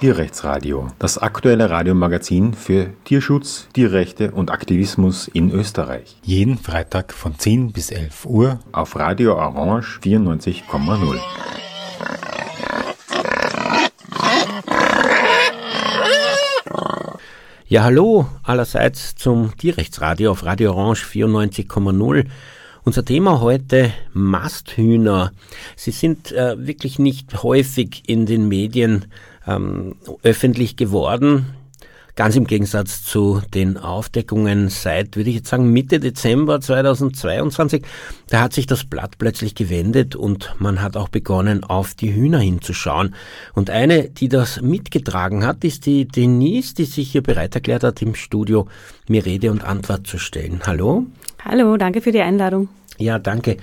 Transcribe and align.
Tierrechtsradio, 0.00 0.86
das 1.00 1.18
aktuelle 1.18 1.70
Radiomagazin 1.70 2.54
für 2.54 2.90
Tierschutz, 3.02 3.66
Tierrechte 3.72 4.30
und 4.30 4.52
Aktivismus 4.52 5.26
in 5.26 5.50
Österreich. 5.50 6.16
Jeden 6.22 6.56
Freitag 6.56 7.12
von 7.12 7.36
10 7.36 7.72
bis 7.72 7.90
11 7.90 8.24
Uhr 8.26 8.60
auf 8.70 8.94
Radio 8.94 9.34
Orange 9.34 9.98
94,0. 10.00 11.18
Ja, 17.66 17.82
hallo 17.82 18.28
allerseits 18.44 19.16
zum 19.16 19.56
Tierrechtsradio 19.56 20.30
auf 20.30 20.44
Radio 20.44 20.74
Orange 20.74 21.04
94,0. 21.06 22.24
Unser 22.84 23.04
Thema 23.04 23.40
heute 23.40 23.92
Masthühner. 24.12 25.32
Sie 25.74 25.90
sind 25.90 26.30
äh, 26.30 26.54
wirklich 26.56 27.00
nicht 27.00 27.42
häufig 27.42 28.04
in 28.06 28.26
den 28.26 28.46
Medien 28.46 29.06
ähm, 29.48 29.96
öffentlich 30.22 30.76
geworden. 30.76 31.46
Ganz 32.18 32.34
im 32.34 32.48
Gegensatz 32.48 33.04
zu 33.04 33.40
den 33.54 33.76
Aufdeckungen 33.76 34.70
seit, 34.70 35.14
würde 35.14 35.30
ich 35.30 35.36
jetzt 35.36 35.50
sagen, 35.50 35.72
Mitte 35.72 36.00
Dezember 36.00 36.60
2022. 36.60 37.84
Da 38.28 38.40
hat 38.40 38.52
sich 38.52 38.66
das 38.66 38.82
Blatt 38.82 39.18
plötzlich 39.18 39.54
gewendet 39.54 40.16
und 40.16 40.52
man 40.58 40.82
hat 40.82 40.96
auch 40.96 41.10
begonnen, 41.10 41.62
auf 41.62 41.94
die 41.94 42.12
Hühner 42.12 42.40
hinzuschauen. 42.40 43.14
Und 43.54 43.70
eine, 43.70 44.08
die 44.08 44.28
das 44.28 44.60
mitgetragen 44.60 45.46
hat, 45.46 45.62
ist 45.62 45.86
die 45.86 46.08
Denise, 46.08 46.74
die 46.74 46.86
sich 46.86 47.12
hier 47.12 47.22
bereit 47.22 47.54
erklärt 47.54 47.84
hat, 47.84 48.02
im 48.02 48.16
Studio 48.16 48.66
mir 49.08 49.24
Rede 49.24 49.52
und 49.52 49.62
Antwort 49.62 50.08
zu 50.08 50.18
stellen. 50.18 50.62
Hallo? 50.66 51.06
Hallo, 51.44 51.76
danke 51.76 52.00
für 52.00 52.10
die 52.10 52.20
Einladung. 52.20 52.68
Ja, 53.00 53.20
danke, 53.20 53.58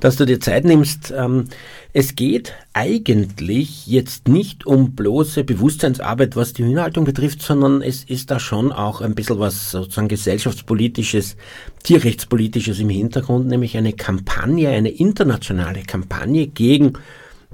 dass 0.00 0.16
du 0.16 0.24
dir 0.24 0.40
Zeit 0.40 0.64
nimmst. 0.64 1.12
Ähm, 1.14 1.44
es 1.92 2.16
geht 2.16 2.54
eigentlich 2.72 3.86
jetzt 3.86 4.28
nicht 4.28 4.64
um 4.66 4.92
bloße 4.92 5.44
Bewusstseinsarbeit, 5.44 6.36
was 6.36 6.54
die 6.54 6.64
Hühnerhaltung 6.64 7.04
betrifft, 7.04 7.42
sondern 7.42 7.82
es 7.82 8.04
ist 8.04 8.30
da 8.30 8.40
schon 8.40 8.72
auch 8.72 9.02
ein 9.02 9.14
bisschen 9.14 9.38
was 9.38 9.72
sozusagen 9.72 10.08
gesellschaftspolitisches, 10.08 11.36
tierrechtspolitisches 11.82 12.80
im 12.80 12.88
Hintergrund, 12.88 13.46
nämlich 13.46 13.76
eine 13.76 13.92
Kampagne, 13.92 14.70
eine 14.70 14.88
internationale 14.88 15.82
Kampagne 15.82 16.46
gegen 16.46 16.94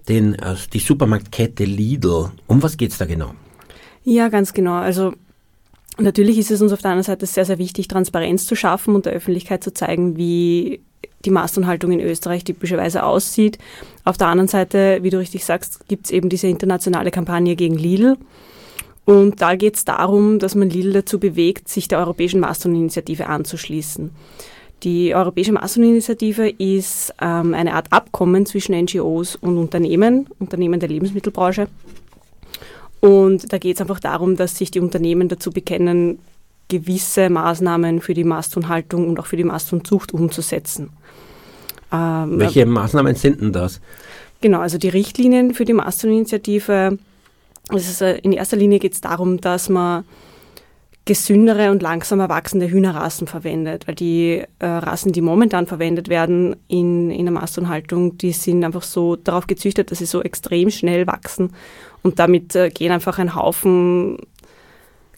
den, 0.08 0.38
also 0.40 0.68
die 0.72 0.78
Supermarktkette 0.78 1.64
Lidl. 1.64 2.30
Um 2.46 2.62
was 2.62 2.76
geht's 2.76 2.98
da 2.98 3.06
genau? 3.06 3.34
Ja, 4.04 4.28
ganz 4.28 4.52
genau. 4.52 4.74
Also 4.74 5.14
Natürlich 5.98 6.38
ist 6.38 6.50
es 6.50 6.60
uns 6.60 6.72
auf 6.72 6.82
der 6.82 6.90
anderen 6.90 7.04
Seite 7.04 7.26
sehr, 7.26 7.44
sehr 7.44 7.58
wichtig, 7.58 7.86
Transparenz 7.86 8.46
zu 8.46 8.56
schaffen 8.56 8.94
und 8.94 9.06
der 9.06 9.12
Öffentlichkeit 9.12 9.62
zu 9.62 9.72
zeigen, 9.72 10.16
wie 10.16 10.80
die 11.24 11.30
Mastunhaltung 11.30 11.92
in 11.92 12.00
Österreich 12.00 12.44
typischerweise 12.44 13.04
aussieht. 13.04 13.58
Auf 14.04 14.18
der 14.18 14.28
anderen 14.28 14.48
Seite, 14.48 14.98
wie 15.02 15.10
du 15.10 15.18
richtig 15.18 15.44
sagst, 15.44 15.86
gibt 15.88 16.06
es 16.06 16.10
eben 16.10 16.28
diese 16.28 16.48
internationale 16.48 17.10
Kampagne 17.10 17.56
gegen 17.56 17.76
Lidl. 17.76 18.16
Und 19.04 19.40
da 19.40 19.54
geht 19.54 19.76
es 19.76 19.84
darum, 19.84 20.38
dass 20.38 20.54
man 20.54 20.70
Lidl 20.70 20.92
dazu 20.92 21.18
bewegt, 21.18 21.68
sich 21.68 21.88
der 21.88 21.98
Europäischen 21.98 22.40
Maston-Initiative 22.40 23.26
anzuschließen. 23.26 24.10
Die 24.82 25.14
Europäische 25.14 25.52
Maston-Initiative 25.52 26.48
ist 26.50 27.14
ähm, 27.20 27.54
eine 27.54 27.74
Art 27.74 27.92
Abkommen 27.92 28.44
zwischen 28.44 28.74
NGOs 28.74 29.36
und 29.36 29.56
Unternehmen, 29.56 30.28
Unternehmen 30.38 30.80
der 30.80 30.88
Lebensmittelbranche. 30.88 31.68
Und 33.04 33.52
da 33.52 33.58
geht 33.58 33.76
es 33.76 33.82
einfach 33.82 34.00
darum, 34.00 34.34
dass 34.34 34.56
sich 34.56 34.70
die 34.70 34.80
Unternehmen 34.80 35.28
dazu 35.28 35.50
bekennen, 35.50 36.20
gewisse 36.68 37.28
Maßnahmen 37.28 38.00
für 38.00 38.14
die 38.14 38.24
Masthundhaltung 38.24 39.06
und 39.06 39.20
auch 39.20 39.26
für 39.26 39.36
die 39.36 39.44
Masthundzucht 39.44 40.14
umzusetzen. 40.14 40.88
Ähm, 41.92 42.40
Welche 42.40 42.64
Maßnahmen 42.64 43.14
sind 43.14 43.42
denn 43.42 43.52
das? 43.52 43.82
Genau, 44.40 44.60
also 44.60 44.78
die 44.78 44.88
Richtlinien 44.88 45.52
für 45.52 45.66
die 45.66 45.74
Masthundinitiative. 45.74 46.96
Also 47.68 48.06
in 48.06 48.32
erster 48.32 48.56
Linie 48.56 48.78
geht 48.78 48.94
es 48.94 49.02
darum, 49.02 49.38
dass 49.38 49.68
man 49.68 50.04
gesündere 51.04 51.70
und 51.70 51.82
langsamer 51.82 52.28
wachsende 52.28 52.70
Hühnerrassen 52.70 53.26
verwendet, 53.26 53.86
weil 53.86 53.94
die 53.94 54.42
äh, 54.58 54.66
Rassen, 54.66 55.12
die 55.12 55.20
momentan 55.20 55.66
verwendet 55.66 56.08
werden 56.08 56.56
in, 56.66 57.10
in 57.10 57.26
der 57.26 57.32
Masthundhaltung, 57.32 58.16
die 58.16 58.32
sind 58.32 58.64
einfach 58.64 58.82
so 58.82 59.16
darauf 59.16 59.46
gezüchtet, 59.46 59.90
dass 59.90 59.98
sie 59.98 60.06
so 60.06 60.22
extrem 60.22 60.70
schnell 60.70 61.06
wachsen 61.06 61.52
und 62.02 62.18
damit 62.18 62.54
äh, 62.56 62.70
gehen 62.70 62.90
einfach 62.90 63.18
ein 63.18 63.34
Haufen 63.34 64.18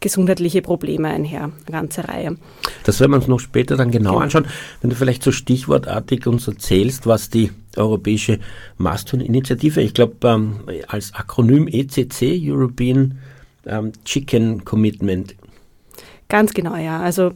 gesundheitliche 0.01 0.61
Probleme 0.61 1.09
einher, 1.09 1.45
eine 1.45 1.53
ganze 1.71 2.07
Reihe. 2.07 2.37
Das 2.85 3.01
werden 3.01 3.13
wir 3.13 3.17
uns 3.17 3.29
noch 3.29 3.41
später 3.41 3.77
dann 3.77 3.91
genau, 3.91 4.13
genau. 4.13 4.23
anschauen. 4.23 4.47
Wenn 4.81 4.91
du 4.91 4.97
vielleicht 4.97 5.23
so 5.23 5.33
stichwortartig 5.33 6.27
uns 6.27 6.47
erzählst, 6.49 7.07
was 7.07 7.31
die 7.31 7.51
Europäische 7.77 8.41
Masthuhn-Initiative, 8.79 9.81
ich 9.81 9.95
glaube 9.95 10.17
ähm, 10.25 10.61
als 10.89 11.15
Akronym 11.15 11.69
ECC, 11.69 12.41
European 12.43 13.19
ähm, 13.67 13.93
Chicken 14.05 14.65
Commitment. 14.65 15.35
Ganz 16.29 16.53
genau, 16.55 16.77
ja. 16.77 17.01
Also 17.01 17.33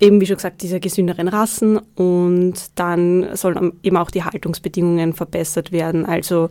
eben 0.00 0.20
wie 0.20 0.26
schon 0.26 0.36
gesagt, 0.36 0.62
diese 0.62 0.80
gesünderen 0.80 1.28
Rassen 1.28 1.78
und 1.94 2.54
dann 2.74 3.36
sollen 3.36 3.72
eben 3.82 3.96
auch 3.96 4.10
die 4.10 4.24
Haltungsbedingungen 4.24 5.12
verbessert 5.12 5.72
werden. 5.72 6.06
Also 6.06 6.48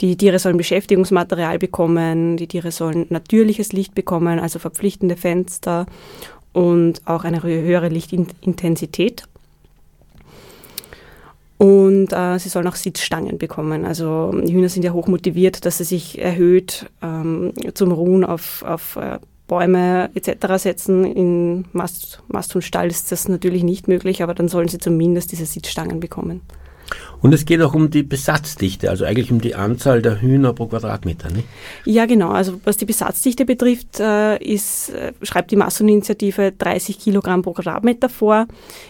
die 0.00 0.16
Tiere 0.16 0.38
sollen 0.38 0.56
Beschäftigungsmaterial 0.56 1.58
bekommen, 1.58 2.36
die 2.36 2.48
Tiere 2.48 2.72
sollen 2.72 3.06
natürliches 3.10 3.72
Licht 3.72 3.94
bekommen, 3.94 4.38
also 4.38 4.58
verpflichtende 4.58 5.16
Fenster 5.16 5.86
und 6.52 7.02
auch 7.06 7.24
eine 7.24 7.42
höhere 7.42 7.88
Lichtintensität. 7.88 9.24
Und 11.56 12.12
äh, 12.12 12.38
sie 12.38 12.48
sollen 12.48 12.66
auch 12.66 12.74
Sitzstangen 12.74 13.38
bekommen. 13.38 13.84
Also 13.84 14.32
die 14.32 14.52
Hühner 14.52 14.68
sind 14.68 14.84
ja 14.84 14.92
hoch 14.92 15.06
motiviert, 15.06 15.64
dass 15.64 15.78
sie 15.78 15.84
sich 15.84 16.20
erhöht 16.20 16.86
ähm, 17.00 17.52
zum 17.74 17.92
Ruhen 17.92 18.24
auf, 18.24 18.62
auf 18.64 18.96
äh, 18.96 19.18
Bäume 19.46 20.10
etc. 20.14 20.62
setzen. 20.62 21.04
In 21.04 21.66
Mast, 21.72 22.22
Mast 22.28 22.54
und 22.54 22.62
Stall 22.62 22.88
ist 22.88 23.12
das 23.12 23.28
natürlich 23.28 23.62
nicht 23.62 23.88
möglich, 23.88 24.22
aber 24.22 24.34
dann 24.34 24.48
sollen 24.48 24.68
sie 24.68 24.78
zumindest 24.78 25.32
diese 25.32 25.46
Sitzstangen 25.46 26.00
bekommen. 26.00 26.40
Und 27.20 27.32
es 27.32 27.46
geht 27.46 27.62
auch 27.62 27.74
um 27.74 27.90
die 27.90 28.02
Besatzdichte, 28.02 28.90
also 28.90 29.06
eigentlich 29.06 29.32
um 29.32 29.40
die 29.40 29.54
Anzahl 29.54 30.02
der 30.02 30.20
Hühner 30.20 30.52
pro 30.52 30.66
Quadratmeter, 30.66 31.30
nicht? 31.30 31.46
Ja, 31.86 32.04
genau. 32.04 32.30
Also 32.30 32.60
was 32.64 32.76
die 32.76 32.84
Besatzdichte 32.84 33.46
betrifft, 33.46 33.98
äh, 33.98 34.36
ist, 34.36 34.90
äh, 34.90 35.12
schreibt 35.22 35.50
die 35.50 35.56
Massoninitiative 35.56 36.52
30 36.52 36.98
Kilogramm 36.98 37.40
pro 37.40 37.52
Quadratmeter 37.52 38.10
vor. 38.10 38.46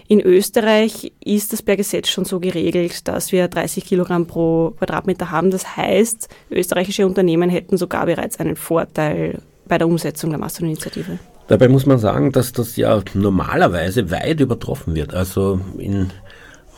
In 0.08 0.20
Österreich 0.20 1.12
ist 1.24 1.52
das 1.52 1.62
per 1.62 1.76
Gesetz 1.76 2.08
schon 2.08 2.24
so 2.24 2.40
geregelt, 2.40 3.06
dass 3.06 3.30
wir 3.30 3.46
30 3.46 3.84
Kilogramm 3.84 4.26
pro 4.26 4.72
Quadratmeter 4.78 5.30
haben. 5.30 5.52
Das 5.52 5.76
heißt, 5.76 6.28
österreichische 6.50 7.06
Unternehmen 7.06 7.50
hätten 7.50 7.76
sogar 7.76 8.06
bereits 8.06 8.40
einen 8.40 8.56
Vorteil 8.56 9.42
bei 9.68 9.78
der 9.78 9.86
Umsetzung 9.86 10.30
der 10.30 10.38
Massoninitiative. 10.38 11.18
Dabei 11.46 11.68
muss 11.68 11.84
man 11.84 11.98
sagen, 11.98 12.32
dass 12.32 12.52
das 12.52 12.76
ja 12.76 13.02
normalerweise 13.12 14.10
weit 14.10 14.40
übertroffen 14.40 14.94
wird. 14.94 15.14
Also 15.14 15.60
in 15.78 16.10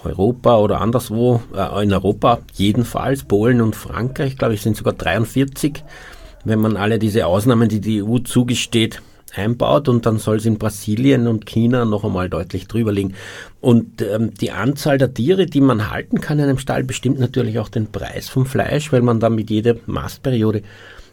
Europa 0.04 0.58
oder 0.58 0.80
anderswo, 0.80 1.41
äh, 1.54 1.82
in 1.82 1.92
Europa 1.92 2.41
jedenfalls, 2.54 3.25
Polen 3.25 3.60
und 3.60 3.76
Frankreich, 3.76 4.36
glaube 4.36 4.54
ich, 4.54 4.62
sind 4.62 4.76
sogar 4.76 4.94
43, 4.94 5.84
wenn 6.44 6.60
man 6.60 6.76
alle 6.76 6.98
diese 6.98 7.26
Ausnahmen, 7.26 7.69
die 7.69 7.80
die 7.80 8.02
EU 8.02 8.19
zugesteht, 8.19 9.02
einbaut 9.34 9.88
und 9.88 10.06
dann 10.06 10.19
soll 10.19 10.36
es 10.36 10.46
in 10.46 10.58
Brasilien 10.58 11.26
und 11.26 11.46
China 11.46 11.84
noch 11.84 12.04
einmal 12.04 12.28
deutlich 12.28 12.69
drüber 12.69 12.92
liegen. 12.92 13.14
Und 13.60 14.02
ähm, 14.02 14.32
die 14.34 14.52
Anzahl 14.52 14.98
der 14.98 15.12
Tiere, 15.12 15.46
die 15.46 15.60
man 15.60 15.91
halten 15.91 16.20
kann 16.20 16.38
in 16.38 16.44
einem 16.44 16.58
Stall, 16.58 16.84
bestimmt 16.84 17.19
natürlich 17.19 17.58
auch 17.58 17.69
den 17.69 17.88
Preis 17.88 18.28
vom 18.28 18.46
Fleisch, 18.46 18.92
weil 18.92 19.02
man 19.02 19.20
dann 19.20 19.34
mit 19.34 19.50
jeder 19.50 19.75
Mastperiode 19.86 20.62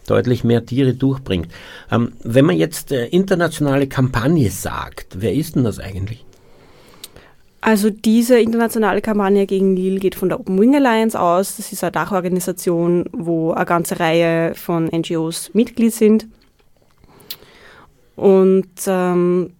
deutlich 0.08 0.44
mehr 0.44 0.66
Tiere 0.66 0.94
durchbringt. 0.94 1.48
Ähm, 1.92 2.14
wenn 2.24 2.46
man 2.46 2.58
jetzt 2.58 2.92
äh, 2.92 3.08
internationale 3.08 3.88
Kampagne 3.88 4.50
sagt, 4.50 5.18
wer 5.20 5.34
ist 5.34 5.56
denn 5.56 5.64
das 5.64 5.80
eigentlich? 5.80 6.26
Also 7.62 7.90
diese 7.90 8.40
internationale 8.40 9.02
Kampagne 9.02 9.46
gegen 9.46 9.78
Lille 9.78 10.00
geht 10.00 10.16
von 10.16 10.28
der 10.28 10.38
Open 10.40 10.60
Wing 10.60 10.76
Alliance 10.76 11.18
aus. 11.18 11.56
Das 11.56 11.72
ist 11.72 11.82
eine 11.82 11.94
Dachorganisation, 11.94 13.06
wo 13.14 13.52
eine 13.52 13.66
ganze 13.66 14.02
Reihe 14.02 14.54
von 14.54 14.88
NGOs 14.88 15.52
Mitglied 15.54 15.94
sind. 15.94 16.28
Und 18.18 18.68
ähm, 18.86 19.54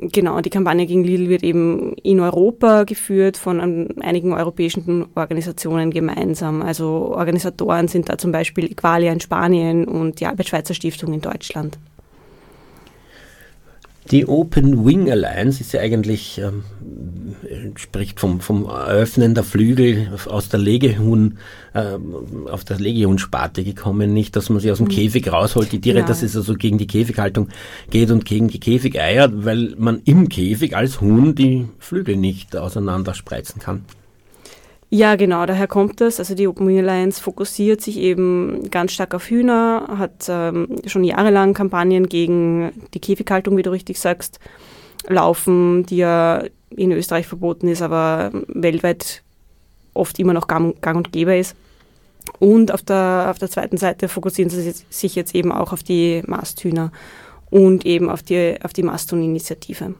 genau, 0.00 0.40
die 0.40 0.50
Kampagne 0.50 0.86
gegen 0.86 1.04
Lidl 1.04 1.28
wird 1.28 1.42
eben 1.42 1.94
in 1.94 2.20
Europa 2.20 2.84
geführt 2.84 3.36
von 3.36 3.60
einigen 4.00 4.32
europäischen 4.32 5.06
Organisationen 5.14 5.90
gemeinsam. 5.90 6.62
Also 6.62 7.12
Organisatoren 7.14 7.88
sind 7.88 8.08
da 8.08 8.18
zum 8.18 8.32
Beispiel 8.32 8.70
Equalia 8.70 9.12
in 9.12 9.20
Spanien 9.20 9.86
und 9.86 10.20
die 10.20 10.26
Albert 10.26 10.48
Schweitzer 10.48 10.74
Stiftung 10.74 11.12
in 11.12 11.20
Deutschland. 11.20 11.78
Die 14.10 14.26
Open 14.26 14.86
Wing 14.86 15.10
Alliance 15.10 15.60
ist 15.60 15.72
ja 15.72 15.80
eigentlich, 15.80 16.38
ähm, 16.38 16.64
spricht 17.76 18.20
vom, 18.20 18.40
vom 18.40 18.64
Eröffnen 18.64 19.34
der 19.34 19.44
Flügel 19.44 20.08
aus 20.26 20.48
der 20.48 20.60
Legehuhn, 20.60 21.38
äh, 21.74 21.98
auf 22.50 22.64
der 22.64 22.78
Legehuhnsparte 22.78 23.64
gekommen, 23.64 24.14
nicht, 24.14 24.34
dass 24.34 24.48
man 24.48 24.60
sie 24.60 24.70
aus 24.70 24.78
dem 24.78 24.86
mhm. 24.86 24.92
Käfig 24.92 25.30
rausholt, 25.30 25.72
die 25.72 25.80
Tiere, 25.80 26.00
ja. 26.00 26.06
dass 26.06 26.22
es 26.22 26.34
also 26.36 26.54
gegen 26.54 26.78
die 26.78 26.86
Käfighaltung 26.86 27.48
geht 27.90 28.10
und 28.10 28.24
gegen 28.24 28.48
die 28.48 28.60
Käfigeier, 28.60 29.30
weil 29.44 29.74
man 29.76 30.00
im 30.04 30.30
Käfig 30.30 30.74
als 30.74 31.02
Huhn 31.02 31.34
die 31.34 31.68
Flügel 31.78 32.16
nicht 32.16 32.56
auseinander 32.56 33.12
spreizen 33.12 33.60
kann. 33.60 33.84
Ja, 34.90 35.16
genau, 35.16 35.44
daher 35.44 35.66
kommt 35.66 36.00
das. 36.00 36.18
Also 36.18 36.34
die 36.34 36.48
Open 36.48 36.66
Wing 36.66 36.78
Alliance 36.78 37.22
fokussiert 37.22 37.82
sich 37.82 37.98
eben 37.98 38.70
ganz 38.70 38.92
stark 38.92 39.14
auf 39.14 39.28
Hühner, 39.28 39.86
hat 39.98 40.26
ähm, 40.28 40.76
schon 40.86 41.04
jahrelang 41.04 41.52
Kampagnen 41.52 42.08
gegen 42.08 42.72
die 42.94 43.00
Käfighaltung, 43.00 43.56
wie 43.58 43.62
du 43.62 43.70
richtig 43.70 44.00
sagst, 44.00 44.40
laufen, 45.06 45.84
die 45.84 45.98
ja 45.98 46.42
in 46.70 46.92
Österreich 46.92 47.26
verboten 47.26 47.68
ist, 47.68 47.82
aber 47.82 48.30
weltweit 48.48 49.22
oft 49.92 50.18
immer 50.18 50.32
noch 50.32 50.46
gang, 50.46 50.80
gang 50.80 50.96
und 50.96 51.12
gäbe 51.12 51.36
ist. 51.36 51.54
Und 52.38 52.72
auf 52.72 52.82
der, 52.82 53.26
auf 53.30 53.38
der 53.38 53.50
zweiten 53.50 53.76
Seite 53.76 54.08
fokussieren 54.08 54.50
sie 54.50 54.72
sich 54.88 55.14
jetzt 55.14 55.34
eben 55.34 55.52
auch 55.52 55.72
auf 55.72 55.82
die 55.82 56.22
Masthühner 56.26 56.92
und 57.50 57.84
eben 57.84 58.08
auf 58.08 58.22
die, 58.22 58.56
auf 58.62 58.72
die 58.72 58.82
Masthuhn-Initiative. 58.82 59.94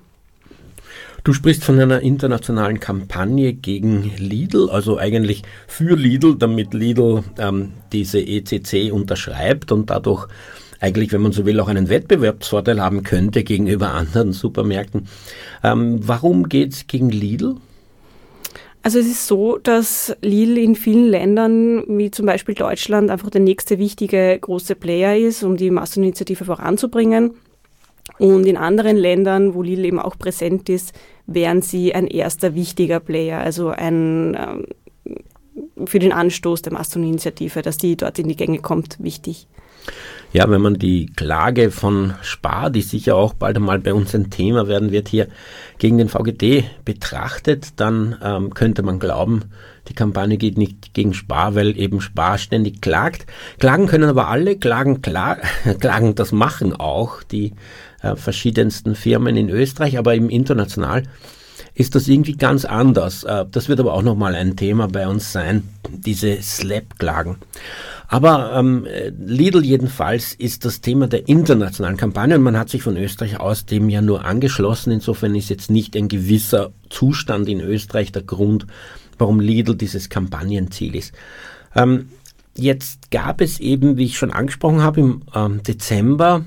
Du 1.29 1.35
sprichst 1.35 1.63
von 1.63 1.79
einer 1.79 2.01
internationalen 2.01 2.81
Kampagne 2.81 3.53
gegen 3.53 4.11
Lidl, 4.17 4.71
also 4.71 4.97
eigentlich 4.97 5.43
für 5.67 5.95
Lidl, 5.95 6.37
damit 6.39 6.73
Lidl 6.73 7.23
ähm, 7.39 7.75
diese 7.93 8.19
ECC 8.19 8.91
unterschreibt 8.91 9.71
und 9.71 9.91
dadurch 9.91 10.27
eigentlich, 10.81 11.13
wenn 11.13 11.21
man 11.21 11.33
so 11.33 11.45
will, 11.45 11.61
auch 11.61 11.69
einen 11.69 11.91
Wettbewerbsvorteil 11.91 12.81
haben 12.81 13.03
könnte 13.03 13.45
gegenüber 13.45 13.93
anderen 13.93 14.33
Supermärkten. 14.33 15.07
Ähm, 15.63 16.01
warum 16.01 16.49
geht 16.49 16.73
es 16.73 16.87
gegen 16.87 17.11
Lidl? 17.11 17.57
Also 18.83 18.99
es 18.99 19.07
ist 19.07 19.27
so, 19.27 19.59
dass 19.59 20.17
Lidl 20.23 20.57
in 20.57 20.77
vielen 20.77 21.11
Ländern, 21.11 21.85
wie 21.89 22.11
zum 22.11 22.25
Beispiel 22.25 22.55
Deutschland, 22.55 23.11
einfach 23.11 23.29
der 23.29 23.43
nächste 23.43 23.79
wichtige 23.79 24.39
große 24.41 24.77
Player 24.77 25.15
ist, 25.15 25.43
um 25.43 25.59
die 25.59 25.71
Masseninitiative 25.71 26.47
voranzubringen. 26.47 27.33
Und 28.19 28.47
in 28.47 28.57
anderen 28.57 28.97
Ländern, 28.97 29.55
wo 29.55 29.63
Lidl 29.63 29.85
eben 29.85 30.01
auch 30.01 30.19
präsent 30.19 30.69
ist, 30.69 30.93
wären 31.27 31.63
sie 31.63 31.95
ein 31.95 32.07
erster 32.07 32.55
wichtiger 32.55 33.01
Player, 33.01 33.39
also 33.39 33.69
ein 33.69 34.37
ähm, 34.39 34.65
für 35.87 35.99
den 35.99 36.13
Anstoß 36.13 36.63
der 36.63 36.73
Mastoninitiative, 36.73 37.63
dass 37.63 37.77
die 37.77 37.97
dort 37.97 38.19
in 38.19 38.29
die 38.29 38.37
Gänge 38.37 38.59
kommt, 38.59 39.03
wichtig. 39.03 39.47
Ja, 40.33 40.51
wenn 40.51 40.61
man 40.61 40.75
die 40.75 41.07
Klage 41.07 41.71
von 41.71 42.15
Spar, 42.21 42.69
die 42.69 42.83
sicher 42.83 43.17
auch 43.17 43.33
bald 43.33 43.57
einmal 43.57 43.79
bei 43.79 43.95
uns 43.95 44.15
ein 44.15 44.29
Thema 44.29 44.69
werden 44.69 44.93
wird, 44.93 45.09
hier 45.09 45.29
gegen 45.79 45.97
den 45.97 46.11
VGT 46.11 46.65
betrachtet, 46.85 47.81
dann 47.81 48.19
ähm, 48.23 48.53
könnte 48.53 48.83
man 48.83 48.99
glauben, 48.99 49.45
die 49.89 49.95
Kampagne 49.95 50.37
geht 50.37 50.59
nicht 50.59 50.93
gegen 50.93 51.15
Spar, 51.15 51.55
weil 51.55 51.79
eben 51.79 52.03
Spar 52.03 52.37
ständig 52.37 52.83
klagt. 52.83 53.25
Klagen 53.59 53.87
können 53.87 54.11
aber 54.11 54.29
alle, 54.29 54.59
klagen, 54.59 55.01
klar, 55.01 55.39
klagen 55.81 56.15
das 56.15 56.31
machen 56.31 56.75
auch 56.75 57.23
die 57.23 57.55
äh, 58.03 58.17
verschiedensten 58.17 58.95
Firmen 58.95 59.37
in 59.37 59.49
Österreich, 59.49 59.99
aber 59.99 60.15
im 60.15 60.31
international 60.31 61.05
ist 61.75 61.95
das 61.95 62.09
irgendwie 62.09 62.37
ganz 62.37 62.65
anders. 62.65 63.25
Äh, 63.25 63.47
das 63.51 63.69
wird 63.69 63.81
aber 63.81 63.95
auch 63.95 64.03
nochmal 64.03 64.35
ein 64.35 64.57
Thema 64.57 64.89
bei 64.89 65.07
uns 65.07 65.33
sein, 65.33 65.63
diese 65.89 66.41
Slap-Klagen. 66.43 67.37
Aber 68.09 68.55
ähm, 68.57 68.87
Lidl 69.19 69.65
jedenfalls 69.65 70.33
ist 70.33 70.65
das 70.65 70.81
Thema 70.81 71.09
der 71.09 71.29
internationalen 71.29 71.99
Kampagne 71.99 72.37
und 72.37 72.43
man 72.43 72.59
hat 72.59 72.71
sich 72.71 72.83
von 72.83 72.97
Österreich 72.97 73.39
aus 73.39 73.67
dem 73.67 73.91
ja 73.91 74.01
nur 74.01 74.25
angeschlossen. 74.25 74.93
Insofern 74.93 75.35
ist 75.35 75.51
jetzt 75.51 75.71
nicht 75.71 75.95
ein 75.95 76.09
gewisser 76.09 76.73
Zustand 76.89 77.49
in 77.49 77.61
Österreich 77.61 78.11
der 78.11 78.23
Grund, 78.23 78.67
warum 79.19 79.41
Lidl 79.41 79.77
dieses 79.77 80.09
Kampagnenziel 80.09 80.97
ist. 80.97 81.13
Ähm, 81.77 82.09
jetzt 82.57 83.11
gab 83.11 83.43
es 83.43 83.61
eben, 83.61 83.99
wie 83.99 84.07
ich 84.07 84.17
schon 84.17 84.33
angesprochen 84.33 84.83
habe, 84.83 85.01
im 85.01 85.23
ähm, 85.35 85.63
Dezember 85.63 86.45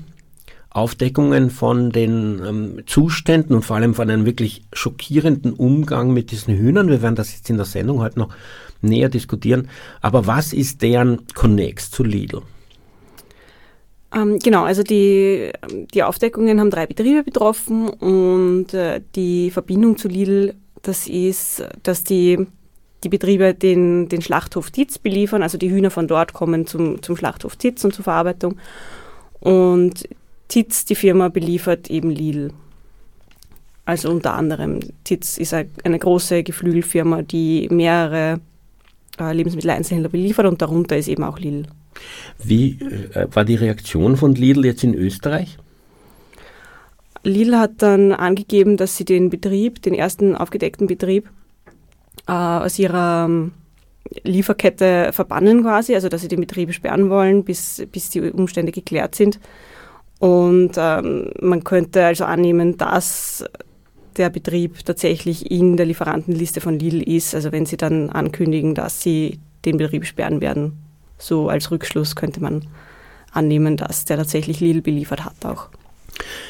Aufdeckungen 0.74 1.50
von 1.50 1.90
den 1.90 2.40
ähm, 2.44 2.82
Zuständen 2.86 3.54
und 3.54 3.62
vor 3.62 3.76
allem 3.76 3.94
von 3.94 4.08
einem 4.08 4.24
wirklich 4.24 4.62
schockierenden 4.72 5.52
Umgang 5.52 6.12
mit 6.12 6.30
diesen 6.30 6.56
Hühnern. 6.56 6.88
Wir 6.88 7.02
werden 7.02 7.14
das 7.14 7.32
jetzt 7.32 7.50
in 7.50 7.56
der 7.56 7.66
Sendung 7.66 8.00
heute 8.00 8.18
noch 8.18 8.34
näher 8.80 9.10
diskutieren. 9.10 9.68
Aber 10.00 10.26
was 10.26 10.52
ist 10.52 10.80
deren 10.80 11.26
Connex 11.34 11.90
zu 11.90 12.04
Lidl? 12.04 12.42
Ähm, 14.14 14.38
genau, 14.38 14.64
also 14.64 14.82
die, 14.82 15.52
die 15.92 16.02
Aufdeckungen 16.02 16.58
haben 16.58 16.70
drei 16.70 16.86
Betriebe 16.86 17.22
betroffen 17.22 17.88
und 17.88 18.74
äh, 18.74 19.00
die 19.14 19.50
Verbindung 19.50 19.96
zu 19.96 20.08
Lidl, 20.08 20.54
das 20.82 21.06
ist, 21.06 21.64
dass 21.82 22.04
die, 22.04 22.46
die 23.04 23.08
Betriebe 23.08 23.54
den, 23.54 24.08
den 24.08 24.22
Schlachthof 24.22 24.70
Titz 24.70 24.98
beliefern, 24.98 25.42
also 25.42 25.56
die 25.56 25.70
Hühner 25.70 25.90
von 25.90 26.08
dort 26.08 26.32
kommen 26.32 26.66
zum, 26.66 27.02
zum 27.02 27.16
Schlachthof 27.16 27.56
Titz 27.56 27.84
und 27.84 27.94
zur 27.94 28.04
Verarbeitung. 28.04 28.58
Und 29.40 30.08
Titz, 30.52 30.84
die 30.84 30.96
Firma, 30.96 31.30
beliefert 31.30 31.88
eben 31.88 32.10
Lidl. 32.10 32.52
Also 33.86 34.10
unter 34.10 34.34
anderem, 34.34 34.80
Titz 35.02 35.38
ist 35.38 35.54
eine 35.54 35.98
große 35.98 36.42
Geflügelfirma, 36.42 37.22
die 37.22 37.68
mehrere 37.70 38.38
äh, 39.18 39.32
Lebensmitteleinzelhändler 39.32 40.10
beliefert 40.10 40.44
und 40.44 40.60
darunter 40.60 40.98
ist 40.98 41.08
eben 41.08 41.24
auch 41.24 41.38
Lidl. 41.38 41.62
Wie 42.44 42.72
äh, 43.14 43.28
war 43.32 43.46
die 43.46 43.54
Reaktion 43.54 44.18
von 44.18 44.34
Lidl 44.34 44.66
jetzt 44.66 44.84
in 44.84 44.92
Österreich? 44.92 45.56
Lidl 47.22 47.56
hat 47.56 47.80
dann 47.80 48.12
angegeben, 48.12 48.76
dass 48.76 48.98
sie 48.98 49.06
den 49.06 49.30
Betrieb, 49.30 49.80
den 49.80 49.94
ersten 49.94 50.36
aufgedeckten 50.36 50.86
Betrieb, 50.86 51.30
äh, 52.28 52.32
aus 52.32 52.78
ihrer 52.78 53.24
ähm, 53.24 53.52
Lieferkette 54.22 55.12
verbannen 55.12 55.62
quasi, 55.62 55.94
also 55.94 56.10
dass 56.10 56.20
sie 56.20 56.28
den 56.28 56.40
Betrieb 56.40 56.74
sperren 56.74 57.08
wollen, 57.08 57.42
bis, 57.42 57.86
bis 57.90 58.10
die 58.10 58.20
Umstände 58.20 58.70
geklärt 58.70 59.14
sind. 59.14 59.40
Und 60.22 60.74
ähm, 60.76 61.32
man 61.40 61.64
könnte 61.64 62.06
also 62.06 62.24
annehmen, 62.26 62.76
dass 62.78 63.44
der 64.16 64.30
Betrieb 64.30 64.84
tatsächlich 64.84 65.50
in 65.50 65.76
der 65.76 65.84
Lieferantenliste 65.84 66.60
von 66.60 66.78
Lidl 66.78 67.02
ist, 67.02 67.34
also 67.34 67.50
wenn 67.50 67.66
sie 67.66 67.76
dann 67.76 68.08
ankündigen, 68.08 68.76
dass 68.76 69.02
sie 69.02 69.40
den 69.64 69.78
Betrieb 69.78 70.06
sperren 70.06 70.40
werden. 70.40 70.78
So 71.18 71.48
als 71.48 71.72
Rückschluss 71.72 72.14
könnte 72.14 72.40
man 72.40 72.66
annehmen, 73.32 73.76
dass 73.76 74.04
der 74.04 74.16
tatsächlich 74.16 74.60
Lidl 74.60 74.80
beliefert 74.80 75.24
hat 75.24 75.44
auch. 75.44 75.70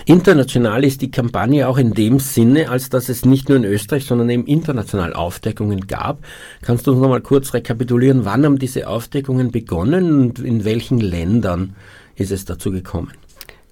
International 0.04 0.84
ist 0.84 1.00
die 1.00 1.10
Kampagne 1.10 1.66
auch 1.66 1.78
in 1.78 1.94
dem 1.94 2.18
Sinne, 2.18 2.68
als 2.68 2.90
dass 2.90 3.08
es 3.08 3.24
nicht 3.24 3.48
nur 3.48 3.56
in 3.56 3.64
Österreich, 3.64 4.04
sondern 4.04 4.28
eben 4.28 4.44
international 4.44 5.14
Aufdeckungen 5.14 5.86
gab. 5.86 6.18
Kannst 6.60 6.86
du 6.86 6.90
uns 6.92 7.00
nochmal 7.00 7.22
kurz 7.22 7.54
rekapitulieren, 7.54 8.26
wann 8.26 8.44
haben 8.44 8.58
diese 8.58 8.86
Aufdeckungen 8.86 9.50
begonnen 9.50 10.20
und 10.20 10.40
in 10.40 10.66
welchen 10.66 11.00
Ländern 11.00 11.74
ist 12.16 12.32
es 12.32 12.44
dazu 12.44 12.70
gekommen? 12.70 13.12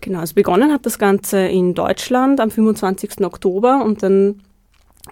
Genau, 0.00 0.20
also 0.20 0.34
begonnen 0.34 0.72
hat 0.72 0.86
das 0.86 0.98
Ganze 0.98 1.46
in 1.46 1.74
Deutschland 1.74 2.40
am 2.40 2.50
25. 2.50 3.20
Oktober 3.22 3.84
und 3.84 4.02
dann 4.02 4.40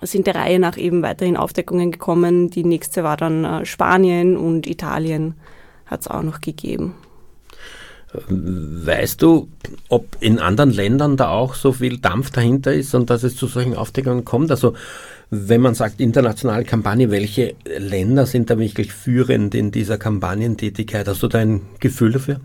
sind 0.03 0.27
der 0.27 0.35
Reihe 0.35 0.59
nach 0.59 0.77
eben 0.77 1.03
weiterhin 1.03 1.37
Aufdeckungen 1.37 1.91
gekommen. 1.91 2.51
Die 2.51 2.65
nächste 2.65 3.05
war 3.05 3.17
dann 3.17 3.45
äh, 3.45 3.67
Spanien 3.67 4.37
und 4.37 4.67
Italien 4.67 5.35
hat 5.87 6.03
es 6.03 6.09
auch 6.09 6.23
noch 6.23 6.41
gegeben. 6.41 6.95
Weißt 8.29 9.21
du, 9.21 9.49
ob 9.91 10.17
in 10.21 10.39
anderen 10.39 10.71
Ländern 10.71 11.19
da 11.19 11.29
auch 11.29 11.55
so 11.55 11.73
viel 11.73 11.99
Dampf 11.99 12.31
dahinter 12.31 12.73
ist 12.73 12.95
und 12.95 13.11
dass 13.11 13.23
es 13.23 13.37
zu 13.37 13.47
solchen 13.47 13.75
Aufdeckungen 13.75 14.25
kommt? 14.25 14.51
Also 14.51 14.75
wenn 15.31 15.61
man 15.61 15.75
sagt 15.75 16.01
internationale 16.01 16.65
Kampagne, 16.65 17.11
welche 17.11 17.55
Länder 17.67 18.25
sind 18.25 18.49
da 18.49 18.59
wirklich 18.59 18.95
führend 18.95 19.55
in 19.55 19.73
dieser 19.73 19.99
Kampagnentätigkeit? 19.99 21.07
Hast 21.07 21.23
du 21.23 21.29
da 21.29 21.39
ein 21.39 21.61
Gefühl 21.81 22.13
dafür? 22.13 22.41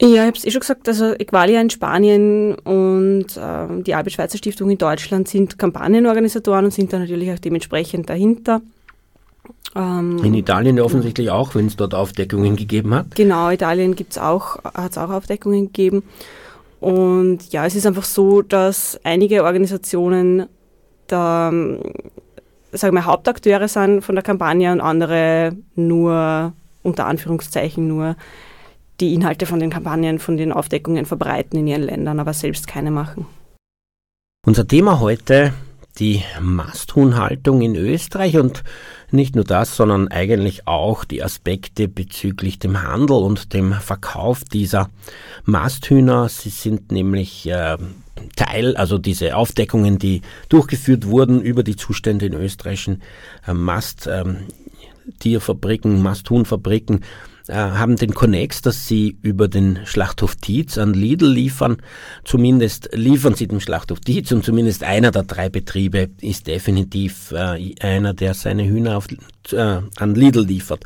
Ja, 0.00 0.08
ich 0.08 0.18
habe 0.18 0.36
es 0.36 0.44
eh 0.44 0.50
schon 0.50 0.60
gesagt, 0.60 0.88
also 0.88 1.14
Equalia 1.14 1.60
in 1.60 1.70
Spanien 1.70 2.54
und 2.56 3.36
äh, 3.36 3.82
die 3.82 3.94
Albert 3.94 4.12
Schweitzer 4.12 4.38
Stiftung 4.38 4.70
in 4.70 4.78
Deutschland 4.78 5.28
sind 5.28 5.58
Kampagnenorganisatoren 5.58 6.64
und 6.64 6.72
sind 6.72 6.92
da 6.92 6.98
natürlich 6.98 7.30
auch 7.32 7.38
dementsprechend 7.38 8.10
dahinter. 8.10 8.60
Ähm, 9.76 10.18
in 10.24 10.34
Italien 10.34 10.80
offensichtlich 10.80 11.30
auch, 11.30 11.54
wenn 11.54 11.66
es 11.66 11.76
dort 11.76 11.94
Aufdeckungen 11.94 12.56
gegeben 12.56 12.94
hat. 12.94 13.14
Genau, 13.14 13.50
Italien 13.50 13.94
gibt's 13.94 14.18
auch, 14.18 14.62
hat 14.64 14.92
es 14.92 14.98
auch 14.98 15.10
Aufdeckungen 15.10 15.66
gegeben. 15.66 16.02
Und 16.80 17.52
ja, 17.52 17.64
es 17.64 17.74
ist 17.76 17.86
einfach 17.86 18.04
so, 18.04 18.42
dass 18.42 19.00
einige 19.04 19.44
Organisationen 19.44 20.46
da, 21.06 21.50
sagen 22.72 22.94
wir, 22.94 23.06
Hauptakteure 23.06 23.68
sind 23.68 24.02
von 24.02 24.14
der 24.14 24.24
Kampagne 24.24 24.72
und 24.72 24.80
andere 24.80 25.56
nur, 25.76 26.52
unter 26.82 27.06
Anführungszeichen 27.06 27.86
nur, 27.86 28.16
die 29.00 29.14
Inhalte 29.14 29.46
von 29.46 29.60
den 29.60 29.70
Kampagnen, 29.70 30.18
von 30.18 30.36
den 30.36 30.52
Aufdeckungen 30.52 31.06
verbreiten 31.06 31.58
in 31.58 31.66
ihren 31.66 31.82
Ländern, 31.82 32.20
aber 32.20 32.32
selbst 32.32 32.66
keine 32.66 32.90
machen. 32.90 33.26
Unser 34.46 34.66
Thema 34.66 35.00
heute 35.00 35.54
die 35.98 36.22
Masthuhnhaltung 36.40 37.60
in 37.62 37.76
Österreich 37.76 38.36
und 38.36 38.64
nicht 39.10 39.34
nur 39.36 39.44
das, 39.44 39.76
sondern 39.76 40.08
eigentlich 40.08 40.66
auch 40.66 41.04
die 41.04 41.22
Aspekte 41.22 41.86
bezüglich 41.86 42.58
dem 42.58 42.82
Handel 42.82 43.18
und 43.18 43.52
dem 43.52 43.74
Verkauf 43.74 44.42
dieser 44.44 44.88
Masthühner. 45.44 46.28
Sie 46.28 46.48
sind 46.48 46.90
nämlich 46.90 47.48
äh, 47.48 47.76
Teil, 48.34 48.76
also 48.76 48.98
diese 48.98 49.36
Aufdeckungen, 49.36 49.98
die 49.98 50.22
durchgeführt 50.48 51.06
wurden 51.06 51.40
über 51.40 51.62
die 51.62 51.76
Zustände 51.76 52.26
in 52.26 52.34
österreichischen 52.34 53.02
äh, 53.46 53.54
Masttierfabriken, 53.54 56.02
Masthuhnfabriken, 56.02 57.02
äh, 57.02 57.04
haben 57.52 57.96
den 57.96 58.14
Connex, 58.14 58.62
dass 58.62 58.86
sie 58.86 59.18
über 59.22 59.48
den 59.48 59.80
Schlachthof 59.84 60.36
Tietz 60.36 60.78
an 60.78 60.94
Lidl 60.94 61.26
liefern. 61.26 61.78
Zumindest 62.24 62.88
liefern 62.92 63.34
sie 63.34 63.46
den 63.46 63.60
Schlachthof 63.60 64.00
Tietz 64.00 64.32
und 64.32 64.44
zumindest 64.44 64.82
einer 64.82 65.10
der 65.10 65.24
drei 65.24 65.48
Betriebe 65.48 66.08
ist 66.20 66.46
definitiv 66.46 67.32
äh, 67.32 67.74
einer, 67.80 68.14
der 68.14 68.34
seine 68.34 68.64
Hühner 68.64 68.96
auf, 68.96 69.08
äh, 69.52 69.56
an 69.56 70.14
Lidl 70.14 70.44
liefert 70.44 70.84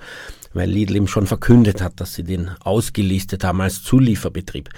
weil 0.55 0.71
Lidl 0.71 0.97
ihm 0.97 1.07
schon 1.07 1.27
verkündet 1.27 1.83
hat, 1.83 2.01
dass 2.01 2.15
sie 2.15 2.25
den 2.25 2.51
ausgelistet 2.61 3.45
haben 3.45 3.61
als 3.61 3.83
Zulieferbetrieb. 3.83 4.71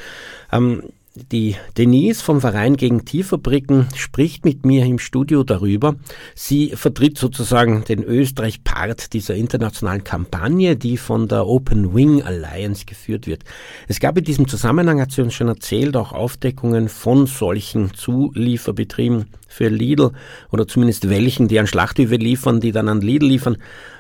Ähm, 0.53 0.83
die 1.15 1.57
Denise 1.77 2.23
vom 2.23 2.41
Verein 2.41 2.77
gegen 2.77 3.05
Tierfabriken 3.05 3.89
spricht 3.97 4.45
mit 4.45 4.65
mir 4.65 4.87
im 4.87 5.01
Studio 5.01 5.43
darüber. 5.43 5.97
Sie 6.37 6.69
vertritt 6.77 7.19
sozusagen 7.19 7.85
den 7.85 8.05
Österreich-Part 8.05 9.13
dieser 9.13 9.35
internationalen 9.35 10.05
Kampagne, 10.05 10.77
die 10.77 10.97
von 10.97 11.27
der 11.27 11.47
Open 11.49 11.95
Wing 11.95 12.23
Alliance 12.23 12.87
geführt 12.87 13.27
wird. 13.27 13.43
Es 13.89 13.99
gab 13.99 14.17
in 14.19 14.25
diesem 14.25 14.47
Zusammenhang, 14.47 15.01
hat 15.01 15.11
sie 15.11 15.23
uns 15.23 15.35
schon 15.35 15.49
erzählt, 15.49 15.97
auch 15.97 16.13
Aufdeckungen 16.13 16.89
von 16.89 17.27
solchen 17.27 17.93
Zulieferbetrieben 17.93 19.27
für 19.49 19.69
Lidl 19.69 20.13
oder 20.53 20.69
zumindest 20.69 21.09
welchen, 21.09 21.49
die 21.49 21.59
an 21.59 21.67
Schlachthöfe 21.67 22.17
liefern, 22.17 22.61
die 22.61 22.71
dann 22.71 22.89
an 22.89 23.01
Lidl 23.01 23.27
liefern, 23.27 23.57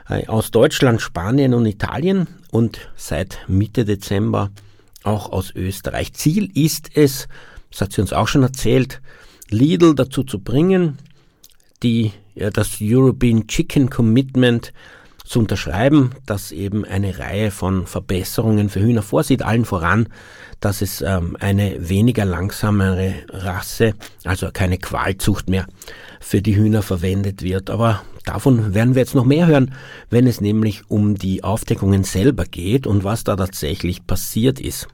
äh, 0.09 0.29
aus 0.29 0.52
Deutschland, 0.52 1.00
Spanien 1.00 1.55
und 1.55 1.67
Italien 1.67 2.29
und 2.52 2.88
seit 2.95 3.40
Mitte 3.49 3.85
Dezember 3.85 4.50
auch 5.02 5.33
aus 5.33 5.52
Österreich. 5.54 6.12
Ziel 6.12 6.50
ist 6.54 6.90
es, 6.95 7.28
das 7.71 7.80
hat 7.80 7.92
sie 7.92 8.00
uns 8.00 8.12
auch 8.12 8.28
schon 8.28 8.42
erzählt, 8.42 9.00
Lidl 9.49 9.95
dazu 9.95 10.23
zu 10.23 10.40
bringen, 10.40 10.99
die, 11.83 12.12
ja, 12.35 12.50
das 12.50 12.78
European 12.80 13.47
Chicken 13.47 13.90
Commitment 13.90 14.73
zu 15.25 15.38
unterschreiben, 15.38 16.11
das 16.26 16.50
eben 16.50 16.85
eine 16.85 17.19
Reihe 17.19 17.50
von 17.50 17.87
Verbesserungen 17.87 18.69
für 18.69 18.80
Hühner 18.80 19.02
vorsieht, 19.02 19.42
allen 19.42 19.64
voran, 19.64 20.09
dass 20.59 20.83
es 20.83 21.02
ähm, 21.02 21.37
eine 21.38 21.88
weniger 21.88 22.25
langsamere 22.25 23.14
Rasse, 23.28 23.95
also 24.25 24.50
keine 24.52 24.78
Qualzucht 24.78 25.49
mehr 25.49 25.66
für 26.21 26.42
die 26.42 26.57
Hühner 26.57 26.83
verwendet 26.83 27.42
wird. 27.42 27.71
Aber 27.71 28.02
davon 28.25 28.75
werden 28.75 28.95
wir 28.95 29.00
jetzt 29.00 29.15
noch 29.15 29.25
mehr 29.25 29.47
hören, 29.47 29.75
wenn 30.11 30.27
es 30.27 30.41
nämlich 30.41 30.83
um 30.89 31.17
die 31.17 31.45
Aufdeckungen 31.45 32.05
selber 32.05 32.45
geht 32.45 32.87
und 32.87 33.05
was 33.05 33.25
da 33.25 33.37
tatsächlich 33.37 34.07
passiert 34.07 34.61
ist. 34.61 34.89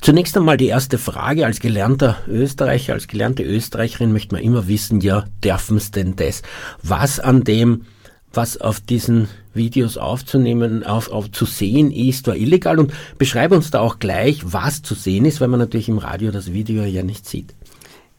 Zunächst 0.00 0.36
einmal 0.36 0.56
die 0.56 0.66
erste 0.68 0.98
Frage. 0.98 1.44
Als 1.44 1.60
gelernter 1.60 2.18
Österreicher, 2.28 2.92
als 2.92 3.08
gelernte 3.08 3.42
Österreicherin 3.42 4.12
möchte 4.12 4.34
man 4.34 4.44
immer 4.44 4.68
wissen, 4.68 5.00
ja, 5.00 5.24
dürfen 5.42 5.76
es 5.76 5.90
denn 5.90 6.16
das? 6.16 6.42
Was 6.82 7.18
an 7.18 7.44
dem, 7.44 7.86
was 8.32 8.60
auf 8.60 8.80
diesen 8.80 9.28
Videos 9.54 9.96
aufzunehmen, 9.96 10.84
auf, 10.84 11.10
auf 11.10 11.30
zu 11.32 11.44
sehen 11.44 11.90
ist, 11.90 12.26
war 12.28 12.36
illegal 12.36 12.78
und 12.78 12.92
beschreibe 13.18 13.56
uns 13.56 13.70
da 13.70 13.80
auch 13.80 13.98
gleich, 13.98 14.40
was 14.44 14.82
zu 14.82 14.94
sehen 14.94 15.24
ist, 15.24 15.40
weil 15.40 15.48
man 15.48 15.60
natürlich 15.60 15.88
im 15.88 15.98
Radio 15.98 16.30
das 16.30 16.52
Video 16.52 16.84
ja 16.84 17.02
nicht 17.02 17.26
sieht. 17.26 17.54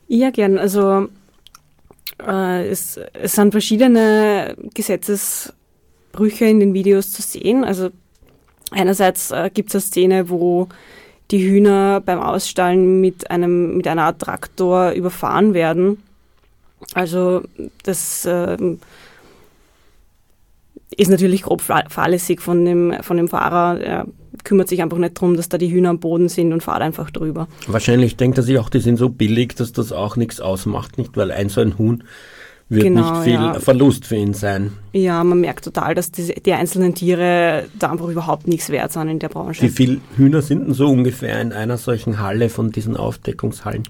Ja, 0.08 0.32
gern. 0.32 0.58
Also 0.58 1.08
äh, 2.26 2.68
es, 2.68 2.98
es 3.14 3.34
sind 3.34 3.52
verschiedene 3.52 4.56
Gesetzesbrüche 4.74 6.46
in 6.46 6.60
den 6.60 6.74
Videos 6.74 7.12
zu 7.12 7.22
sehen. 7.22 7.64
Also 7.64 7.90
einerseits 8.72 9.32
äh, 9.32 9.50
gibt 9.54 9.70
es 9.70 9.76
eine 9.76 9.82
Szene, 9.82 10.30
wo 10.30 10.68
die 11.32 11.48
Hühner 11.48 12.02
beim 12.02 12.20
Ausstallen 12.20 13.02
mit 13.02 13.30
einem 13.30 13.78
mit 13.78 13.88
einer 13.88 14.04
Art 14.04 14.20
Traktor 14.20 14.92
überfahren 14.92 15.54
werden. 15.54 16.04
Also 16.94 17.44
das 17.84 18.26
äh, 18.26 18.58
ist 20.96 21.10
natürlich 21.10 21.44
grob 21.44 21.62
fahrlässig 21.62 22.42
von 22.42 22.66
dem, 22.66 22.96
von 23.02 23.18
dem 23.18 23.28
Fahrer. 23.28 23.80
Er 23.80 24.06
kümmert 24.44 24.70
sich 24.70 24.82
einfach 24.82 24.98
nicht 24.98 25.18
darum, 25.18 25.36
dass 25.36 25.50
da 25.50 25.58
die 25.58 25.72
Hühner 25.72 25.90
am 25.90 26.00
Boden 26.00 26.30
sind 26.30 26.54
und 26.54 26.64
fahrt 26.64 26.82
einfach 26.82 27.12
drüber. 27.12 27.48
Wahrscheinlich 27.68 28.18
denkt 28.18 28.38
er 28.38 28.44
sich 28.44 28.58
auch, 28.58 28.70
die 28.70 28.80
sind 28.80 28.98
so 28.98 29.10
billig, 29.10 29.56
dass 29.56 29.72
das 29.72 29.92
auch 29.92 30.16
nichts 30.16 30.40
ausmacht, 30.40 30.98
nicht? 30.98 31.18
Weil 31.18 31.32
ein 31.32 31.50
so 31.50 31.62
ein 31.62 31.78
Huhn 31.78 32.04
wird 32.70 32.84
genau, 32.84 33.12
nicht 33.12 33.24
viel 33.24 33.34
ja. 33.34 33.54
Verlust 33.60 34.06
für 34.06 34.16
ihn 34.16 34.34
sein. 34.34 34.74
Ja, 34.94 35.24
man 35.24 35.42
merkt 35.42 35.66
total, 35.66 35.96
dass 35.96 36.12
die, 36.12 36.34
die, 36.34 36.54
einzelnen 36.54 36.94
Tiere 36.94 37.66
da 37.78 37.92
einfach 37.92 38.08
überhaupt 38.08 38.48
nichts 38.48 38.70
wert 38.70 38.92
sind 38.92 39.10
in 39.10 39.20
der 39.20 39.30
Branche. 39.30 39.64
Wie 39.64 39.70
viele 39.70 40.00
Hühner 40.16 40.42
sind 40.42 40.68
denn 40.68 40.74
so 40.74 40.88
ungefähr 40.88 41.42
in 41.42 41.52
einer 41.52 41.78
solchen 41.78 42.20
Halle 42.20 42.50
von 42.50 42.72
diesen 42.72 42.96
Aufdeckungshallen? 42.96 43.84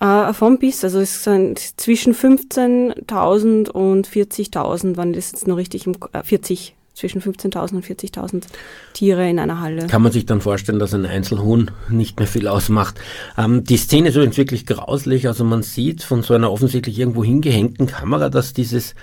Äh, 0.00 0.32
vom 0.34 0.58
bis, 0.58 0.84
also 0.84 1.00
es 1.00 1.24
sind 1.24 1.58
zwischen 1.80 2.14
15.000 2.14 3.70
und 3.70 4.08
40.000, 4.08 4.96
wenn 4.96 5.12
das 5.12 5.32
jetzt 5.32 5.46
noch 5.46 5.56
richtig 5.56 5.86
im, 5.86 5.94
äh, 6.12 6.22
40 6.22 6.74
zwischen 6.94 7.20
15.000 7.20 7.74
und 7.74 7.84
40.000 7.84 8.44
Tiere 8.92 9.28
in 9.28 9.38
einer 9.38 9.60
Halle. 9.60 9.86
Kann 9.86 10.02
man 10.02 10.12
sich 10.12 10.26
dann 10.26 10.40
vorstellen, 10.40 10.78
dass 10.78 10.92
ein 10.94 11.06
Einzelhuhn 11.06 11.70
nicht 11.88 12.18
mehr 12.18 12.28
viel 12.28 12.48
ausmacht. 12.48 13.00
Ähm, 13.38 13.64
die 13.64 13.76
Szene 13.78 14.08
ist 14.08 14.16
übrigens 14.16 14.36
wirklich 14.36 14.66
grauslich. 14.66 15.26
Also 15.26 15.44
man 15.44 15.62
sieht 15.62 16.02
von 16.02 16.22
so 16.22 16.34
einer 16.34 16.52
offensichtlich 16.52 16.98
irgendwo 16.98 17.24
hingehängten 17.24 17.86
Kamera, 17.86 18.28
dass 18.28 18.52
dieses 18.52 18.94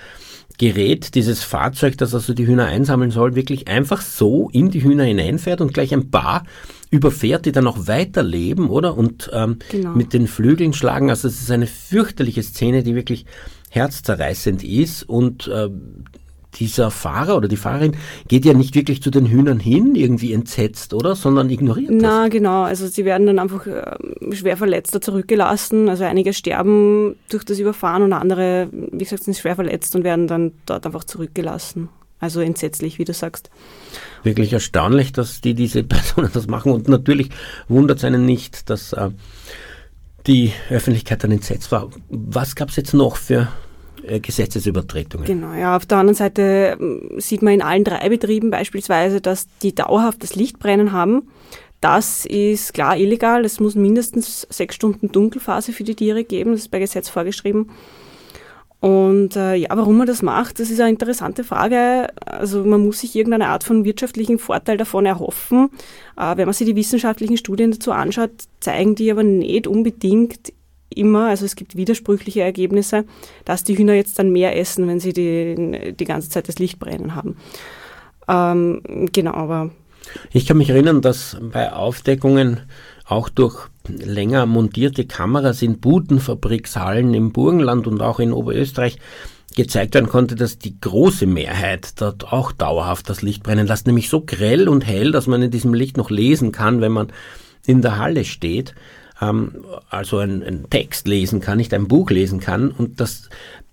Gerät, 0.58 1.14
dieses 1.14 1.42
Fahrzeug, 1.42 1.96
das 1.96 2.14
also 2.14 2.34
die 2.34 2.46
Hühner 2.46 2.66
einsammeln 2.66 3.10
soll, 3.10 3.34
wirklich 3.34 3.66
einfach 3.66 4.02
so 4.02 4.50
in 4.52 4.70
die 4.70 4.82
Hühner 4.82 5.04
hineinfährt 5.04 5.60
und 5.62 5.72
gleich 5.72 5.94
ein 5.94 6.10
paar 6.10 6.44
überfährt, 6.90 7.46
die 7.46 7.52
dann 7.52 7.66
auch 7.66 7.86
weiterleben, 7.86 8.68
oder? 8.68 8.96
Und 8.96 9.30
ähm, 9.32 9.56
genau. 9.70 9.94
mit 9.94 10.12
den 10.12 10.26
Flügeln 10.26 10.72
schlagen. 10.74 11.08
Also 11.08 11.28
es 11.28 11.40
ist 11.40 11.50
eine 11.50 11.66
fürchterliche 11.66 12.42
Szene, 12.42 12.82
die 12.82 12.94
wirklich 12.94 13.24
herzzerreißend 13.70 14.62
ist 14.62 15.08
und 15.08 15.46
äh, 15.46 15.70
dieser 16.54 16.90
Fahrer 16.90 17.36
oder 17.36 17.48
die 17.48 17.56
Fahrerin 17.56 17.96
geht 18.28 18.44
ja 18.44 18.52
nicht 18.54 18.74
wirklich 18.74 19.02
zu 19.02 19.10
den 19.10 19.26
Hühnern 19.26 19.60
hin, 19.60 19.94
irgendwie 19.94 20.32
entsetzt, 20.32 20.94
oder? 20.94 21.14
Sondern 21.14 21.50
ignoriert 21.50 21.90
das. 21.90 22.02
Na, 22.02 22.28
genau. 22.28 22.62
Also 22.62 22.86
sie 22.86 23.04
werden 23.04 23.26
dann 23.26 23.38
einfach 23.38 23.66
äh, 23.66 23.96
schwer 24.32 24.56
verletzt 24.56 24.96
zurückgelassen. 25.02 25.88
Also 25.88 26.04
einige 26.04 26.32
sterben 26.32 27.16
durch 27.28 27.44
das 27.44 27.58
Überfahren 27.58 28.02
und 28.02 28.12
andere, 28.12 28.68
wie 28.72 28.98
gesagt, 28.98 29.24
sind 29.24 29.36
schwer 29.36 29.54
verletzt 29.54 29.94
und 29.94 30.04
werden 30.04 30.26
dann 30.26 30.52
dort 30.66 30.86
einfach 30.86 31.04
zurückgelassen. 31.04 31.88
Also 32.18 32.40
entsetzlich, 32.40 32.98
wie 32.98 33.04
du 33.04 33.14
sagst. 33.14 33.50
Wirklich 34.22 34.52
erstaunlich, 34.52 35.12
dass 35.12 35.40
die 35.40 35.54
diese 35.54 35.82
Personen 35.84 36.30
das 36.32 36.46
machen. 36.46 36.72
Und 36.72 36.88
natürlich 36.88 37.30
wundert 37.68 37.98
es 37.98 38.04
einen 38.04 38.26
nicht, 38.26 38.68
dass 38.68 38.92
äh, 38.92 39.10
die 40.26 40.52
Öffentlichkeit 40.68 41.24
dann 41.24 41.32
entsetzt 41.32 41.72
war. 41.72 41.88
Was 42.10 42.54
gab 42.54 42.68
es 42.68 42.76
jetzt 42.76 42.92
noch 42.92 43.16
für 43.16 43.48
Gesetzesübertretungen. 44.20 45.26
Genau, 45.26 45.52
ja. 45.52 45.76
Auf 45.76 45.86
der 45.86 45.98
anderen 45.98 46.16
Seite 46.16 46.76
ähm, 46.80 47.12
sieht 47.18 47.42
man 47.42 47.54
in 47.54 47.62
allen 47.62 47.84
drei 47.84 48.08
Betrieben 48.08 48.50
beispielsweise, 48.50 49.20
dass 49.20 49.46
die 49.62 49.74
dauerhaft 49.74 50.22
das 50.22 50.34
Lichtbrennen 50.34 50.92
haben. 50.92 51.28
Das 51.80 52.26
ist 52.26 52.74
klar 52.74 52.96
illegal. 52.96 53.44
Es 53.44 53.58
muss 53.58 53.74
mindestens 53.74 54.46
sechs 54.50 54.74
Stunden 54.74 55.12
Dunkelphase 55.12 55.72
für 55.72 55.84
die 55.84 55.94
Tiere 55.94 56.24
geben. 56.24 56.52
Das 56.52 56.60
ist 56.60 56.70
bei 56.70 56.78
Gesetz 56.78 57.08
vorgeschrieben. 57.08 57.70
Und 58.80 59.36
äh, 59.36 59.56
ja, 59.56 59.68
warum 59.74 59.98
man 59.98 60.06
das 60.06 60.22
macht, 60.22 60.58
das 60.58 60.70
ist 60.70 60.80
eine 60.80 60.88
interessante 60.88 61.44
Frage. 61.44 62.08
Also 62.24 62.64
man 62.64 62.82
muss 62.82 63.00
sich 63.00 63.14
irgendeine 63.14 63.48
Art 63.48 63.62
von 63.62 63.84
wirtschaftlichen 63.84 64.38
Vorteil 64.38 64.78
davon 64.78 65.04
erhoffen. 65.04 65.68
Äh, 66.16 66.36
wenn 66.38 66.46
man 66.46 66.54
sich 66.54 66.66
die 66.66 66.76
wissenschaftlichen 66.76 67.36
Studien 67.36 67.72
dazu 67.72 67.92
anschaut, 67.92 68.30
zeigen 68.60 68.94
die 68.94 69.10
aber 69.10 69.22
nicht 69.22 69.66
unbedingt 69.66 70.54
immer, 70.94 71.28
also 71.28 71.44
es 71.44 71.56
gibt 71.56 71.76
widersprüchliche 71.76 72.42
Ergebnisse, 72.42 73.04
dass 73.44 73.64
die 73.64 73.76
Hühner 73.76 73.94
jetzt 73.94 74.18
dann 74.18 74.30
mehr 74.30 74.58
essen, 74.58 74.86
wenn 74.88 75.00
sie 75.00 75.12
die, 75.12 75.94
die 75.94 76.04
ganze 76.04 76.28
Zeit 76.28 76.48
das 76.48 76.58
Licht 76.58 76.78
brennen 76.78 77.14
haben. 77.14 77.36
Ähm, 78.28 79.08
genau, 79.12 79.34
aber. 79.34 79.70
Ich 80.32 80.46
kann 80.46 80.58
mich 80.58 80.70
erinnern, 80.70 81.02
dass 81.02 81.36
bei 81.40 81.72
Aufdeckungen 81.72 82.60
auch 83.06 83.28
durch 83.28 83.68
länger 83.88 84.46
montierte 84.46 85.04
Kameras 85.04 85.62
in 85.62 85.80
Budenfabrikshallen 85.80 87.12
im 87.14 87.32
Burgenland 87.32 87.86
und 87.86 88.00
auch 88.02 88.20
in 88.20 88.32
Oberösterreich 88.32 88.98
gezeigt 89.56 89.94
werden 89.94 90.08
konnte, 90.08 90.36
dass 90.36 90.58
die 90.58 90.80
große 90.80 91.26
Mehrheit 91.26 92.00
dort 92.00 92.32
auch 92.32 92.52
dauerhaft 92.52 93.10
das 93.10 93.22
Licht 93.22 93.42
brennen 93.42 93.66
lässt, 93.66 93.86
nämlich 93.86 94.08
so 94.08 94.20
grell 94.20 94.68
und 94.68 94.86
hell, 94.86 95.10
dass 95.10 95.26
man 95.26 95.42
in 95.42 95.50
diesem 95.50 95.74
Licht 95.74 95.96
noch 95.96 96.10
lesen 96.10 96.52
kann, 96.52 96.80
wenn 96.80 96.92
man 96.92 97.12
in 97.66 97.82
der 97.82 97.98
Halle 97.98 98.24
steht 98.24 98.74
ähm, 99.20 99.64
also 99.88 100.18
einen 100.18 100.68
Text 100.70 101.06
lesen 101.06 101.40
kann, 101.40 101.58
nicht 101.58 101.74
ein 101.74 101.88
Buch 101.88 102.10
lesen 102.10 102.40
kann. 102.40 102.70
Und 102.70 103.00
das 103.00 103.28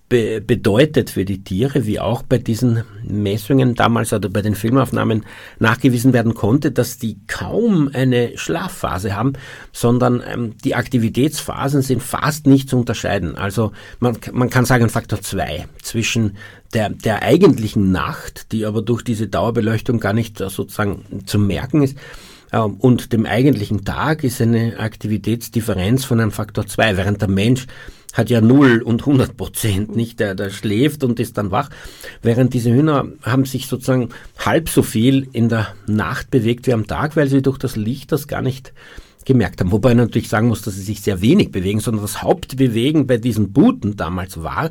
be 0.08 0.40
bedeutet 0.40 1.10
für 1.10 1.24
die 1.24 1.44
Tiere, 1.44 1.86
wie 1.86 2.00
auch 2.00 2.22
bei 2.22 2.38
diesen 2.38 2.82
Messungen 3.04 3.74
damals 3.74 4.12
oder 4.12 4.28
bei 4.28 4.40
den 4.40 4.54
Filmaufnahmen 4.54 5.24
nachgewiesen 5.58 6.12
werden 6.12 6.34
konnte, 6.34 6.72
dass 6.72 6.98
die 6.98 7.18
kaum 7.26 7.90
eine 7.92 8.36
Schlafphase 8.36 9.14
haben, 9.14 9.34
sondern 9.72 10.22
ähm, 10.26 10.54
die 10.64 10.74
Aktivitätsphasen 10.74 11.82
sind 11.82 12.02
fast 12.02 12.46
nicht 12.46 12.70
zu 12.70 12.78
unterscheiden. 12.78 13.36
Also 13.36 13.72
man, 14.00 14.16
man 14.32 14.50
kann 14.50 14.64
sagen 14.64 14.88
Faktor 14.88 15.20
zwei 15.20 15.66
zwischen 15.82 16.36
der, 16.72 16.90
der 16.90 17.22
eigentlichen 17.22 17.92
Nacht, 17.92 18.52
die 18.52 18.64
aber 18.64 18.82
durch 18.82 19.02
diese 19.02 19.28
Dauerbeleuchtung 19.28 20.00
gar 20.00 20.12
nicht 20.12 20.38
sozusagen 20.38 21.04
zu 21.26 21.38
merken 21.38 21.82
ist, 21.82 21.96
und 22.56 23.12
dem 23.12 23.26
eigentlichen 23.26 23.84
Tag 23.84 24.24
ist 24.24 24.40
eine 24.40 24.78
Aktivitätsdifferenz 24.78 26.04
von 26.04 26.20
einem 26.20 26.32
Faktor 26.32 26.66
2, 26.66 26.96
während 26.96 27.20
der 27.20 27.28
Mensch 27.28 27.66
hat 28.14 28.30
ja 28.30 28.40
0 28.40 28.82
und 28.82 29.02
100 29.02 29.36
Prozent, 29.36 29.94
nicht? 29.94 30.18
Der, 30.18 30.34
der 30.34 30.50
schläft 30.50 31.04
und 31.04 31.20
ist 31.20 31.38
dann 31.38 31.50
wach. 31.50 31.70
Während 32.22 32.54
diese 32.54 32.72
Hühner 32.72 33.06
haben 33.22 33.44
sich 33.44 33.66
sozusagen 33.66 34.08
halb 34.38 34.68
so 34.68 34.82
viel 34.82 35.28
in 35.32 35.48
der 35.48 35.74
Nacht 35.86 36.30
bewegt 36.30 36.66
wie 36.66 36.72
am 36.72 36.86
Tag, 36.86 37.16
weil 37.16 37.28
sie 37.28 37.42
durch 37.42 37.58
das 37.58 37.76
Licht 37.76 38.10
das 38.12 38.26
gar 38.26 38.42
nicht 38.42 38.72
gemerkt 39.24 39.60
haben. 39.60 39.72
Wobei 39.72 39.90
ich 39.90 39.96
natürlich 39.96 40.28
sagen 40.28 40.48
muss, 40.48 40.62
dass 40.62 40.74
sie 40.74 40.82
sich 40.82 41.02
sehr 41.02 41.20
wenig 41.20 41.52
bewegen, 41.52 41.80
sondern 41.80 42.02
das 42.02 42.22
Hauptbewegen 42.22 43.06
bei 43.06 43.18
diesen 43.18 43.52
Buten 43.52 43.96
damals 43.96 44.42
war, 44.42 44.70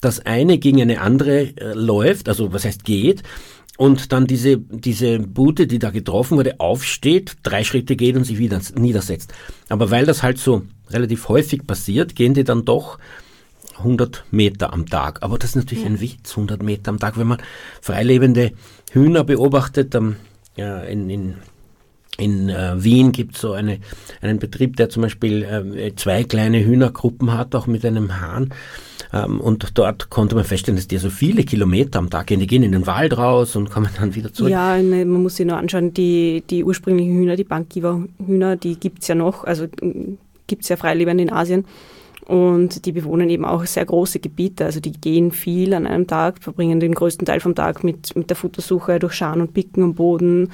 dass 0.00 0.24
eine 0.24 0.58
gegen 0.58 0.80
eine 0.80 1.00
andere 1.00 1.56
äh, 1.56 1.74
läuft, 1.74 2.28
also 2.28 2.52
was 2.52 2.64
heißt 2.64 2.84
geht, 2.84 3.22
und 3.78 4.12
dann 4.12 4.26
diese, 4.26 4.58
diese 4.58 5.20
Bute, 5.20 5.68
die 5.68 5.78
da 5.78 5.90
getroffen 5.90 6.36
wurde, 6.36 6.58
aufsteht, 6.58 7.36
drei 7.44 7.62
Schritte 7.62 7.94
geht 7.94 8.16
und 8.16 8.24
sich 8.24 8.36
wieder 8.36 8.60
niedersetzt. 8.74 9.32
Aber 9.68 9.92
weil 9.92 10.04
das 10.04 10.24
halt 10.24 10.38
so 10.38 10.62
relativ 10.90 11.28
häufig 11.28 11.64
passiert, 11.64 12.16
gehen 12.16 12.34
die 12.34 12.42
dann 12.42 12.64
doch 12.64 12.98
100 13.78 14.24
Meter 14.32 14.72
am 14.72 14.86
Tag. 14.86 15.22
Aber 15.22 15.38
das 15.38 15.50
ist 15.50 15.56
natürlich 15.56 15.84
ja. 15.84 15.90
ein 15.90 16.00
Witz, 16.00 16.30
100 16.30 16.60
Meter 16.60 16.88
am 16.88 16.98
Tag. 16.98 17.16
Wenn 17.18 17.28
man 17.28 17.42
freilebende 17.80 18.50
Hühner 18.90 19.22
beobachtet, 19.22 19.94
ähm, 19.94 20.16
ja, 20.56 20.80
in, 20.80 21.08
in 21.08 21.34
in 22.18 22.48
äh, 22.48 22.82
Wien 22.82 23.12
gibt 23.12 23.36
es 23.36 23.40
so 23.40 23.52
eine, 23.52 23.78
einen 24.20 24.38
Betrieb, 24.38 24.76
der 24.76 24.90
zum 24.90 25.02
Beispiel 25.02 25.42
äh, 25.42 25.94
zwei 25.94 26.24
kleine 26.24 26.64
Hühnergruppen 26.64 27.32
hat, 27.32 27.54
auch 27.54 27.66
mit 27.66 27.84
einem 27.84 28.20
Hahn. 28.20 28.52
Ähm, 29.12 29.40
und 29.40 29.78
dort 29.78 30.10
konnte 30.10 30.34
man 30.34 30.44
feststellen, 30.44 30.76
dass 30.76 30.88
die 30.88 30.98
so 30.98 31.10
viele 31.10 31.44
Kilometer 31.44 31.98
am 31.98 32.10
Tag 32.10 32.26
gehen. 32.26 32.40
Die 32.40 32.46
gehen 32.46 32.62
in 32.62 32.72
den 32.72 32.86
Wald 32.86 33.16
raus 33.16 33.56
und 33.56 33.70
kommen 33.70 33.88
dann 33.98 34.14
wieder 34.14 34.32
zurück. 34.32 34.50
Ja, 34.50 34.76
ne, 34.76 35.04
man 35.04 35.22
muss 35.22 35.36
sich 35.36 35.46
nur 35.46 35.56
anschauen, 35.56 35.94
die, 35.94 36.42
die 36.50 36.64
ursprünglichen 36.64 37.14
Hühner, 37.14 37.36
die 37.36 37.44
Bankgiver-Hühner, 37.44 38.56
die 38.56 38.78
gibt 38.78 39.02
es 39.02 39.08
ja 39.08 39.14
noch, 39.14 39.44
also 39.44 39.66
gibt 40.46 40.62
es 40.64 40.68
ja 40.68 40.76
freilebend 40.76 41.20
in 41.20 41.32
Asien. 41.32 41.64
Und 42.26 42.84
die 42.84 42.92
bewohnen 42.92 43.30
eben 43.30 43.46
auch 43.46 43.64
sehr 43.64 43.86
große 43.86 44.18
Gebiete. 44.18 44.66
Also 44.66 44.80
die 44.80 44.92
gehen 44.92 45.32
viel 45.32 45.72
an 45.72 45.86
einem 45.86 46.06
Tag, 46.06 46.42
verbringen 46.42 46.78
den 46.78 46.94
größten 46.94 47.24
Teil 47.24 47.40
vom 47.40 47.54
Tag 47.54 47.84
mit, 47.84 48.14
mit 48.16 48.28
der 48.28 48.36
Futtersuche 48.36 48.98
durch 48.98 49.14
Scharen 49.14 49.40
und 49.40 49.54
Picken 49.54 49.82
am 49.82 49.94
Boden. 49.94 50.50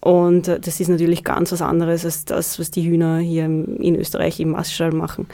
Und 0.00 0.48
äh, 0.48 0.60
das 0.60 0.80
ist 0.80 0.88
natürlich 0.88 1.24
ganz 1.24 1.52
was 1.52 1.62
anderes 1.62 2.04
als 2.04 2.24
das, 2.24 2.58
was 2.58 2.70
die 2.70 2.88
Hühner 2.88 3.18
hier 3.18 3.44
in 3.44 3.96
Österreich 3.96 4.40
im 4.40 4.50
Maststall 4.50 4.92
machen. 4.92 5.26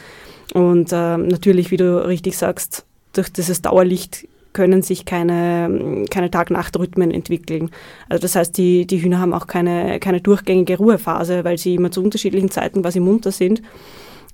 Und 0.52 0.92
äh, 0.92 1.16
natürlich, 1.16 1.70
wie 1.70 1.76
du 1.76 2.06
richtig 2.06 2.36
sagst, 2.38 2.84
durch 3.12 3.32
dieses 3.32 3.62
Dauerlicht 3.62 4.26
können 4.52 4.82
sich 4.82 5.04
keine, 5.04 6.04
keine 6.10 6.30
Tag-Nacht-Rhythmen 6.30 7.10
entwickeln. 7.10 7.70
Also 8.08 8.22
das 8.22 8.36
heißt, 8.36 8.56
die, 8.56 8.86
die 8.86 9.02
Hühner 9.02 9.18
haben 9.18 9.34
auch 9.34 9.48
keine, 9.48 9.98
keine 9.98 10.20
durchgängige 10.20 10.78
Ruhephase, 10.78 11.44
weil 11.44 11.58
sie 11.58 11.74
immer 11.74 11.90
zu 11.90 12.02
unterschiedlichen 12.02 12.50
Zeiten 12.50 12.82
quasi 12.82 13.00
munter 13.00 13.32
sind 13.32 13.62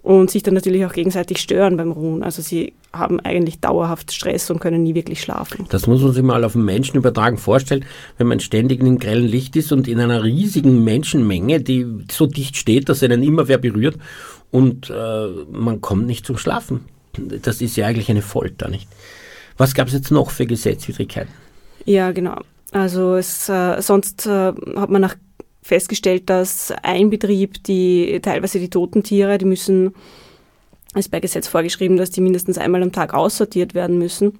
und 0.02 0.30
sich 0.30 0.42
dann 0.42 0.54
natürlich 0.54 0.84
auch 0.86 0.92
gegenseitig 0.92 1.38
stören 1.38 1.76
beim 1.76 1.92
Ruhen. 1.92 2.22
Also 2.22 2.42
sie 2.42 2.72
haben 2.92 3.20
eigentlich 3.20 3.60
dauerhaft 3.60 4.12
Stress 4.12 4.50
und 4.50 4.58
können 4.58 4.82
nie 4.82 4.94
wirklich 4.94 5.20
schlafen. 5.20 5.66
Das 5.70 5.86
muss 5.86 6.02
man 6.02 6.12
sich 6.12 6.22
mal 6.22 6.42
auf 6.44 6.52
den 6.52 6.64
Menschen 6.64 6.96
übertragen 6.96 7.36
vorstellen, 7.36 7.84
wenn 8.18 8.26
man 8.26 8.40
ständig 8.40 8.80
in 8.80 8.86
einem 8.86 8.98
grellen 8.98 9.26
Licht 9.26 9.56
ist 9.56 9.72
und 9.72 9.88
in 9.88 10.00
einer 10.00 10.24
riesigen 10.24 10.82
Menschenmenge, 10.84 11.60
die 11.60 11.86
so 12.10 12.26
dicht 12.26 12.56
steht, 12.56 12.88
dass 12.88 13.02
einen 13.02 13.22
immer 13.22 13.48
wer 13.48 13.58
berührt 13.58 13.98
und 14.50 14.90
äh, 14.90 15.26
man 15.50 15.80
kommt 15.80 16.06
nicht 16.06 16.26
zum 16.26 16.38
Schlafen. 16.38 16.86
Das 17.16 17.60
ist 17.60 17.76
ja 17.76 17.86
eigentlich 17.86 18.10
eine 18.10 18.22
Folter, 18.22 18.68
nicht? 18.68 18.88
Was 19.56 19.74
gab 19.74 19.88
es 19.88 19.94
jetzt 19.94 20.10
noch 20.10 20.30
für 20.30 20.46
Gesetzwidrigkeiten? 20.46 21.32
Ja, 21.84 22.12
genau. 22.12 22.40
Also 22.72 23.16
es, 23.16 23.48
äh, 23.48 23.80
sonst 23.82 24.26
äh, 24.26 24.52
hat 24.76 24.90
man 24.90 25.02
nach 25.02 25.16
festgestellt, 25.62 26.30
dass 26.30 26.72
ein 26.82 27.10
Betrieb, 27.10 27.62
die 27.64 28.20
teilweise 28.22 28.58
die 28.58 28.70
toten 28.70 29.02
Tiere, 29.02 29.38
die 29.38 29.44
müssen, 29.44 29.94
ist 30.94 31.10
bei 31.10 31.20
Gesetz 31.20 31.48
vorgeschrieben, 31.48 31.96
dass 31.96 32.10
die 32.10 32.20
mindestens 32.20 32.58
einmal 32.58 32.82
am 32.82 32.92
Tag 32.92 33.14
aussortiert 33.14 33.74
werden 33.74 33.98
müssen. 33.98 34.38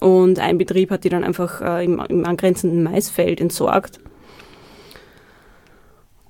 Und 0.00 0.38
ein 0.38 0.58
Betrieb 0.58 0.90
hat 0.90 1.04
die 1.04 1.08
dann 1.08 1.24
einfach 1.24 1.62
äh, 1.62 1.84
im, 1.84 2.00
im 2.08 2.26
angrenzenden 2.26 2.82
Maisfeld 2.82 3.40
entsorgt. 3.40 4.00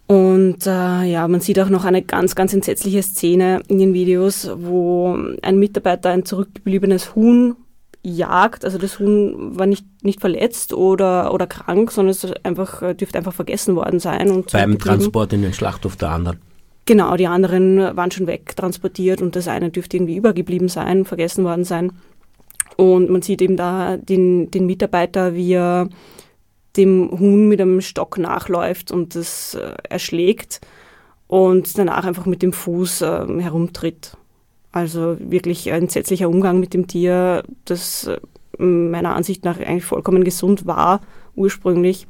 Und 0.06 0.66
äh, 0.66 1.02
ja, 1.04 1.26
man 1.26 1.40
sieht 1.40 1.58
auch 1.58 1.68
noch 1.68 1.84
eine 1.84 2.02
ganz, 2.02 2.36
ganz 2.36 2.54
entsetzliche 2.54 3.02
Szene 3.02 3.62
in 3.66 3.78
den 3.78 3.92
Videos, 3.92 4.48
wo 4.54 5.18
ein 5.42 5.58
Mitarbeiter 5.58 6.10
ein 6.10 6.24
zurückgebliebenes 6.24 7.16
Huhn 7.16 7.56
jagt. 8.06 8.64
Also 8.64 8.78
das 8.78 8.98
Huhn 8.98 9.58
war 9.58 9.66
nicht, 9.66 9.86
nicht 10.02 10.20
verletzt 10.20 10.72
oder, 10.72 11.32
oder 11.34 11.46
krank, 11.46 11.90
sondern 11.90 12.10
es 12.10 12.24
einfach, 12.44 12.82
äh, 12.82 12.94
dürfte 12.94 13.18
einfach 13.18 13.34
vergessen 13.34 13.76
worden 13.76 13.98
sein. 13.98 14.30
Und 14.30 14.52
Beim 14.52 14.78
Transport 14.78 15.32
in 15.32 15.42
den 15.42 15.52
Schlachthof 15.52 15.96
der 15.96 16.10
anderen. 16.10 16.38
Genau, 16.86 17.16
die 17.16 17.26
anderen 17.26 17.78
waren 17.96 18.12
schon 18.12 18.28
wegtransportiert 18.28 19.20
und 19.20 19.34
das 19.34 19.48
eine 19.48 19.70
dürfte 19.70 19.96
irgendwie 19.96 20.16
übergeblieben 20.16 20.68
sein, 20.68 21.04
vergessen 21.04 21.44
worden 21.44 21.64
sein. 21.64 21.92
Und 22.76 23.10
man 23.10 23.22
sieht 23.22 23.42
eben 23.42 23.56
da 23.56 23.96
den, 23.96 24.50
den 24.50 24.66
Mitarbeiter, 24.66 25.34
wie 25.34 25.54
er 25.54 25.88
dem 26.76 27.10
Huhn 27.18 27.48
mit 27.48 27.60
einem 27.60 27.80
Stock 27.80 28.18
nachläuft 28.18 28.92
und 28.92 29.16
das 29.16 29.54
äh, 29.54 29.74
erschlägt 29.88 30.60
und 31.26 31.76
danach 31.76 32.04
einfach 32.04 32.26
mit 32.26 32.42
dem 32.42 32.52
Fuß 32.52 33.00
äh, 33.00 33.26
herumtritt. 33.40 34.16
Also 34.76 35.16
wirklich 35.18 35.72
ein 35.72 35.84
entsetzlicher 35.84 36.28
Umgang 36.28 36.60
mit 36.60 36.74
dem 36.74 36.86
Tier, 36.86 37.44
das 37.64 38.08
äh, 38.08 38.62
meiner 38.62 39.14
Ansicht 39.14 39.42
nach 39.42 39.58
eigentlich 39.58 39.86
vollkommen 39.86 40.22
gesund 40.22 40.66
war 40.66 41.00
ursprünglich. 41.34 42.06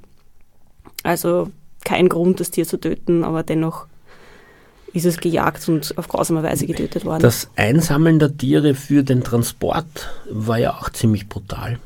Also 1.04 1.50
kein 1.84 2.08
Grund, 2.08 2.40
das 2.40 2.50
Tier 2.50 2.66
zu 2.66 2.76
töten, 2.78 3.22
aber 3.22 3.44
dennoch 3.44 3.86
ist 4.92 5.06
es 5.06 5.18
gejagt 5.18 5.68
und 5.68 5.96
auf 5.96 6.08
grausame 6.08 6.42
Weise 6.42 6.66
getötet 6.66 7.04
worden. 7.04 7.22
Das 7.22 7.48
Einsammeln 7.54 8.18
der 8.18 8.36
Tiere 8.36 8.74
für 8.74 9.04
den 9.04 9.22
Transport 9.22 10.10
war 10.28 10.58
ja 10.58 10.74
auch 10.74 10.90
ziemlich 10.90 11.28
brutal. 11.28 11.78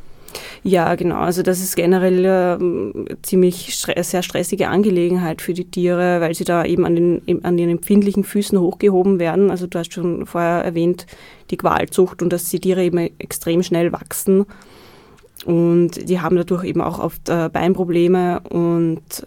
Ja, 0.62 0.94
genau. 0.94 1.16
Also 1.16 1.42
das 1.42 1.60
ist 1.60 1.76
generell 1.76 2.24
äh, 2.24 3.16
ziemlich 3.22 3.74
stre 3.74 4.02
sehr 4.02 4.22
stressige 4.22 4.68
Angelegenheit 4.68 5.42
für 5.42 5.54
die 5.54 5.70
Tiere, 5.70 6.20
weil 6.20 6.34
sie 6.34 6.44
da 6.44 6.64
eben 6.64 6.84
an 6.84 6.94
den, 6.94 7.44
an 7.44 7.56
den 7.56 7.70
empfindlichen 7.70 8.24
Füßen 8.24 8.58
hochgehoben 8.58 9.18
werden. 9.18 9.50
Also 9.50 9.66
du 9.66 9.78
hast 9.78 9.92
schon 9.92 10.26
vorher 10.26 10.64
erwähnt, 10.64 11.06
die 11.50 11.56
Qualzucht 11.56 12.22
und 12.22 12.32
dass 12.32 12.50
die 12.50 12.60
Tiere 12.60 12.84
eben 12.84 12.98
extrem 13.18 13.62
schnell 13.62 13.92
wachsen. 13.92 14.46
Und 15.46 16.08
die 16.08 16.20
haben 16.20 16.36
dadurch 16.36 16.64
eben 16.64 16.82
auch 16.82 16.98
oft 16.98 17.28
äh, 17.28 17.48
Beinprobleme 17.50 18.40
und 18.50 19.24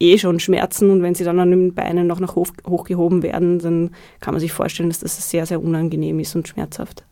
eh 0.00 0.18
schon 0.18 0.40
Schmerzen 0.40 0.90
und 0.90 1.02
wenn 1.02 1.14
sie 1.14 1.22
dann 1.22 1.38
an 1.38 1.50
den 1.50 1.74
Beinen 1.74 2.08
noch 2.08 2.18
nach 2.18 2.34
hoch, 2.34 2.48
hochgehoben 2.66 3.22
werden, 3.22 3.60
dann 3.60 3.90
kann 4.20 4.34
man 4.34 4.40
sich 4.40 4.52
vorstellen, 4.52 4.88
dass 4.88 4.98
das 4.98 5.30
sehr, 5.30 5.46
sehr 5.46 5.62
unangenehm 5.62 6.18
ist 6.18 6.34
und 6.34 6.48
schmerzhaft. 6.48 7.04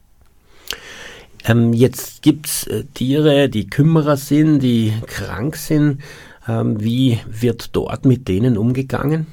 Ähm, 1.47 1.73
jetzt 1.73 2.23
gibt 2.23 2.47
es 2.47 2.67
äh, 2.67 2.85
Tiere, 2.95 3.49
die 3.49 3.67
Kümmerer 3.67 4.17
sind, 4.17 4.61
die 4.61 4.93
krank 5.07 5.57
sind. 5.57 6.01
Ähm, 6.49 6.83
wie 6.83 7.19
wird 7.27 7.75
dort 7.77 8.05
mit 8.05 8.29
denen 8.29 8.59
umgegangen? 8.59 9.27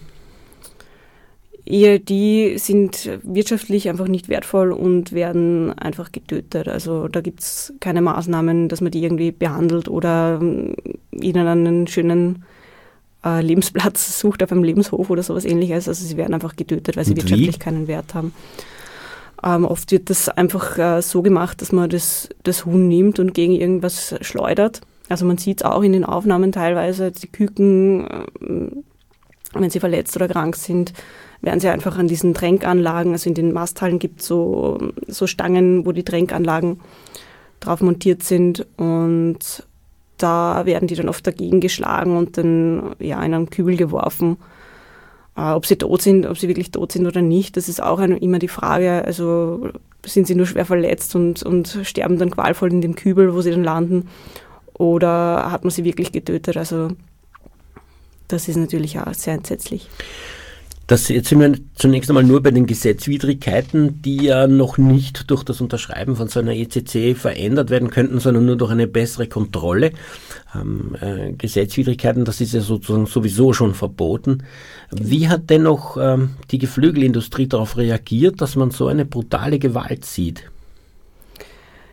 Ja, 1.70 1.98
die 1.98 2.58
sind 2.58 3.10
wirtschaftlich 3.24 3.90
einfach 3.90 4.08
nicht 4.08 4.30
wertvoll 4.30 4.72
und 4.72 5.12
werden 5.12 5.78
einfach 5.78 6.14
getötet. 6.14 6.70
Also 6.70 7.10
da 7.10 7.20
gibt 7.20 7.42
es 7.42 7.74
keine 7.82 8.02
Maßnahmen, 8.02 8.70
dass 8.70 8.80
man 8.80 8.92
die 8.92 9.04
irgendwie 9.04 9.34
behandelt 9.34 9.90
oder 9.90 10.40
ähm, 10.42 10.76
ihnen 11.12 11.46
einen 11.46 11.88
schönen 11.88 12.46
äh, 13.26 13.42
Lebensplatz 13.42 14.18
sucht 14.18 14.44
auf 14.44 14.52
einem 14.54 14.64
Lebenshof 14.64 15.10
oder 15.10 15.24
sowas 15.24 15.44
ähnliches. 15.44 15.90
Also 15.90 16.06
sie 16.06 16.16
werden 16.16 16.34
einfach 16.34 16.56
getötet, 16.56 16.96
weil 16.96 17.04
sie 17.04 17.12
und 17.12 17.18
wirtschaftlich 17.18 17.56
wie? 17.56 17.60
keinen 17.60 17.88
Wert 17.88 18.14
haben. 18.14 18.34
Ähm, 19.44 19.66
oft 19.66 19.92
wird 19.92 20.10
das 20.10 20.30
einfach 20.30 20.78
äh, 20.78 21.02
so 21.02 21.22
gemacht, 21.22 21.62
dass 21.62 21.72
man 21.72 21.90
das, 21.90 22.30
das 22.44 22.66
Huhn 22.66 22.88
nimmt 22.88 23.20
und 23.20 23.34
gegen 23.34 23.54
irgendwas 23.54 24.16
schleudert. 24.22 24.82
Also 25.10 25.26
man 25.26 25.38
sieht 25.38 25.62
es 25.62 25.66
auch 25.66 25.84
in 25.84 25.94
den 25.94 26.04
Aufnahmen 26.04 26.52
teilweise, 26.52 27.12
die 27.12 27.28
Küken, 27.28 28.08
äh, 28.08 28.72
wenn 29.54 29.70
sie 29.70 29.80
verletzt 29.80 30.16
oder 30.16 30.28
krank 30.28 30.56
sind, 30.56 30.94
werden 31.42 31.60
sie 31.60 31.70
einfach 31.70 31.98
an 31.98 32.08
diesen 32.08 32.34
Tränkanlagen, 32.34 33.14
also 33.14 33.30
in 33.30 33.36
den 33.36 33.54
Masthallen 33.54 34.00
gibt 34.00 34.22
es 34.22 34.28
so, 34.28 34.80
so 35.08 35.28
Stangen, 35.28 35.86
wo 35.86 35.92
die 35.92 36.04
Tränkanlagen 36.04 36.80
drauf 37.60 37.82
montiert 37.82 38.24
sind 38.24 38.66
und 38.78 39.64
da 40.18 40.66
werden 40.66 40.88
die 40.88 40.96
dann 40.96 41.10
oft 41.10 41.26
dagegen 41.28 41.62
geschlagen 41.62 42.18
und 42.18 42.38
dann 42.38 42.96
ja, 43.00 43.24
in 43.24 43.34
einen 43.36 43.50
Kübel 43.50 43.78
geworfen 43.78 44.38
ob 45.38 45.66
sie 45.68 45.76
tot 45.78 46.02
sind, 46.02 46.26
ob 46.26 46.38
sie 46.38 46.48
wirklich 46.48 46.72
tot 46.72 46.92
sind 46.92 47.06
oder 47.06 47.22
nicht, 47.22 47.58
das 47.58 47.70
ist 47.70 47.82
auch 47.82 48.00
immer 48.00 48.40
die 48.40 48.48
Frage. 48.48 49.06
Also 49.06 49.70
sind 50.06 50.26
sie 50.26 50.36
nur 50.36 50.48
schwer 50.48 50.66
verletzt 50.66 51.16
und, 51.16 51.44
und 51.44 51.80
sterben 51.84 52.18
dann 52.18 52.32
qualvoll 52.32 52.72
in 52.72 52.82
dem 52.82 52.96
Kübel, 52.96 53.34
wo 53.34 53.42
sie 53.42 53.52
dann 53.52 53.64
landen, 53.64 54.08
oder 54.74 55.52
hat 55.52 55.64
man 55.64 55.72
sie 55.72 55.84
wirklich 55.84 56.12
getötet? 56.12 56.58
Also 56.58 56.90
das 58.28 58.48
ist 58.48 58.58
natürlich 58.58 59.00
auch 59.00 59.14
sehr 59.14 59.36
entsetzlich. 59.36 59.90
Das 60.88 61.10
jetzt 61.10 61.30
sind 61.30 61.42
wir 61.42 61.54
zunächst 61.76 62.10
einmal 62.10 62.24
nur 62.24 62.42
bei 62.42 62.52
den 62.52 62.66
Gesetzwidrigkeiten, 62.66 64.02
die 64.02 64.24
ja 64.24 64.48
noch 64.48 64.78
nicht 64.78 65.30
durch 65.30 65.44
das 65.44 65.60
Unterschreiben 65.60 66.16
von 66.16 66.30
so 66.30 66.40
einer 66.40 66.54
ECC 66.54 67.16
verändert 67.18 67.70
werden 67.70 67.90
könnten, 67.90 68.20
sondern 68.20 68.46
nur 68.46 68.56
durch 68.56 68.72
eine 68.72 68.88
bessere 68.88 69.28
Kontrolle. 69.28 69.92
Ähm, 70.56 70.96
äh, 71.02 71.34
Gesetzwidrigkeiten, 71.34 72.24
das 72.24 72.40
ist 72.40 72.54
ja 72.54 72.62
sozusagen 72.62 73.06
sowieso 73.06 73.52
schon 73.54 73.74
verboten. 73.74 74.44
Wie 74.92 75.28
hat 75.28 75.50
dennoch 75.50 75.98
ähm, 76.00 76.32
die 76.52 76.58
Geflügelindustrie 76.58 77.48
darauf 77.48 77.78
reagiert, 77.78 78.40
dass 78.42 78.56
man 78.56 78.72
so 78.72 78.88
eine 78.88 79.06
brutale 79.06 79.60
Gewalt 79.60 80.06
sieht? 80.06 80.50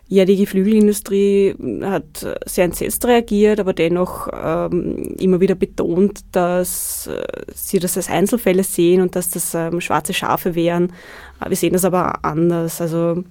Ja, 0.07 0.27
die 0.27 0.37
Geflügelindustrie 0.37 1.55
hat 1.83 2.27
sehr 2.45 2.67
entsetzt 2.67 3.05
reagiert, 3.07 3.59
aber 3.59 3.73
dennoch 3.73 4.29
ähm, 4.33 5.17
immer 5.19 5.41
wieder 5.41 5.55
betont, 5.55 6.21
dass 6.31 7.07
äh, 7.07 7.25
sie 7.55 7.79
das 7.79 7.97
als 7.97 8.11
Einzelfälle 8.11 8.65
sehen 8.65 9.01
und 9.01 9.17
dass 9.17 9.31
das 9.31 9.55
ähm, 9.55 9.81
schwarze 9.81 10.13
Schafe 10.13 10.55
wären. 10.55 10.93
Äh, 11.41 11.49
wir 11.49 11.57
sehen 11.57 11.73
das 11.73 11.87
aber 11.87 12.23
anders. 12.23 12.83
Also 12.83 13.25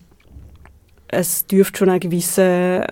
es 1.07 1.45
dürfte 1.45 1.77
schon 1.77 1.89
eine 1.89 1.99
gewisse, 1.99 2.85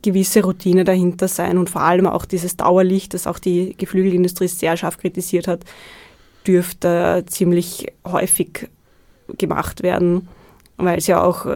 gewisse 0.00 0.42
Routine 0.42 0.84
dahinter 0.84 1.28
sein 1.28 1.58
und 1.58 1.70
vor 1.70 1.82
allem 1.82 2.06
auch 2.06 2.24
dieses 2.24 2.56
Dauerlicht, 2.56 3.14
das 3.14 3.26
auch 3.26 3.38
die 3.38 3.74
Geflügelindustrie 3.76 4.48
sehr 4.48 4.76
scharf 4.76 4.98
kritisiert 4.98 5.48
hat, 5.48 5.64
dürfte 6.46 7.24
ziemlich 7.26 7.86
häufig 8.06 8.68
gemacht 9.38 9.82
werden, 9.82 10.28
weil 10.76 10.98
es 10.98 11.06
ja 11.06 11.22
auch 11.22 11.46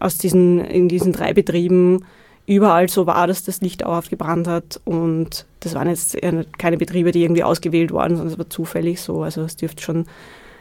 aus 0.00 0.18
diesen, 0.18 0.60
in 0.60 0.88
diesen 0.88 1.12
drei 1.12 1.32
Betrieben 1.32 2.04
überall 2.46 2.88
so 2.88 3.06
war, 3.06 3.26
dass 3.26 3.44
das 3.44 3.60
Licht 3.60 3.82
dauerhaft 3.82 4.10
gebrannt 4.10 4.46
hat. 4.46 4.80
Und 4.84 5.46
das 5.60 5.74
waren 5.74 5.88
jetzt 5.88 6.16
keine 6.58 6.76
Betriebe, 6.76 7.12
die 7.12 7.22
irgendwie 7.22 7.44
ausgewählt 7.44 7.92
waren, 7.92 8.16
sondern 8.16 8.32
es 8.32 8.38
war 8.38 8.48
zufällig 8.48 9.00
so. 9.00 9.22
Also 9.22 9.42
es 9.42 9.56
dürfte 9.56 9.82
schon 9.82 10.06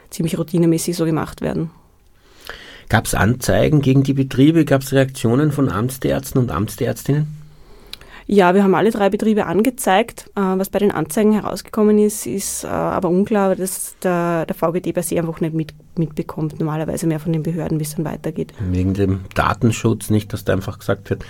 ziemlich 0.09 0.37
routinemäßig 0.37 0.95
so 0.95 1.05
gemacht 1.05 1.41
werden. 1.41 1.69
Gab 2.89 3.05
es 3.05 3.15
Anzeigen 3.15 3.81
gegen 3.81 4.03
die 4.03 4.13
Betriebe? 4.13 4.65
Gab 4.65 4.81
es 4.81 4.93
Reaktionen 4.93 5.51
von 5.51 5.69
Amtsärzten 5.69 6.39
und 6.39 6.51
Amtsärztinnen? 6.51 7.27
Ja, 8.27 8.55
wir 8.55 8.63
haben 8.63 8.73
alle 8.73 8.89
drei 8.89 9.09
Betriebe 9.09 9.45
angezeigt. 9.45 10.31
Äh, 10.35 10.41
was 10.41 10.69
bei 10.69 10.79
den 10.79 10.91
Anzeigen 10.91 11.33
herausgekommen 11.33 11.99
ist, 11.99 12.25
ist 12.25 12.63
äh, 12.63 12.67
aber 12.67 13.09
unklar, 13.09 13.55
dass 13.55 13.95
der, 14.01 14.47
der 14.47 14.55
VGD 14.55 14.93
bei 14.93 15.03
sich 15.03 15.19
einfach 15.19 15.41
nicht 15.41 15.53
mit, 15.53 15.73
mitbekommt. 15.95 16.59
Normalerweise 16.59 17.05
mehr 17.05 17.19
von 17.19 17.33
den 17.33 17.43
Behörden, 17.43 17.79
wie 17.79 17.83
es 17.83 17.95
dann 17.95 18.05
weitergeht. 18.05 18.53
Wegen 18.59 18.95
dem 18.95 19.21
Datenschutz 19.35 20.09
nicht, 20.09 20.33
dass 20.33 20.43
da 20.43 20.53
einfach 20.53 20.79
gesagt 20.79 21.09
wird, 21.11 21.23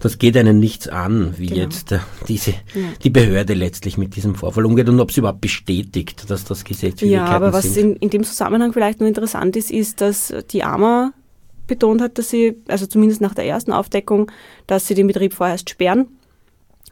das 0.00 0.18
geht 0.18 0.36
einen 0.36 0.58
nichts 0.58 0.88
an, 0.88 1.34
wie 1.36 1.46
genau. 1.46 1.60
jetzt 1.62 1.92
äh, 1.92 1.98
diese, 2.28 2.50
ja. 2.50 2.88
die 3.02 3.10
Behörde 3.10 3.54
letztlich 3.54 3.98
mit 3.98 4.16
diesem 4.16 4.34
Vorfall 4.34 4.66
umgeht 4.66 4.88
und 4.88 5.00
ob 5.00 5.12
sie 5.12 5.20
überhaupt 5.20 5.40
bestätigt, 5.40 6.30
dass 6.30 6.44
das 6.44 6.64
Gesetz 6.64 7.00
Ja, 7.00 7.26
aber 7.26 7.52
was 7.52 7.76
in, 7.76 7.96
in 7.96 8.10
dem 8.10 8.24
Zusammenhang 8.24 8.72
vielleicht 8.72 9.00
noch 9.00 9.06
interessant 9.06 9.56
ist, 9.56 9.70
ist, 9.70 10.00
dass 10.00 10.32
die 10.50 10.62
AMA 10.62 11.12
betont 11.66 12.00
hat, 12.00 12.18
dass 12.18 12.30
sie, 12.30 12.56
also 12.68 12.86
zumindest 12.86 13.20
nach 13.20 13.34
der 13.34 13.46
ersten 13.46 13.72
Aufdeckung, 13.72 14.30
dass 14.66 14.86
sie 14.86 14.94
den 14.94 15.06
Betrieb 15.06 15.34
vorerst 15.34 15.70
sperren 15.70 16.06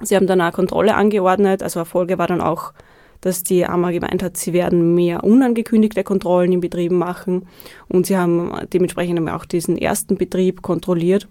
Sie 0.03 0.17
haben 0.17 0.27
dann 0.27 0.41
eine 0.41 0.53
Kontrolle 0.53 0.95
angeordnet. 0.95 1.63
Also 1.63 1.81
Erfolge 1.81 2.19
war 2.19 2.27
dann 2.27 2.41
auch, 2.41 2.73
dass 3.21 3.43
die 3.43 3.65
AMA 3.65 3.93
gemeint 3.93 4.23
hat, 4.23 4.37
sie 4.37 4.53
werden 4.53 4.95
mehr 4.95 5.25
unangekündigte 5.25 6.05
Kontrollen 6.05 6.53
in 6.53 6.61
Betrieben 6.61 6.99
machen. 6.99 7.47
Und 7.89 8.07
sie 8.07 8.17
haben 8.17 8.53
dementsprechend 8.73 9.29
auch 9.31 9.45
diesen 9.45 9.79
ersten 9.79 10.17
Betrieb 10.17 10.63
kontrolliert. 10.63 11.29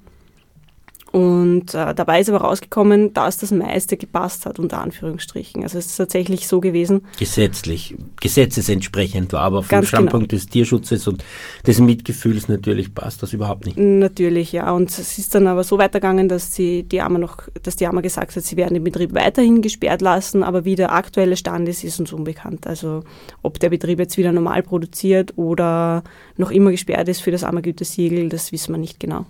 Und 1.13 1.75
äh, 1.75 1.93
dabei 1.93 2.21
ist 2.21 2.29
aber 2.29 2.39
rausgekommen, 2.39 3.13
dass 3.13 3.37
das 3.37 3.51
meiste 3.51 3.97
gepasst 3.97 4.47
hat, 4.47 4.57
unter 4.57 4.81
Anführungsstrichen. 4.81 5.61
Also 5.61 5.77
es 5.77 5.85
ist 5.85 5.97
tatsächlich 5.97 6.47
so 6.47 6.59
gewesen. 6.59 7.05
Gesetzlich, 7.19 7.95
gesetzesentsprechend 8.19 9.31
war, 9.31 9.41
aber 9.41 9.61
vom 9.61 9.69
genau. 9.69 9.83
Standpunkt 9.83 10.29
genau. 10.29 10.39
des 10.39 10.49
Tierschutzes 10.49 11.07
und 11.07 11.23
des 11.67 11.79
Mitgefühls 11.79 12.47
natürlich 12.47 12.95
passt 12.95 13.21
das 13.21 13.31
überhaupt 13.31 13.67
nicht. 13.67 13.77
Natürlich, 13.77 14.53
ja. 14.53 14.71
Und 14.71 14.89
es 14.89 15.19
ist 15.19 15.35
dann 15.35 15.45
aber 15.45 15.63
so 15.63 15.77
weitergegangen, 15.77 16.29
dass 16.29 16.49
die, 16.49 16.81
die 16.81 16.99
AMA 16.99 17.19
noch, 17.19 17.37
dass 17.61 17.75
die 17.75 17.85
AMA 17.85 18.01
gesagt 18.01 18.35
hat, 18.35 18.43
sie 18.43 18.57
werden 18.57 18.73
den 18.73 18.83
Betrieb 18.83 19.13
weiterhin 19.13 19.61
gesperrt 19.61 20.01
lassen, 20.01 20.41
aber 20.41 20.65
wie 20.65 20.73
der 20.73 20.93
aktuelle 20.93 21.37
Stand 21.37 21.69
ist, 21.69 21.83
ist 21.83 21.99
uns 21.99 22.11
unbekannt. 22.11 22.65
Also 22.65 23.03
ob 23.43 23.59
der 23.59 23.69
Betrieb 23.69 23.99
jetzt 23.99 24.17
wieder 24.17 24.31
normal 24.31 24.63
produziert 24.63 25.33
oder 25.35 26.03
noch 26.37 26.49
immer 26.49 26.71
gesperrt 26.71 27.07
ist 27.07 27.21
für 27.21 27.29
das 27.29 27.43
AMA-Gütesiegel, 27.43 28.29
das 28.29 28.51
wissen 28.51 28.73
wir 28.73 28.79
nicht 28.79 28.99
genau. 28.99 29.27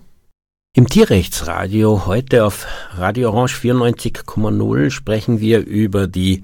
Im 0.75 0.89
Tierrechtsradio 0.89 2.07
heute 2.07 2.43
auf 2.45 2.65
Radio 2.95 3.29
Orange 3.29 3.53
94,0 3.57 4.89
sprechen 4.89 5.39
wir 5.39 5.63
über 5.63 6.07
die 6.07 6.41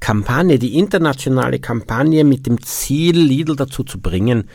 Kampagne, 0.00 0.58
die 0.58 0.76
internationale 0.76 1.60
Kampagne 1.60 2.24
mit 2.24 2.44
dem 2.46 2.62
Ziel, 2.62 3.16
Lidl 3.16 3.56
dazu 3.56 3.82
zu 3.82 3.98
bringen, 3.98 4.50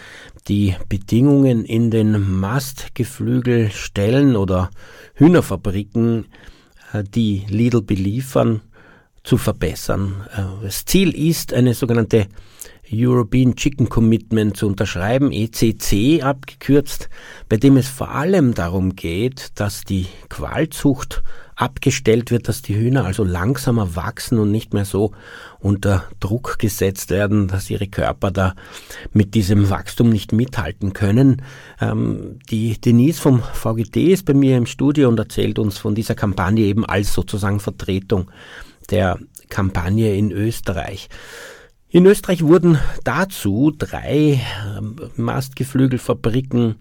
die 0.48 0.76
Bedingungen 0.90 1.66
in 1.66 1.90
den 1.90 2.40
Mastgeflügelstellen 2.40 4.36
oder 4.36 4.70
Hühnerfabriken, 5.16 6.28
äh, 6.94 7.04
die 7.04 7.48
Lidl 7.50 7.82
beliefern, 7.82 8.62
zu 9.24 9.38
verbessern. 9.38 10.28
Äh, 10.38 10.44
das 10.66 10.86
Ziel 10.86 11.10
ist 11.16 11.52
eine 11.52 11.74
sogenannte 11.74 12.28
European 12.92 13.56
Chicken 13.56 13.90
Commitment 13.90 14.58
zu 14.58 14.68
unterschreiben, 14.68 15.32
ECC 15.32 16.24
abgekürzt, 16.24 17.10
bei 17.50 17.58
dem 17.58 17.78
es 17.78 17.88
vor 17.88 18.12
allem 18.12 18.54
darum 18.54 18.96
geht, 18.96 19.52
dass 19.56 19.84
die 19.84 20.08
Qualzucht 20.30 21.24
abgestellt 21.56 22.32
wird, 22.32 22.48
dass 22.48 22.62
die 22.62 22.76
Hühner 22.76 23.06
also 23.06 23.24
langsamer 23.24 23.96
wachsen 23.96 24.40
und 24.40 24.52
nicht 24.52 24.74
mehr 24.74 24.86
so 24.86 25.12
unter 25.60 26.04
Druck 26.20 26.60
gesetzt 26.60 27.10
werden, 27.10 27.48
dass 27.48 27.70
ihre 27.70 27.88
Körper 27.88 28.30
da 28.30 28.56
mit 29.14 29.34
diesem 29.36 29.70
Wachstum 29.70 30.10
nicht 30.10 30.34
mithalten 30.34 30.94
können. 30.94 31.42
Ähm, 31.80 32.40
die 32.50 32.80
Denise 32.80 33.22
vom 33.22 33.42
VGT 33.42 33.98
ist 33.98 34.26
bei 34.26 34.34
mir 34.34 34.58
im 34.58 34.66
Studio 34.66 35.08
und 35.08 35.18
erzählt 35.18 35.58
uns 35.58 35.78
von 35.78 35.96
dieser 35.96 36.16
Kampagne 36.16 36.66
eben 36.66 36.86
als 36.86 37.14
sozusagen 37.14 37.62
Vertretung 37.62 38.30
der 38.90 39.18
Kampagne 39.50 40.16
in 40.16 40.32
Österreich. 40.32 41.10
In 41.96 42.06
Österreich 42.08 42.44
wurden 42.44 42.78
dazu 43.06 43.72
drei 43.72 44.42
ähm, 44.78 44.98
Mastgeflügelfabriken 45.16 46.76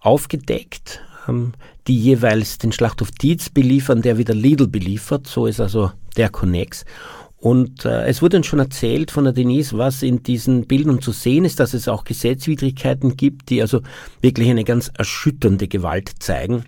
aufgedeckt, 0.00 1.02
ähm, 1.28 1.52
die 1.86 1.98
jeweils 2.00 2.56
den 2.56 2.72
Schlachthof 2.72 3.10
Dietz 3.10 3.50
beliefern, 3.50 4.00
der 4.00 4.16
wieder 4.16 4.32
Lidl 4.32 4.66
beliefert. 4.66 5.26
So 5.26 5.44
ist 5.44 5.60
also 5.60 5.92
der 6.16 6.30
Connex. 6.30 6.86
Und 7.36 7.84
äh, 7.84 8.06
es 8.06 8.22
wurde 8.22 8.38
uns 8.38 8.46
schon 8.46 8.58
erzählt 8.58 9.10
von 9.10 9.24
der 9.24 9.34
Denise, 9.34 9.76
was 9.76 10.02
in 10.02 10.22
diesen 10.22 10.66
Bildern 10.66 11.02
zu 11.02 11.12
sehen 11.12 11.44
ist, 11.44 11.60
dass 11.60 11.74
es 11.74 11.86
auch 11.86 12.04
Gesetzwidrigkeiten 12.04 13.18
gibt, 13.18 13.50
die 13.50 13.60
also 13.60 13.82
wirklich 14.22 14.48
eine 14.48 14.64
ganz 14.64 14.90
erschütternde 14.96 15.68
Gewalt 15.68 16.10
zeigen. 16.20 16.64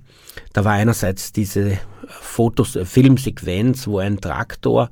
Da 0.52 0.64
war 0.64 0.72
einerseits 0.72 1.32
diese 1.32 1.78
Fotos, 2.08 2.76
äh, 2.76 2.84
Filmsequenz, 2.84 3.86
wo 3.86 3.98
ein 3.98 4.20
Traktor, 4.20 4.90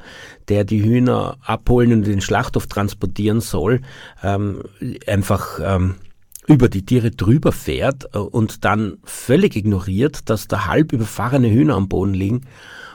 der 0.49 0.65
die 0.65 0.83
Hühner 0.83 1.37
abholen 1.43 1.93
und 1.93 2.05
in 2.05 2.13
den 2.13 2.21
Schlachthof 2.21 2.67
transportieren 2.67 3.41
soll, 3.41 3.81
ähm, 4.23 4.63
einfach 5.07 5.59
ähm, 5.63 5.97
über 6.47 6.69
die 6.69 6.85
Tiere 6.85 7.11
drüber 7.11 7.53
fährt 7.53 8.07
äh, 8.15 8.19
und 8.19 8.65
dann 8.65 8.99
völlig 9.05 9.57
ignoriert, 9.57 10.31
dass 10.31 10.49
da 10.49 10.67
halb 10.67 10.93
überfahrene 10.93 11.51
Hühner 11.51 11.75
am 11.75 11.89
Boden 11.89 12.15
liegen 12.15 12.43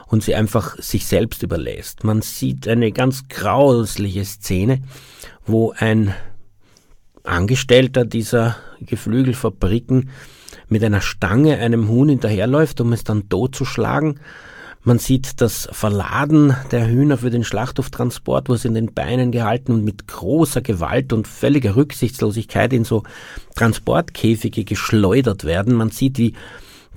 und 0.06 0.22
sie 0.22 0.34
einfach 0.34 0.76
sich 0.78 1.06
selbst 1.06 1.42
überlässt. 1.42 2.04
Man 2.04 2.22
sieht 2.22 2.68
eine 2.68 2.92
ganz 2.92 3.28
grausliche 3.28 4.24
Szene, 4.24 4.82
wo 5.46 5.72
ein 5.76 6.14
Angestellter 7.22 8.04
dieser 8.04 8.56
Geflügelfabriken 8.80 10.10
mit 10.68 10.84
einer 10.84 11.00
Stange 11.00 11.58
einem 11.58 11.88
Huhn 11.88 12.08
hinterherläuft, 12.08 12.80
um 12.80 12.92
es 12.92 13.04
dann 13.04 13.28
totzuschlagen. 13.28 14.20
Man 14.86 14.98
sieht 14.98 15.40
das 15.40 15.66
Verladen 15.72 16.54
der 16.70 16.86
Hühner 16.86 17.16
für 17.16 17.30
den 17.30 17.42
Schlachthoftransport, 17.42 18.50
wo 18.50 18.54
sie 18.54 18.68
in 18.68 18.74
den 18.74 18.92
Beinen 18.92 19.32
gehalten 19.32 19.72
und 19.72 19.82
mit 19.82 20.06
großer 20.06 20.60
Gewalt 20.60 21.14
und 21.14 21.26
völliger 21.26 21.74
Rücksichtslosigkeit 21.74 22.74
in 22.74 22.84
so 22.84 23.02
Transportkäfige 23.54 24.64
geschleudert 24.64 25.44
werden. 25.44 25.74
Man 25.74 25.90
sieht, 25.90 26.18
wie 26.18 26.34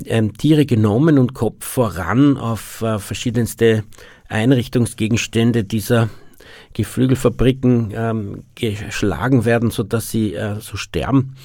ähm, 0.06 0.36
Tiere 0.36 0.66
genommen 0.66 1.18
und 1.18 1.34
Kopf 1.34 1.66
voran 1.66 2.38
auf 2.38 2.82
äh, 2.82 3.00
verschiedenste 3.00 3.86
Einrichtungsgegenstände 4.28 5.64
dieser 5.64 6.10
Geflügelfabriken 6.74 7.94
ähm, 7.96 8.44
geschlagen 8.56 9.46
werden, 9.46 9.72
sodass 9.72 10.12
sie 10.12 10.34
äh, 10.34 10.60
so 10.60 10.76
sterben. 10.76 11.36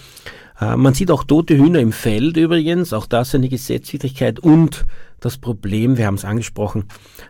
Äh, 0.62 0.77
man 0.77 0.94
sieht 0.94 1.11
auch 1.11 1.25
tote 1.25 1.57
Hühner 1.57 1.81
im 1.81 1.92
Feld 1.92 2.37
übrigens, 2.37 2.92
auch 2.92 3.07
das 3.07 3.35
eine 3.35 3.48
Gesetzwidrigkeit. 3.48 4.38
Und 4.38 4.85
das 5.20 5.38
Problem, 5.38 5.96
wir 5.98 6.07
haben 6.07 6.14
es 6.14 6.25
angesprochen, 6.25 6.85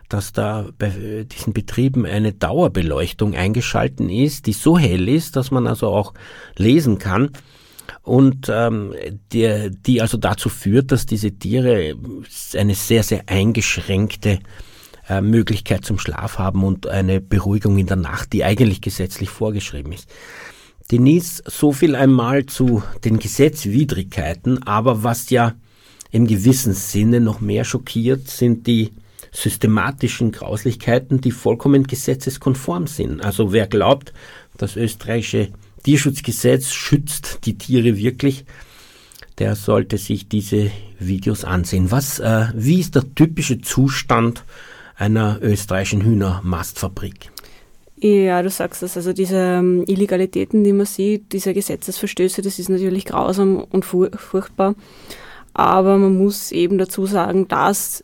dass 0.09 0.31
da 0.31 0.67
bei 0.77 1.25
diesen 1.31 1.53
Betrieben 1.53 2.05
eine 2.05 2.33
Dauerbeleuchtung 2.33 3.35
eingeschalten 3.35 4.09
ist, 4.09 4.47
die 4.47 4.53
so 4.53 4.77
hell 4.77 5.07
ist, 5.09 5.35
dass 5.35 5.51
man 5.51 5.67
also 5.67 5.87
auch 5.87 6.13
lesen 6.57 6.97
kann. 6.97 7.31
Und 8.01 8.49
ähm, 8.49 8.93
die, 9.31 9.69
die 9.85 10.01
also 10.01 10.17
dazu 10.17 10.49
führt, 10.49 10.91
dass 10.91 11.05
diese 11.05 11.31
Tiere 11.31 11.95
eine 12.57 12.75
sehr, 12.75 13.03
sehr 13.03 13.23
eingeschränkte 13.27 14.39
äh, 15.07 15.21
Möglichkeit 15.21 15.85
zum 15.85 15.99
Schlaf 15.99 16.39
haben 16.39 16.63
und 16.63 16.87
eine 16.87 17.21
Beruhigung 17.21 17.77
in 17.77 17.87
der 17.87 17.97
Nacht, 17.97 18.33
die 18.33 18.43
eigentlich 18.43 18.81
gesetzlich 18.81 19.29
vorgeschrieben 19.29 19.93
ist. 19.93 20.09
Denise, 20.93 21.41
so 21.47 21.71
viel 21.71 21.95
einmal 21.95 22.45
zu 22.45 22.83
den 23.03 23.17
Gesetzwidrigkeiten, 23.17 24.61
aber 24.61 25.01
was 25.01 25.31
ja 25.31 25.55
im 26.11 26.27
gewissen 26.27 26.73
Sinne 26.75 27.19
noch 27.19 27.41
mehr 27.41 27.63
schockiert, 27.63 28.29
sind 28.29 28.67
die 28.67 28.91
systematischen 29.31 30.31
Grauslichkeiten, 30.31 31.19
die 31.19 31.31
vollkommen 31.31 31.87
gesetzeskonform 31.87 32.85
sind. 32.85 33.25
Also 33.25 33.51
wer 33.51 33.65
glaubt, 33.65 34.13
das 34.55 34.75
österreichische 34.75 35.49
Tierschutzgesetz 35.81 36.71
schützt 36.71 37.39
die 37.47 37.57
Tiere 37.57 37.97
wirklich, 37.97 38.45
der 39.39 39.55
sollte 39.55 39.97
sich 39.97 40.29
diese 40.29 40.69
Videos 40.99 41.43
ansehen. 41.43 41.89
Was, 41.89 42.19
äh, 42.19 42.49
wie 42.53 42.79
ist 42.79 42.93
der 42.93 43.15
typische 43.15 43.61
Zustand 43.61 44.43
einer 44.95 45.39
österreichischen 45.41 46.03
Hühnermastfabrik? 46.03 47.32
Ja, 48.05 48.41
du 48.43 48.49
sagst 48.49 48.83
es. 48.83 48.97
Also 48.97 49.13
diese 49.13 49.37
ähm, 49.37 49.85
Illegalitäten, 49.87 50.65
die 50.65 50.73
man 50.73 50.85
sieht, 50.85 51.31
diese 51.31 51.53
Gesetzesverstöße, 51.53 52.41
das 52.41 52.59
ist 52.59 52.67
natürlich 52.67 53.05
grausam 53.05 53.63
und 53.63 53.85
furchtbar. 53.85 54.75
Aber 55.53 55.97
man 55.97 56.17
muss 56.17 56.51
eben 56.51 56.77
dazu 56.77 57.05
sagen, 57.05 57.47
dass 57.47 58.03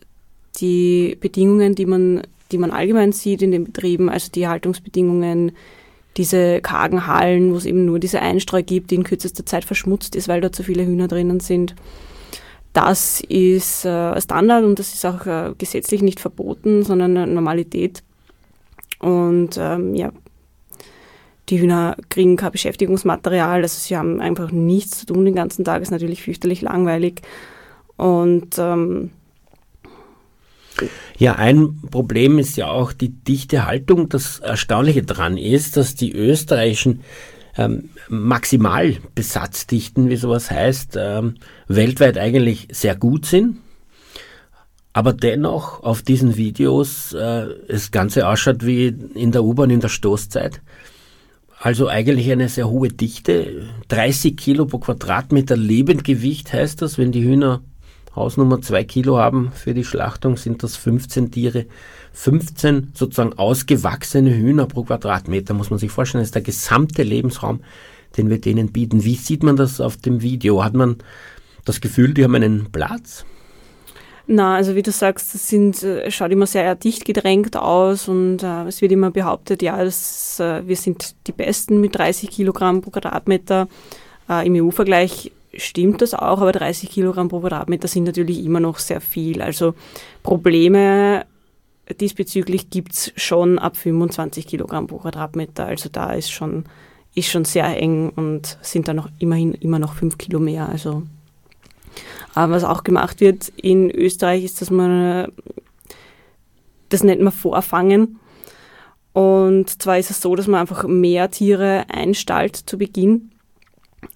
die 0.56 1.18
Bedingungen, 1.20 1.76
die 1.76 1.86
man, 1.86 2.22
die 2.54 2.58
man 2.58 2.72
allgemein 2.72 3.12
sieht 3.12 3.42
in 3.42 3.52
den 3.52 3.66
Betrieben, 3.66 4.10
also 4.10 4.32
die 4.32 4.48
Haltungsbedingungen, 4.48 5.52
diese 6.16 6.62
kargen 6.62 7.06
Hallen, 7.06 7.52
wo 7.52 7.58
es 7.58 7.66
eben 7.66 7.84
nur 7.84 8.00
diese 8.00 8.22
Einstreu 8.22 8.64
gibt, 8.64 8.92
die 8.92 8.96
in 8.96 9.04
kürzester 9.04 9.46
Zeit 9.46 9.66
verschmutzt 9.66 10.16
ist, 10.16 10.30
weil 10.30 10.40
da 10.40 10.50
zu 10.50 10.64
viele 10.64 10.86
Hühner 10.86 11.10
drinnen 11.10 11.42
sind. 11.42 11.76
Das 12.72 13.20
ist 13.20 13.84
äh, 13.84 14.22
Standard 14.22 14.64
und 14.64 14.80
das 14.80 14.94
ist 14.94 15.06
auch 15.06 15.26
äh, 15.26 15.52
gesetzlich 15.58 16.02
nicht 16.02 16.22
verboten, 16.22 16.84
sondern 16.84 17.34
Normalität. 17.34 18.02
Und 19.00 19.58
ähm, 19.58 19.96
ja, 19.96 20.12
die 21.50 21.60
Hühner 21.60 21.96
kriegen 22.10 22.36
kein 22.36 22.52
Beschäftigungsmaterial, 22.52 23.62
also 23.62 23.80
sie 23.80 23.98
haben 23.98 24.22
einfach 24.22 24.52
nichts 24.52 25.00
zu 25.00 25.08
tun 25.08 25.26
den 25.26 25.36
ganzen 25.36 25.66
Tag, 25.66 25.82
ist 25.82 25.92
natürlich 25.92 26.22
fürchterlich 26.22 26.62
langweilig. 26.62 27.22
Und 27.98 28.58
ähm, 28.58 29.12
ja, 31.18 31.36
ein 31.36 31.82
Problem 31.92 32.40
ist 32.40 32.56
ja 32.56 32.68
auch 32.68 32.94
die 32.94 33.10
dichte 33.10 33.66
Haltung. 33.66 34.10
Das 34.10 34.40
Erstaunliche 34.40 35.04
daran 35.04 35.38
ist, 35.38 35.76
dass 35.76 35.96
die 35.96 36.14
österreichischen 36.14 37.02
ähm, 37.58 37.90
Maximalbesatzdichten, 38.08 40.10
wie 40.10 40.16
sowas 40.16 40.50
heißt, 40.50 40.98
ähm, 40.98 41.36
weltweit 41.68 42.18
eigentlich 42.18 42.70
sehr 42.72 42.96
gut 42.96 43.26
sind. 43.26 43.58
Aber 45.00 45.14
dennoch 45.14 45.82
auf 45.82 46.02
diesen 46.02 46.36
Videos 46.36 47.14
äh, 47.14 47.46
das 47.70 47.92
Ganze 47.92 48.28
ausschaut 48.28 48.66
wie 48.66 48.88
in 49.16 49.32
der 49.32 49.46
U-Bahn 49.46 49.70
in 49.70 49.80
der 49.80 49.88
Stoßzeit. 49.88 50.60
Also 51.58 51.88
eigentlich 51.88 52.30
eine 52.30 52.50
sehr 52.50 52.70
hohe 52.70 52.90
Dichte. 52.90 53.70
30 53.88 54.36
Kilo 54.36 54.66
pro 54.66 54.80
Quadratmeter 54.80 55.56
Lebendgewicht 55.56 56.52
heißt 56.52 56.82
das, 56.82 56.98
wenn 56.98 57.14
die 57.14 57.24
Hühner 57.24 57.62
Hausnummer 58.14 58.62
2 58.62 58.84
Kilo 58.84 59.18
haben 59.18 59.54
für 59.54 59.74
die 59.74 59.86
Schlachtung, 59.86 60.36
sind 60.36 60.64
das 60.64 60.76
15 60.76 61.32
Tiere. 61.32 61.66
15 62.12 62.92
sozusagen 62.94 63.40
ausgewachsene 63.40 64.36
Hühner 64.36 64.66
pro 64.66 64.84
Quadratmeter, 64.84 65.54
muss 65.54 65.70
man 65.70 65.80
sich 65.80 65.92
vorstellen. 65.92 66.24
Das 66.24 66.28
ist 66.28 66.36
der 66.36 66.42
gesamte 66.42 67.04
Lebensraum, 67.04 67.62
den 68.18 68.30
wir 68.30 68.42
denen 68.42 68.74
bieten. 68.74 69.06
Wie 69.06 69.16
sieht 69.16 69.44
man 69.44 69.56
das 69.56 69.80
auf 69.80 69.96
dem 69.96 70.22
Video? 70.22 70.62
Hat 70.62 70.74
man 70.74 70.98
das 71.64 71.80
Gefühl, 71.80 72.14
die 72.14 72.26
haben 72.26 72.36
einen 72.36 72.70
Platz? 72.74 73.24
Na, 74.32 74.58
also 74.58 74.76
wie 74.76 74.84
du 74.84 74.92
sagst, 74.92 75.34
äh, 75.54 76.12
schaut 76.12 76.32
immer 76.32 76.46
sehr 76.46 76.76
dicht 76.76 77.04
gedrängt 77.04 77.58
aus 77.58 78.08
und 78.08 78.44
äh, 78.44 78.66
es 78.68 78.80
wird 78.80 78.92
immer 78.92 79.10
behauptet, 79.10 79.64
ja, 79.64 79.84
das, 79.84 80.40
äh, 80.40 80.68
wir 80.68 80.76
sind 80.76 81.16
die 81.26 81.32
Besten 81.32 81.82
mit 81.82 81.98
30 81.98 82.30
Kilogramm 82.30 82.82
pro 82.82 82.92
Quadratmeter. 82.92 83.68
Äh, 84.30 84.46
Im 84.46 84.54
EU-Vergleich 84.54 85.32
stimmt 85.56 86.04
das 86.04 86.14
auch, 86.14 86.42
aber 86.42 86.52
30 86.52 86.92
Kilogramm 86.92 87.28
pro 87.28 87.40
Quadratmeter 87.40 87.88
sind 87.88 88.04
natürlich 88.04 88.46
immer 88.46 88.60
noch 88.60 88.78
sehr 88.78 89.02
viel. 89.02 89.42
Also 89.42 89.74
Probleme 90.22 91.26
diesbezüglich 92.00 92.70
gibt 92.70 92.92
es 92.92 93.14
schon 93.16 93.58
ab 93.58 93.78
25 93.78 94.46
Kilogramm 94.46 94.86
pro 94.86 95.00
Quadratmeter. 95.00 95.66
Also 95.66 95.90
da 95.92 96.14
ist 96.14 96.30
schon, 96.30 96.66
ist 97.16 97.32
schon 97.32 97.46
sehr 97.46 97.66
eng 97.66 98.12
und 98.16 98.60
sind 98.62 98.88
da 98.88 98.94
noch 98.94 99.10
immerhin 99.18 99.56
immer 99.56 99.80
noch 99.80 99.96
5 99.96 100.20
Kilo 100.20 100.40
mehr. 100.40 100.70
Also 100.70 101.02
was 102.36 102.64
auch 102.64 102.84
gemacht 102.84 103.22
wird 103.22 103.52
in 103.56 103.90
Österreich 103.92 104.44
ist, 104.44 104.62
dass 104.62 104.72
man 104.72 105.32
das 106.90 107.04
nennt 107.04 107.22
man 107.22 107.34
Vorfangen. 107.34 108.20
Und 109.14 109.82
zwar 109.82 110.00
ist 110.00 110.10
es 110.10 110.22
so, 110.22 110.36
dass 110.36 110.48
man 110.48 110.62
einfach 110.62 110.88
mehr 110.88 111.30
Tiere 111.30 111.86
einstallt 111.90 112.56
zu 112.56 112.78
Beginn 112.78 113.32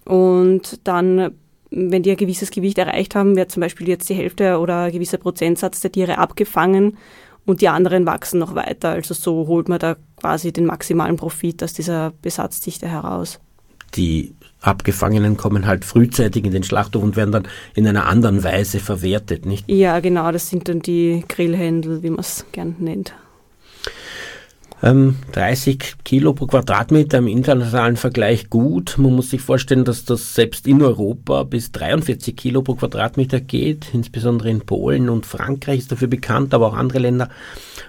und 0.06 0.80
dann, 0.84 1.32
wenn 1.72 2.04
die 2.04 2.12
ein 2.12 2.18
gewisses 2.18 2.52
Gewicht 2.52 2.78
erreicht 2.78 3.16
haben, 3.16 3.36
wird 3.36 3.52
zum 3.52 3.62
Beispiel 3.62 3.88
jetzt 3.88 4.10
die 4.10 4.14
Hälfte 4.14 4.60
oder 4.60 4.84
ein 4.84 4.92
gewisser 4.92 5.18
Prozentsatz 5.18 5.80
der 5.82 5.92
Tiere 5.92 6.18
abgefangen 6.18 6.98
und 7.46 7.62
die 7.62 7.68
anderen 7.68 8.06
wachsen 8.06 8.40
noch 8.40 8.56
weiter. 8.56 8.90
Also 8.90 9.14
so 9.14 9.48
holt 9.48 9.70
man 9.70 9.80
da 9.80 9.96
quasi 10.18 10.54
den 10.54 10.66
maximalen 10.66 11.16
Profit 11.16 11.64
aus 11.64 11.74
dieser 11.74 12.12
Besatzdichte 12.22 12.88
heraus. 12.88 13.40
Die 13.96 14.34
Abgefangenen 14.62 15.38
kommen 15.38 15.68
halt 15.68 15.86
frühzeitig 15.86 16.46
in 16.46 16.52
den 16.52 16.64
Schlachthof 16.64 17.04
und 17.04 17.16
werden 17.16 17.32
dann 17.32 17.48
in 17.76 17.88
einer 17.88 18.08
anderen 18.08 18.44
Weise 18.44 18.80
verwertet, 18.80 19.46
nicht? 19.46 19.70
Ja, 19.70 20.00
genau, 20.00 20.32
das 20.32 20.50
sind 20.50 20.70
dann 20.70 20.80
die 20.80 21.24
Grillhändel, 21.28 22.02
wie 22.02 22.10
man 22.10 22.20
es 22.20 22.46
gern 22.52 22.76
nennt. 22.80 23.14
30 24.84 25.74
ähm, 25.76 26.04
Kilo 26.04 26.34
pro 26.34 26.46
Quadratmeter 26.46 27.20
im 27.20 27.28
internationalen 27.28 27.96
Vergleich 27.96 28.50
gut. 28.50 28.96
Man 28.98 29.16
muss 29.16 29.30
sich 29.30 29.40
vorstellen, 29.40 29.86
dass 29.86 30.04
das 30.04 30.36
selbst 30.36 30.68
in 30.68 30.82
Europa 30.82 31.44
bis 31.44 31.72
43 31.72 32.36
Kilo 32.36 32.64
pro 32.64 32.76
Quadratmeter 32.76 33.40
geht. 33.40 33.88
Insbesondere 33.94 34.50
in 34.50 34.60
Polen 34.60 35.08
und 35.08 35.26
Frankreich 35.26 35.80
ist 35.80 35.92
dafür 35.94 36.10
bekannt, 36.10 36.54
aber 36.54 36.68
auch 36.68 36.74
andere 36.74 37.00
Länder. 37.00 37.30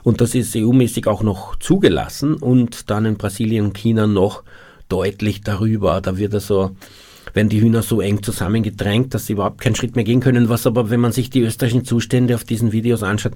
Und 0.05 0.21
das 0.21 0.37
ist 0.37 0.55
EU-mäßig 0.55 1.09
auch 1.09 1.25
noch 1.25 1.57
zugelassen 1.57 2.35
und 2.35 2.91
dann 2.91 3.07
in 3.07 3.17
Brasilien 3.17 3.65
und 3.65 3.75
China 3.75 4.07
noch 4.07 4.45
deutlich 4.89 5.43
darüber. 5.43 6.01
Da 6.01 6.17
wird 6.17 6.35
also 6.35 6.77
werden 7.35 7.49
die 7.49 7.61
Hühner 7.61 7.83
so 7.83 8.01
eng 8.01 8.23
zusammengedrängt, 8.23 9.13
dass 9.15 9.27
sie 9.27 9.33
überhaupt 9.35 9.61
keinen 9.61 9.75
Schritt 9.75 9.97
mehr 9.97 10.05
gehen 10.05 10.21
können, 10.21 10.49
was 10.49 10.67
aber, 10.67 10.91
wenn 10.91 11.01
man 11.01 11.13
sich 11.13 11.31
die 11.31 11.41
österreichischen 11.41 11.85
Zustände 11.85 12.35
auf 12.35 12.45
diesen 12.45 12.73
Videos 12.73 13.03
anschaut, 13.03 13.33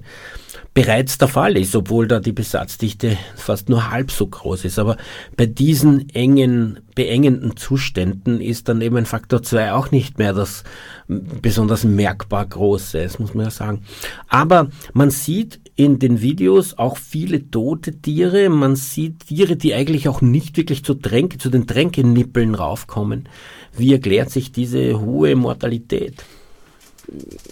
bereits 0.73 1.17
der 1.17 1.27
Fall 1.27 1.57
ist, 1.57 1.75
obwohl 1.75 2.07
da 2.07 2.19
die 2.19 2.31
Besatzdichte 2.31 3.17
fast 3.35 3.69
nur 3.69 3.91
halb 3.91 4.11
so 4.11 4.27
groß 4.27 4.65
ist. 4.65 4.79
Aber 4.79 4.97
bei 5.35 5.45
diesen 5.45 6.09
engen, 6.09 6.79
beengenden 6.95 7.57
Zuständen 7.57 8.39
ist 8.39 8.69
dann 8.69 8.81
eben 8.81 8.97
ein 8.97 9.05
Faktor 9.05 9.43
2 9.43 9.73
auch 9.73 9.91
nicht 9.91 10.17
mehr 10.17 10.33
das 10.33 10.63
besonders 11.07 11.83
merkbar 11.83 12.45
große, 12.45 13.01
das 13.01 13.19
muss 13.19 13.33
man 13.33 13.45
ja 13.45 13.51
sagen. 13.51 13.81
Aber 14.27 14.69
man 14.93 15.09
sieht 15.09 15.59
in 15.79 15.97
den 15.97 16.19
Videos 16.19 16.77
auch 16.77 16.97
viele 16.97 17.51
tote 17.51 18.01
Tiere. 18.01 18.49
Man 18.49 18.75
sieht 18.75 19.27
Tiere, 19.27 19.55
die 19.55 19.73
eigentlich 19.73 20.09
auch 20.09 20.19
nicht 20.19 20.57
wirklich 20.57 20.83
zu, 20.83 20.93
Tränke, 20.93 21.37
zu 21.37 21.49
den 21.49 21.67
Tränkenippeln 21.67 22.53
raufkommen. 22.53 23.29
Wie 23.77 23.93
erklärt 23.93 24.29
sich 24.29 24.51
diese 24.51 24.99
hohe 24.99 25.37
Mortalität? 25.37 26.15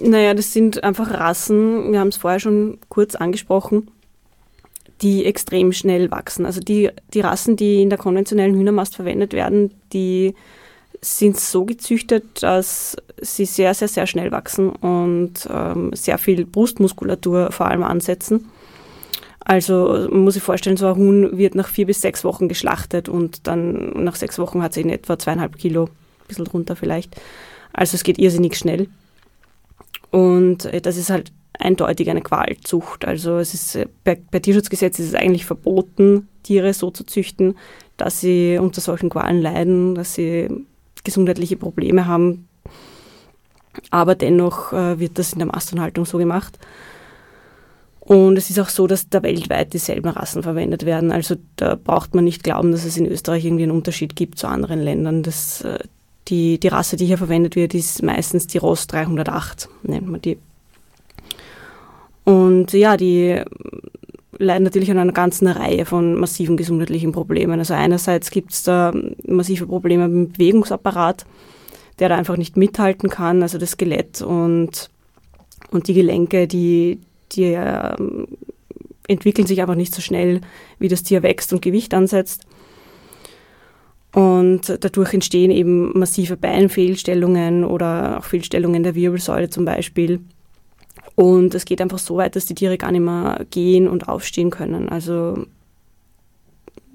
Naja, 0.03 0.33
das 0.33 0.51
sind 0.51 0.83
einfach 0.83 1.09
Rassen, 1.09 1.93
wir 1.93 2.01
haben 2.01 2.09
es 2.09 2.17
vorher 2.17 2.41
schon 2.41 2.79
kurz 2.89 3.15
angesprochen, 3.15 3.89
die 5.01 5.23
extrem 5.23 5.71
schnell 5.71 6.11
wachsen. 6.11 6.45
Also 6.45 6.59
die, 6.59 6.89
die 7.13 7.21
Rassen, 7.21 7.55
die 7.55 7.81
in 7.81 7.89
der 7.89 7.97
konventionellen 7.97 8.55
Hühnermast 8.55 8.97
verwendet 8.97 9.31
werden, 9.31 9.73
die 9.93 10.35
sind 11.01 11.39
so 11.39 11.65
gezüchtet, 11.65 12.43
dass 12.43 12.97
sie 13.21 13.45
sehr, 13.45 13.73
sehr, 13.73 13.87
sehr 13.87 14.07
schnell 14.07 14.31
wachsen 14.31 14.69
und 14.69 15.47
ähm, 15.49 15.91
sehr 15.93 16.17
viel 16.17 16.45
Brustmuskulatur 16.45 17.51
vor 17.51 17.67
allem 17.67 17.83
ansetzen. 17.83 18.49
Also 19.39 20.07
man 20.11 20.23
muss 20.23 20.33
sich 20.33 20.43
vorstellen, 20.43 20.75
so 20.75 20.87
ein 20.87 20.97
Huhn 20.97 21.37
wird 21.37 21.55
nach 21.55 21.69
vier 21.69 21.85
bis 21.85 22.01
sechs 22.01 22.23
Wochen 22.23 22.49
geschlachtet 22.49 23.07
und 23.07 23.47
dann 23.47 24.03
nach 24.03 24.15
sechs 24.15 24.39
Wochen 24.39 24.61
hat 24.61 24.73
sie 24.73 24.81
in 24.81 24.89
etwa 24.89 25.17
zweieinhalb 25.17 25.57
Kilo, 25.57 25.85
ein 25.85 26.27
bisschen 26.27 26.45
drunter 26.45 26.75
vielleicht. 26.75 27.15
Also 27.71 27.95
es 27.95 28.03
geht 28.03 28.17
irrsinnig 28.17 28.57
schnell. 28.57 28.89
Und 30.11 30.65
äh, 30.65 30.81
das 30.81 30.97
ist 30.97 31.09
halt 31.09 31.31
eindeutig 31.59 32.09
eine 32.09 32.21
Qualzucht. 32.21 33.05
Also 33.05 33.37
es 33.37 33.53
ist 33.53 33.75
äh, 33.75 33.87
per, 34.03 34.15
per 34.15 34.41
Tierschutzgesetz 34.41 34.99
ist 34.99 35.07
es 35.07 35.15
eigentlich 35.15 35.45
verboten, 35.45 36.27
Tiere 36.43 36.73
so 36.73 36.91
zu 36.91 37.05
züchten, 37.05 37.57
dass 37.97 38.19
sie 38.19 38.57
unter 38.59 38.81
solchen 38.81 39.09
Qualen 39.09 39.41
leiden, 39.41 39.95
dass 39.95 40.13
sie 40.13 40.49
gesundheitliche 41.07 41.57
Probleme 41.57 42.05
haben. 42.05 42.47
Aber 43.89 44.15
dennoch 44.15 44.73
äh, 44.73 44.99
wird 44.99 45.17
das 45.17 45.33
in 45.33 45.39
der 45.39 45.47
Massenhaltung 45.47 46.05
so 46.05 46.17
gemacht. 46.17 46.59
Und 47.99 48.37
es 48.37 48.49
ist 48.49 48.59
auch 48.59 48.69
so, 48.69 48.87
dass 48.87 49.09
da 49.09 49.23
weltweit 49.23 49.73
dieselben 49.73 50.09
Rassen 50.09 50.43
verwendet 50.43 50.85
werden. 50.85 51.11
Also 51.11 51.35
da 51.55 51.75
braucht 51.75 52.13
man 52.15 52.23
nicht 52.23 52.43
glauben, 52.43 52.71
dass 52.71 52.85
es 52.85 52.97
in 52.97 53.05
Österreich 53.05 53.45
irgendwie 53.45 53.63
einen 53.63 53.73
Unterschied 53.73 54.15
gibt 54.15 54.37
zu 54.37 54.47
anderen 54.47 54.81
Ländern. 54.81 55.23
Das, 55.23 55.65
die, 56.27 56.59
die 56.59 56.67
Rasse, 56.67 56.95
die 56.95 57.05
hier 57.05 57.17
verwendet 57.17 57.55
wird, 57.55 57.73
ist 57.73 58.03
meistens 58.03 58.47
die 58.47 58.57
Ross 58.57 58.87
308, 58.87 59.69
nennt 59.83 60.07
man 60.07 60.21
die. 60.21 60.37
Und 62.23 62.73
ja, 62.73 62.97
die 62.97 63.41
leiden 64.37 64.63
natürlich 64.63 64.91
an 64.91 64.97
einer 64.97 65.13
ganzen 65.13 65.47
Reihe 65.47 65.85
von 65.85 66.15
massiven 66.15 66.57
gesundheitlichen 66.57 67.11
Problemen. 67.11 67.59
Also 67.59 67.73
einerseits 67.73 68.29
gibt 68.31 68.51
es 68.51 68.63
da 68.63 68.93
massive 69.25 69.65
Probleme 69.65 70.05
im 70.05 70.29
Bewegungsapparat, 70.29 71.25
der 71.99 72.09
da 72.09 72.15
einfach 72.15 72.37
nicht 72.37 72.57
mithalten 72.57 73.09
kann, 73.09 73.41
also 73.41 73.57
das 73.57 73.71
Skelett 73.71 74.21
und, 74.21 74.89
und 75.71 75.87
die 75.87 75.93
Gelenke, 75.93 76.47
die, 76.47 76.99
die 77.31 77.53
äh, 77.53 77.95
entwickeln 79.07 79.47
sich 79.47 79.61
einfach 79.61 79.75
nicht 79.75 79.95
so 79.95 80.01
schnell, 80.01 80.41
wie 80.79 80.89
das 80.89 81.03
Tier 81.03 81.23
wächst 81.23 81.53
und 81.53 81.61
Gewicht 81.61 81.93
ansetzt. 81.93 82.45
Und 84.13 84.77
dadurch 84.83 85.13
entstehen 85.13 85.51
eben 85.51 85.97
massive 85.97 86.37
Beinfehlstellungen 86.37 87.63
oder 87.63 88.17
auch 88.19 88.23
Fehlstellungen 88.23 88.83
der 88.83 88.95
Wirbelsäule 88.95 89.49
zum 89.49 89.65
Beispiel. 89.65 90.21
Und 91.17 91.55
es 91.55 91.65
geht 91.65 91.81
einfach 91.81 91.97
so 91.97 92.17
weit, 92.17 92.35
dass 92.35 92.45
die 92.45 92.53
Tiere 92.53 92.77
gar 92.77 92.91
nicht 92.91 93.01
mehr 93.01 93.43
gehen 93.49 93.87
und 93.87 94.07
aufstehen 94.07 94.51
können. 94.51 94.87
Also 94.87 95.47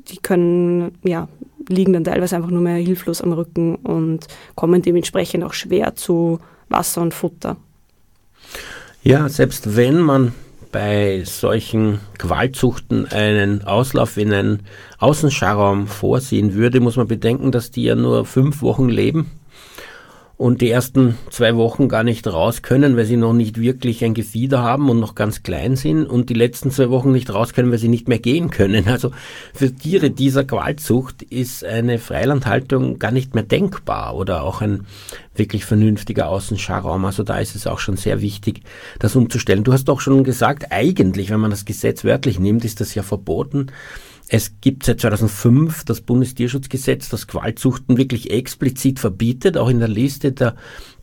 die 0.06 0.18
können, 0.18 0.96
ja, 1.02 1.26
liegen 1.68 1.92
dann 1.92 2.04
teilweise 2.04 2.36
einfach 2.36 2.50
nur 2.50 2.60
mehr 2.60 2.76
hilflos 2.76 3.20
am 3.20 3.32
Rücken 3.32 3.74
und 3.74 4.28
kommen 4.54 4.80
dementsprechend 4.80 5.42
auch 5.42 5.54
schwer 5.54 5.96
zu 5.96 6.38
Wasser 6.68 7.02
und 7.02 7.14
Futter. 7.14 7.56
Ja, 9.02 9.28
selbst 9.28 9.74
wenn 9.74 9.98
man 9.98 10.32
bei 10.70 11.24
solchen 11.24 11.98
Qualzuchten 12.16 13.06
einen 13.06 13.64
Auslauf 13.64 14.16
in 14.18 14.32
einen 14.32 14.60
Außenscharraum 14.98 15.88
vorsehen 15.88 16.54
würde, 16.54 16.78
muss 16.78 16.96
man 16.96 17.08
bedenken, 17.08 17.50
dass 17.50 17.72
die 17.72 17.82
ja 17.82 17.96
nur 17.96 18.24
fünf 18.24 18.62
Wochen 18.62 18.88
leben 18.88 19.32
und 20.42 20.60
die 20.60 20.70
ersten 20.70 21.16
zwei 21.30 21.54
Wochen 21.54 21.88
gar 21.88 22.02
nicht 22.02 22.26
raus 22.26 22.62
können, 22.62 22.96
weil 22.96 23.04
sie 23.04 23.16
noch 23.16 23.32
nicht 23.32 23.60
wirklich 23.60 24.04
ein 24.04 24.12
Gefieder 24.12 24.60
haben 24.60 24.90
und 24.90 24.98
noch 24.98 25.14
ganz 25.14 25.44
klein 25.44 25.76
sind 25.76 26.04
und 26.04 26.30
die 26.30 26.34
letzten 26.34 26.72
zwei 26.72 26.90
Wochen 26.90 27.12
nicht 27.12 27.32
raus 27.32 27.52
können, 27.52 27.70
weil 27.70 27.78
sie 27.78 27.86
nicht 27.86 28.08
mehr 28.08 28.18
gehen 28.18 28.50
können. 28.50 28.88
Also 28.88 29.12
für 29.54 29.72
Tiere 29.72 30.10
dieser 30.10 30.42
Qualzucht 30.42 31.22
ist 31.22 31.64
eine 31.64 32.00
Freilandhaltung 32.00 32.98
gar 32.98 33.12
nicht 33.12 33.36
mehr 33.36 33.44
denkbar 33.44 34.16
oder 34.16 34.42
auch 34.42 34.62
ein 34.62 34.84
wirklich 35.36 35.64
vernünftiger 35.64 36.28
Außenscharraum. 36.28 37.04
Also 37.04 37.22
da 37.22 37.38
ist 37.38 37.54
es 37.54 37.68
auch 37.68 37.78
schon 37.78 37.96
sehr 37.96 38.20
wichtig, 38.20 38.62
das 38.98 39.14
umzustellen. 39.14 39.62
Du 39.62 39.72
hast 39.72 39.84
doch 39.84 40.00
schon 40.00 40.24
gesagt, 40.24 40.72
eigentlich, 40.72 41.30
wenn 41.30 41.38
man 41.38 41.52
das 41.52 41.64
Gesetz 41.64 42.02
wörtlich 42.02 42.40
nimmt, 42.40 42.64
ist 42.64 42.80
das 42.80 42.96
ja 42.96 43.04
verboten. 43.04 43.68
Es 44.34 44.62
gibt 44.62 44.84
seit 44.84 44.98
2005 44.98 45.84
das 45.84 46.00
Bundestierschutzgesetz, 46.00 47.10
das 47.10 47.26
Qualzuchten 47.26 47.98
wirklich 47.98 48.30
explizit 48.30 48.98
verbietet, 48.98 49.58
auch 49.58 49.68
in 49.68 49.78
der 49.78 49.88
Liste 49.88 50.32
der 50.32 50.54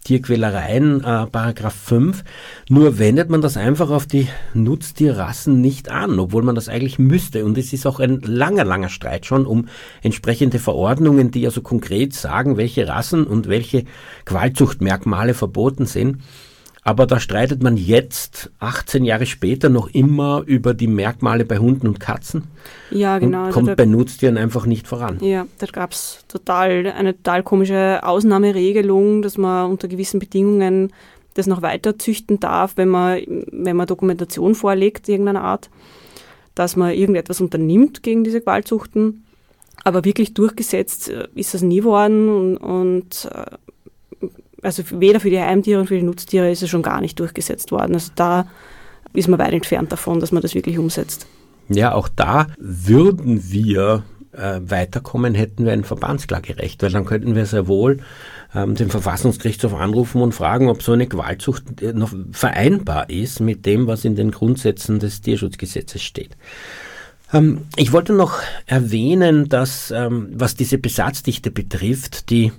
Tierquälereien, 0.04 1.04
äh, 1.04 1.28
Paragraph 1.28 1.76
5. 1.76 2.24
Nur 2.70 2.98
wendet 2.98 3.30
man 3.30 3.42
das 3.42 3.56
einfach 3.56 3.92
auf 3.92 4.08
die 4.08 4.28
Nutztierrassen 4.56 5.62
nicht 5.62 5.92
an, 5.92 6.18
obwohl 6.18 6.42
man 6.42 6.56
das 6.56 6.70
eigentlich 6.70 6.98
müsste. 6.98 7.46
Und 7.46 7.56
es 7.60 7.72
ist 7.72 7.86
auch 7.86 8.00
ein 8.00 8.20
langer, 8.22 8.64
langer 8.64 8.90
Streit 8.90 9.28
schon 9.28 9.46
um 9.46 9.68
entsprechende 10.02 10.58
Verordnungen, 10.58 11.30
die 11.30 11.46
also 11.46 11.62
konkret 11.62 12.16
sagen, 12.16 12.58
welche 12.58 12.88
Rassen 12.88 13.28
und 13.28 13.48
welche 13.48 13.86
Qualzuchtmerkmale 14.26 15.36
verboten 15.36 15.86
sind. 15.86 16.18
Aber 16.90 17.06
da 17.06 17.20
streitet 17.20 17.62
man 17.62 17.78
jetzt, 17.78 18.50
18 18.58 19.06
Jahre 19.06 19.28
später, 19.28 19.70
noch 19.70 19.94
immer 19.94 20.42
über 20.48 20.74
die 20.74 20.88
Merkmale 20.88 21.46
bei 21.46 21.60
Hunden 21.60 21.86
und 21.86 22.00
Katzen. 22.00 22.46
Ja, 22.90 23.20
genau. 23.20 23.42
Und 23.42 23.46
also 23.46 23.54
kommt 23.54 23.70
da, 23.70 23.76
bei 23.76 23.86
Nutztieren 23.86 24.40
einfach 24.40 24.66
nicht 24.66 24.88
voran. 24.88 25.20
Ja, 25.22 25.46
da 25.60 25.68
gab 25.68 25.92
es 25.92 26.26
total 26.28 26.88
eine 26.88 27.16
total 27.16 27.44
komische 27.44 28.00
Ausnahmeregelung, 28.02 29.22
dass 29.22 29.38
man 29.38 29.70
unter 29.70 29.88
gewissen 29.88 30.20
Bedingungen 30.20 30.92
das 31.36 31.46
noch 31.46 31.62
weiter 31.62 32.00
züchten 32.00 32.40
darf, 32.40 32.76
wenn 32.76 32.90
man, 32.90 33.22
wenn 33.52 33.76
man 33.76 33.86
Dokumentation 33.86 34.56
vorlegt, 34.56 35.08
irgendeiner 35.08 35.44
Art, 35.44 35.70
dass 36.56 36.76
man 36.76 36.96
irgendetwas 36.96 37.40
unternimmt 37.40 38.02
gegen 38.02 38.24
diese 38.24 38.42
Qualzuchten. 38.42 39.26
Aber 39.84 40.06
wirklich 40.06 40.34
durchgesetzt 40.34 41.10
äh, 41.10 41.28
ist 41.36 41.54
das 41.54 41.62
nie 41.62 41.84
worden 41.84 42.30
und, 42.30 42.58
und 42.58 43.30
äh, 43.32 43.46
also 44.62 44.84
weder 44.92 45.20
für 45.20 45.30
die 45.30 45.40
Heimtiere 45.40 45.80
und 45.80 45.88
für 45.88 45.98
die 45.98 46.04
Nutztiere 46.04 46.52
ist 46.52 46.64
es 46.64 46.70
schon 46.70 46.82
gar 46.82 47.02
nicht 47.02 47.20
durchgesetzt 47.20 47.72
worden. 47.72 47.94
Also 47.94 48.12
da 48.16 48.48
ist 49.14 49.28
man 49.28 49.40
weit 49.40 49.54
entfernt 49.54 49.92
davon, 49.92 50.20
dass 50.20 50.32
man 50.32 50.42
das 50.42 50.56
wirklich 50.56 50.78
umsetzt. 50.78 51.28
Ja, 51.70 51.94
auch 51.94 52.08
da 52.08 52.48
würden 52.58 53.52
wir 53.52 54.04
äh, 54.32 54.60
weiterkommen, 54.64 55.36
hätten 55.36 55.66
wir 55.66 55.74
ein 55.74 55.84
Verbandsklagerecht, 55.84 56.82
weil 56.82 56.92
dann 56.92 57.06
könnten 57.06 57.36
wir 57.36 57.46
sehr 57.46 57.68
wohl 57.68 58.00
ähm, 58.56 58.76
den 58.76 58.90
Verfassungsgerichtshof 58.90 59.74
anrufen 59.74 60.22
und 60.22 60.34
fragen, 60.34 60.70
ob 60.70 60.82
so 60.82 60.94
eine 60.94 61.08
Gewaltzucht 61.08 61.82
äh, 61.82 61.94
noch 61.94 62.12
vereinbar 62.32 63.10
ist 63.10 63.40
mit 63.40 63.66
dem, 63.66 63.88
was 63.88 64.06
in 64.06 64.16
den 64.16 64.32
Grundsätzen 64.32 65.00
des 65.00 65.22
Tierschutzgesetzes 65.22 66.02
steht. 66.02 66.38
Ähm, 67.34 67.66
ich 67.76 67.92
wollte 67.92 68.14
noch 68.14 68.40
erwähnen, 68.66 69.50
dass 69.50 69.92
ähm, 69.92 70.30
was 70.34 70.56
diese 70.56 70.78
Besatzdichte 70.78 71.52
betrifft, 71.52 72.30
die 72.30 72.52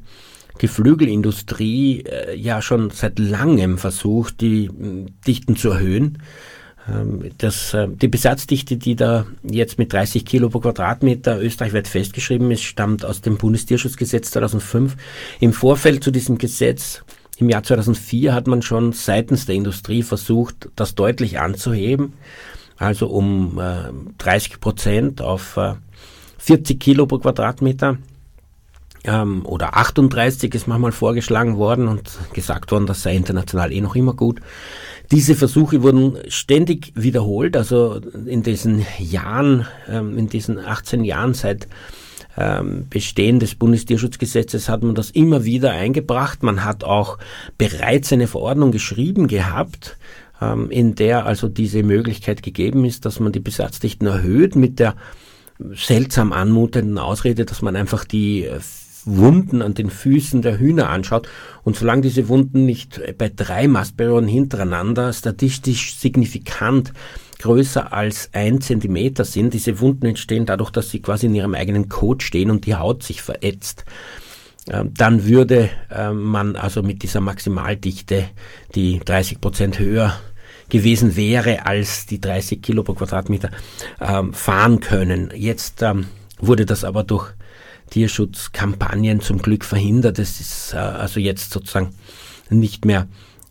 Geflügelindustrie 0.61 2.03
äh, 2.03 2.37
ja 2.37 2.61
schon 2.61 2.91
seit 2.91 3.19
langem 3.19 3.79
versucht, 3.79 4.43
die 4.43 4.67
äh, 4.67 5.07
Dichten 5.27 5.57
zu 5.57 5.71
erhöhen. 5.71 6.19
Ähm, 6.87 7.31
das, 7.39 7.73
äh, 7.73 7.89
die 7.89 8.09
Besatzdichte, 8.09 8.77
die 8.77 8.95
da 8.95 9.25
jetzt 9.43 9.79
mit 9.79 9.91
30 9.91 10.27
Kilo 10.27 10.51
pro 10.51 10.61
Quadratmeter 10.61 11.41
österreichweit 11.41 11.89
festgeschrieben 11.89 12.51
ist, 12.51 12.63
stammt 12.63 13.07
aus 13.07 13.23
dem 13.23 13.39
Bundestierschutzgesetz 13.39 14.33
2005. 14.33 14.97
Im 15.41 15.55
Vorfeld 15.55 16.05
zu 16.05 16.11
diesem 16.11 16.37
Gesetz 16.37 17.03
im 17.39 17.49
Jahr 17.49 17.63
2004 17.63 18.35
hat 18.35 18.47
man 18.47 18.61
schon 18.61 18.93
seitens 18.93 19.47
der 19.47 19.55
Industrie 19.55 20.03
versucht, 20.03 20.69
das 20.77 20.95
deutlich 20.95 21.41
anzuheben, 21.41 22.13
also 22.77 23.07
um 23.07 23.59
äh, 23.59 23.91
30 24.19 24.61
Prozent 24.61 25.23
auf 25.23 25.57
äh, 25.57 25.73
40 26.37 26.79
Kilo 26.79 27.07
pro 27.07 27.19
Quadratmeter 27.19 27.97
ähm, 29.05 29.45
oder 29.45 29.77
38 29.77 30.55
ist 30.55 30.67
manchmal 30.67 30.93
vorgeschlagen 30.93 31.57
worden 31.57 31.89
und 31.89 32.19
gesagt 32.33 32.71
worden, 32.73 32.87
das 32.87 33.03
sei 33.03 33.17
international 33.17 33.73
eh 33.73 33.81
noch 33.81 33.97
immer 33.97 34.15
gut. 34.15 34.41
Diese 35.11 35.35
Versuche 35.35 35.83
wurden 35.83 36.19
ständig 36.29 36.93
wiederholt, 36.95 37.57
also 37.57 38.01
in 38.27 38.43
diesen 38.43 38.87
Jahren, 38.99 39.67
ähm, 39.89 40.17
in 40.17 40.29
diesen 40.29 40.59
18 40.59 41.05
Jahren 41.05 41.35
seit 41.35 41.67
ähm, 42.37 42.87
Bestehen 42.89 43.41
des 43.41 43.57
Bundestierschutzgesetzes 43.57 44.69
hat 44.69 44.83
man 44.83 44.95
das 44.95 45.11
immer 45.11 45.45
wieder 45.45 45.73
eingebracht. 45.73 46.43
Man 46.43 46.65
hat 46.65 46.85
auch 46.85 47.19
bereits 47.59 48.13
eine 48.13 48.29
Verordnung 48.29 48.71
geschrieben 48.71 49.27
gehabt, 49.27 49.97
ähm, 50.41 50.71
in 50.71 50.95
der 50.95 51.27
also 51.27 51.49
diese 51.49 51.83
Möglichkeit 51.83 52.43
gegeben 52.43 52.85
ist, 52.85 53.05
dass 53.05 53.19
man 53.19 53.33
die 53.33 53.41
Besatzdichten 53.41 54.07
erhöht 54.07 54.55
mit 54.55 54.79
der 54.79 54.95
seltsam 55.73 56.33
anmutenden 56.33 56.99
Ausrede, 56.99 57.45
dass 57.45 57.63
man 57.63 57.77
einfach 57.77 58.05
die 58.05 58.49
Wunden 59.05 59.63
an 59.63 59.75
den 59.75 59.91
Füßen 59.91 60.43
der 60.43 60.59
Hühner 60.59 60.91
anschaut 60.91 61.29
und 61.63 61.77
solange 61.77 62.03
diese 62.03 62.29
Wunden 62.29 62.67
nicht 62.67 63.01
bei 63.19 63.31
drei 63.35 63.69
Mastperioden 63.69 64.29
hintereinander 64.29 65.13
statistisch 65.13 65.97
signifikant 65.97 66.93
größer 67.41 67.93
als 67.93 68.31
ein 68.33 68.61
Zentimeter 68.61 69.25
sind, 69.25 69.55
diese 69.55 69.81
Wunden 69.81 70.07
entstehen 70.07 70.47
dadurch, 70.47 70.71
dass 70.71 70.91
sie 70.91 71.01
quasi 71.01 71.27
in 71.27 71.35
ihrem 71.35 71.55
eigenen 71.55 71.89
Kot 71.89 72.23
stehen 72.23 72.51
und 72.51 72.67
die 72.67 72.75
Haut 72.75 73.03
sich 73.03 73.23
verätzt, 73.23 73.85
ähm, 74.69 74.93
dann 74.95 75.25
würde 75.25 75.71
ähm, 75.91 76.23
man 76.23 76.57
also 76.57 76.83
mit 76.83 77.03
dieser 77.03 77.21
Maximaldichte, 77.21 78.29
die 78.75 79.01
30 79.01 79.41
Prozent 79.41 79.79
höher 79.79 80.15
gewesen 80.69 81.17
wäre 81.17 81.67
als 81.67 82.07
die 82.07 82.21
30 82.21 82.63
Kilo 82.63 82.83
pro 82.83 82.95
Quadratmeter, 82.95 83.51
ähm, 84.01 84.33
fahren 84.33 84.81
können. 84.81 85.33
Jetzt 85.35 85.85
wurde 86.39 86.65
das 86.65 86.85
aber 86.85 87.03
durch 87.03 87.33
Tierschutzkampagnen 87.91 89.21
zum 89.21 89.43
Glück 89.43 89.65
verhindert. 89.65 90.19
Es 90.19 90.41
ist 90.41 90.75
äh, 90.75 90.79
also 90.79 91.21
jetzt 91.21 91.51
sozusagen 91.51 91.91
nicht 92.49 92.85
mehr 92.85 93.07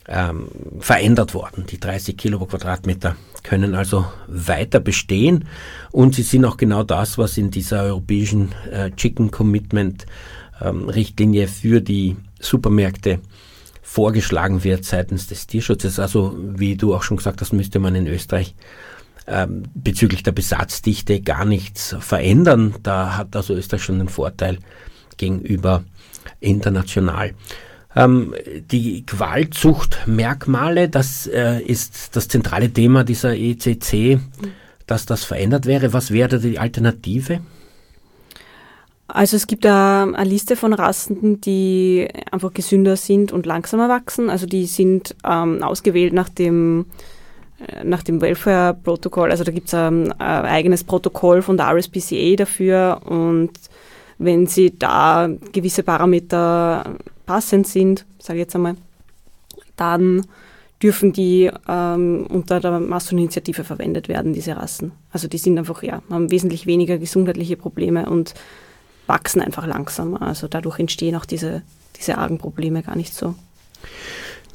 ähm, 0.08 0.48
verändert 0.80 1.34
worden. 1.34 1.66
Die 1.70 1.80
30 1.80 2.18
Kilo 2.18 2.40
pro 2.40 2.46
Quadratmeter 2.46 3.16
können 3.44 3.76
also 3.76 4.06
weiter 4.28 4.80
bestehen 4.80 5.46
und 5.92 6.16
sie 6.16 6.24
sind 6.24 6.46
auch 6.46 6.58
genau 6.58 6.84
das, 6.84 7.18
was 7.18 7.38
in 7.38 7.52
dieser 7.52 7.84
europäischen 7.84 8.54
äh, 8.72 8.92
Chicken 8.92 9.32
Commitment 9.32 10.06
ähm, 10.62 10.90
Richtlinie 10.90 11.48
für 11.48 11.82
die 11.82 12.18
Supermärkte 12.40 13.20
vorgeschlagen 13.82 14.64
wird 14.64 14.86
seitens 14.86 15.28
des 15.28 15.48
Tierschutzes. 15.48 16.00
Also 16.00 16.36
wie 16.38 16.76
du 16.76 16.94
auch 16.94 17.04
schon 17.04 17.18
gesagt 17.18 17.42
hast, 17.42 17.54
müsste 17.54 17.80
man 17.80 17.96
in 17.96 18.08
Österreich 18.08 18.56
ähm, 19.30 19.64
bezüglich 19.74 20.24
der 20.24 20.32
Besatzdichte 20.32 21.22
gar 21.22 21.46
nichts 21.46 21.96
verändern. 22.00 22.76
Da 22.84 23.18
hat 23.18 23.36
also 23.36 23.54
Österreich 23.54 23.84
schon 23.84 24.00
einen 24.00 24.10
Vorteil 24.10 24.60
gegenüber 25.18 25.84
international. 26.40 27.34
Ähm, 27.96 28.36
die 28.72 29.06
Qualzuchtmerkmale, 29.06 30.90
das 30.90 31.28
äh, 31.28 31.62
ist 31.62 32.16
das 32.16 32.28
zentrale 32.28 32.72
Thema 32.72 33.04
dieser 33.04 33.36
ECC, 33.36 34.20
dass 34.86 35.06
das 35.06 35.24
verändert 35.24 35.66
wäre. 35.66 35.94
Was 35.94 36.12
wäre 36.12 36.40
die 36.40 36.60
Alternative? 36.60 37.42
Also 39.08 39.38
es 39.38 39.48
gibt 39.48 39.66
eine 39.66 40.24
Liste 40.24 40.56
von 40.56 40.72
Rassen, 40.74 41.42
die 41.42 42.08
einfach 42.32 42.54
gesünder 42.54 42.96
sind 42.96 43.32
und 43.32 43.48
langsamer 43.48 43.90
wachsen. 43.90 44.30
Also 44.30 44.46
die 44.46 44.68
sind 44.68 45.16
ähm, 45.26 45.64
ausgewählt 45.64 46.14
nach 46.14 46.30
dem 46.30 46.86
nach 47.84 48.04
dem 48.04 48.22
Welfare-Protokoll, 48.22 49.32
also 49.32 49.44
da 49.44 49.52
gibt 49.52 49.68
es 49.68 49.74
ein, 49.74 50.12
ein, 50.14 50.46
eigenes 50.46 50.84
Protokoll 50.84 51.42
von 51.42 51.58
der 51.58 51.68
RSPCA 51.68 52.36
dafür 52.38 53.02
und 53.06 53.52
wenn 54.18 54.48
sie 54.48 54.78
da 54.78 55.30
gewisse 55.52 55.84
Parameter 55.84 56.96
passend 57.26 57.68
sind, 57.68 58.06
sage 58.20 58.40
ich 58.40 58.44
jetzt 58.44 58.56
einmal, 58.56 58.76
dann 59.76 60.26
dürfen 60.82 61.12
die 61.12 61.52
ähm, 61.68 62.26
unter 62.30 62.60
der 62.60 62.80
Masson-Initiative 62.80 63.64
verwendet 63.64 64.08
werden, 64.08 64.34
diese 64.34 64.56
Rassen. 64.56 64.92
Also 65.12 65.28
die 65.28 65.38
sind 65.38 65.58
einfach, 65.58 65.84
ja, 65.84 66.02
haben 66.10 66.32
wesentlich 66.32 66.66
weniger 66.66 66.98
gesundheitliche 66.98 67.58
Probleme 67.58 68.10
und 68.10 68.34
wachsen 69.08 69.42
einfach 69.42 69.66
langsamer. 69.66 70.22
Also 70.22 70.48
dadurch 70.48 70.80
entstehen 70.80 71.16
auch 71.16 71.26
diese, 71.26 71.64
diese 71.98 72.18
argen 72.18 72.38
Probleme 72.38 72.84
gar 72.84 72.96
nicht 72.96 73.14
so. 73.14 73.36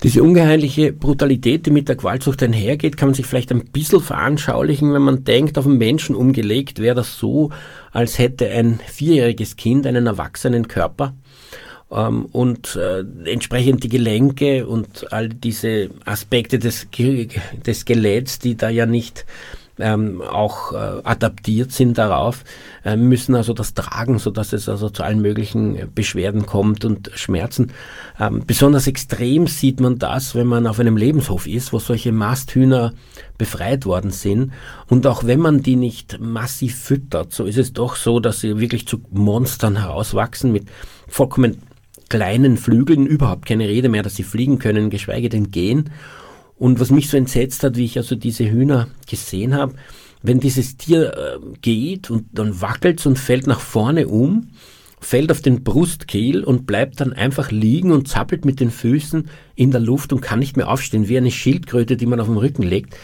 Diese 0.03 0.23
ungeheuerliche 0.23 0.93
Brutalität, 0.93 1.65
die 1.65 1.71
mit 1.71 1.89
der 1.89 1.97
Gewaltsucht 1.97 2.43
einhergeht, 2.43 2.97
kann 2.97 3.09
man 3.09 3.15
sich 3.15 3.27
vielleicht 3.27 3.51
ein 3.53 3.65
bisschen 3.67 4.01
veranschaulichen, 4.01 4.93
wenn 4.93 5.03
man 5.03 5.25
denkt, 5.25 5.57
auf 5.57 5.67
einen 5.67 5.79
Menschen 5.79 6.15
umgelegt 6.15 6.79
wäre 6.79 6.97
das 6.97 7.17
so, 7.17 7.51
als 7.91 8.19
hätte 8.19 8.51
ein 8.51 8.81
vierjähriges 8.87 9.57
Kind 9.57 9.87
einen 9.87 10.07
erwachsenen 10.07 10.69
Körper 10.69 11.15
ähm, 11.91 12.27
und 12.27 12.77
äh, 12.77 13.05
entsprechend 13.25 13.85
die 13.85 13.89
Gelenke 13.89 14.67
und 14.67 15.13
all 15.13 15.29
diese 15.29 15.91
Aspekte 16.05 16.59
des, 16.59 16.89
des 17.67 17.81
Skeletts, 17.81 18.39
die 18.41 18.57
da 18.57 18.69
ja 18.69 18.85
nicht 18.85 19.25
ähm, 19.79 20.22
auch 20.22 20.72
äh, 20.72 21.01
adaptiert 21.05 21.72
sind 21.72 21.99
darauf, 21.99 22.45
äh, 22.85 22.97
müssen 22.97 23.35
also 23.35 23.53
das 23.53 23.75
tragen, 23.75 24.18
so 24.18 24.31
dass 24.31 24.53
es 24.53 24.68
also 24.68 24.89
zu 24.91 25.03
allen 25.03 25.20
möglichen 25.20 25.93
Beschwerden 25.95 26.47
kommt 26.47 26.85
und 26.85 27.11
Schmerzen. 27.14 27.72
Ähm, 28.20 28.43
besonders 28.47 28.87
extrem 28.87 29.47
sieht 29.47 29.81
man 29.81 29.99
das, 29.99 30.35
wenn 30.35 30.47
man 30.47 30.66
auf 30.66 30.79
einem 30.79 30.97
Lebenshof 30.97 31.47
ist, 31.47 31.72
wo 31.72 31.79
solche 31.79 32.12
Masthühner 32.12 32.93
befreit 33.39 33.87
worden 33.87 34.11
sind. 34.11 34.53
Und 34.89 35.07
auch 35.07 35.25
wenn 35.25 35.41
man 35.41 35.62
die 35.62 35.77
nicht 35.77 36.20
massiv 36.20 36.79
füttert, 36.79 37.33
so 37.33 37.45
ist 37.45 37.59
es 37.59 37.72
doch 37.72 37.97
so, 37.97 38.20
dass 38.20 38.41
sie 38.41 38.61
wirklich 38.61 38.87
zu 38.87 39.01
Monstern 39.11 39.77
herauswachsen 39.77 40.53
mit 40.53 40.68
vollkommen 41.09 41.59
kleinen 42.09 42.57
Flügeln, 42.57 43.07
überhaupt 43.07 43.47
keine 43.47 43.68
Rede 43.68 43.89
mehr, 43.89 44.03
dass 44.03 44.14
sie 44.14 44.22
fliegen 44.22 44.59
können, 44.59 44.91
geschweige 44.91 45.29
denn 45.29 45.51
gehen. 45.51 45.91
Und 46.57 46.81
was 46.81 46.91
mich 46.91 47.09
so 47.09 47.17
entsetzt 47.17 47.63
hat, 47.65 47.77
wie 47.77 47.85
ich 47.85 47.97
also 47.97 48.15
diese 48.15 48.49
Hühner 48.51 48.89
gesehen 49.09 49.55
habe, 49.55 49.75
wenn 50.23 50.41
dieses 50.41 50.77
Tier 50.77 51.13
äh, 51.13 51.39
geht 51.61 52.11
und 52.11 52.27
dann 52.33 52.61
wackelt 52.61 53.05
und 53.07 53.19
fällt 53.19 53.47
nach 53.47 53.61
vorne 53.61 54.09
um, 54.09 54.51
fällt 55.01 55.31
auf 55.31 55.43
den 55.43 55.63
Brustkehl 55.63 56.43
und 56.43 56.65
bleibt 56.67 57.01
dann 57.01 57.13
einfach 57.13 57.51
liegen 57.51 57.93
und 57.93 58.09
zappelt 58.09 58.45
mit 58.45 58.59
den 58.59 58.71
Füßen 58.71 59.29
in 59.55 59.71
der 59.71 59.81
Luft 59.81 60.13
und 60.13 60.23
kann 60.23 60.39
nicht 60.39 60.57
mehr 60.57 60.71
aufstehen, 60.71 61.09
wie 61.09 61.19
eine 61.19 61.31
Schildkröte, 61.31 61.97
die 61.97 62.07
man 62.07 62.21
auf 62.21 62.29
den 62.29 62.39
Rücken 62.39 62.63
legt, 62.63 62.97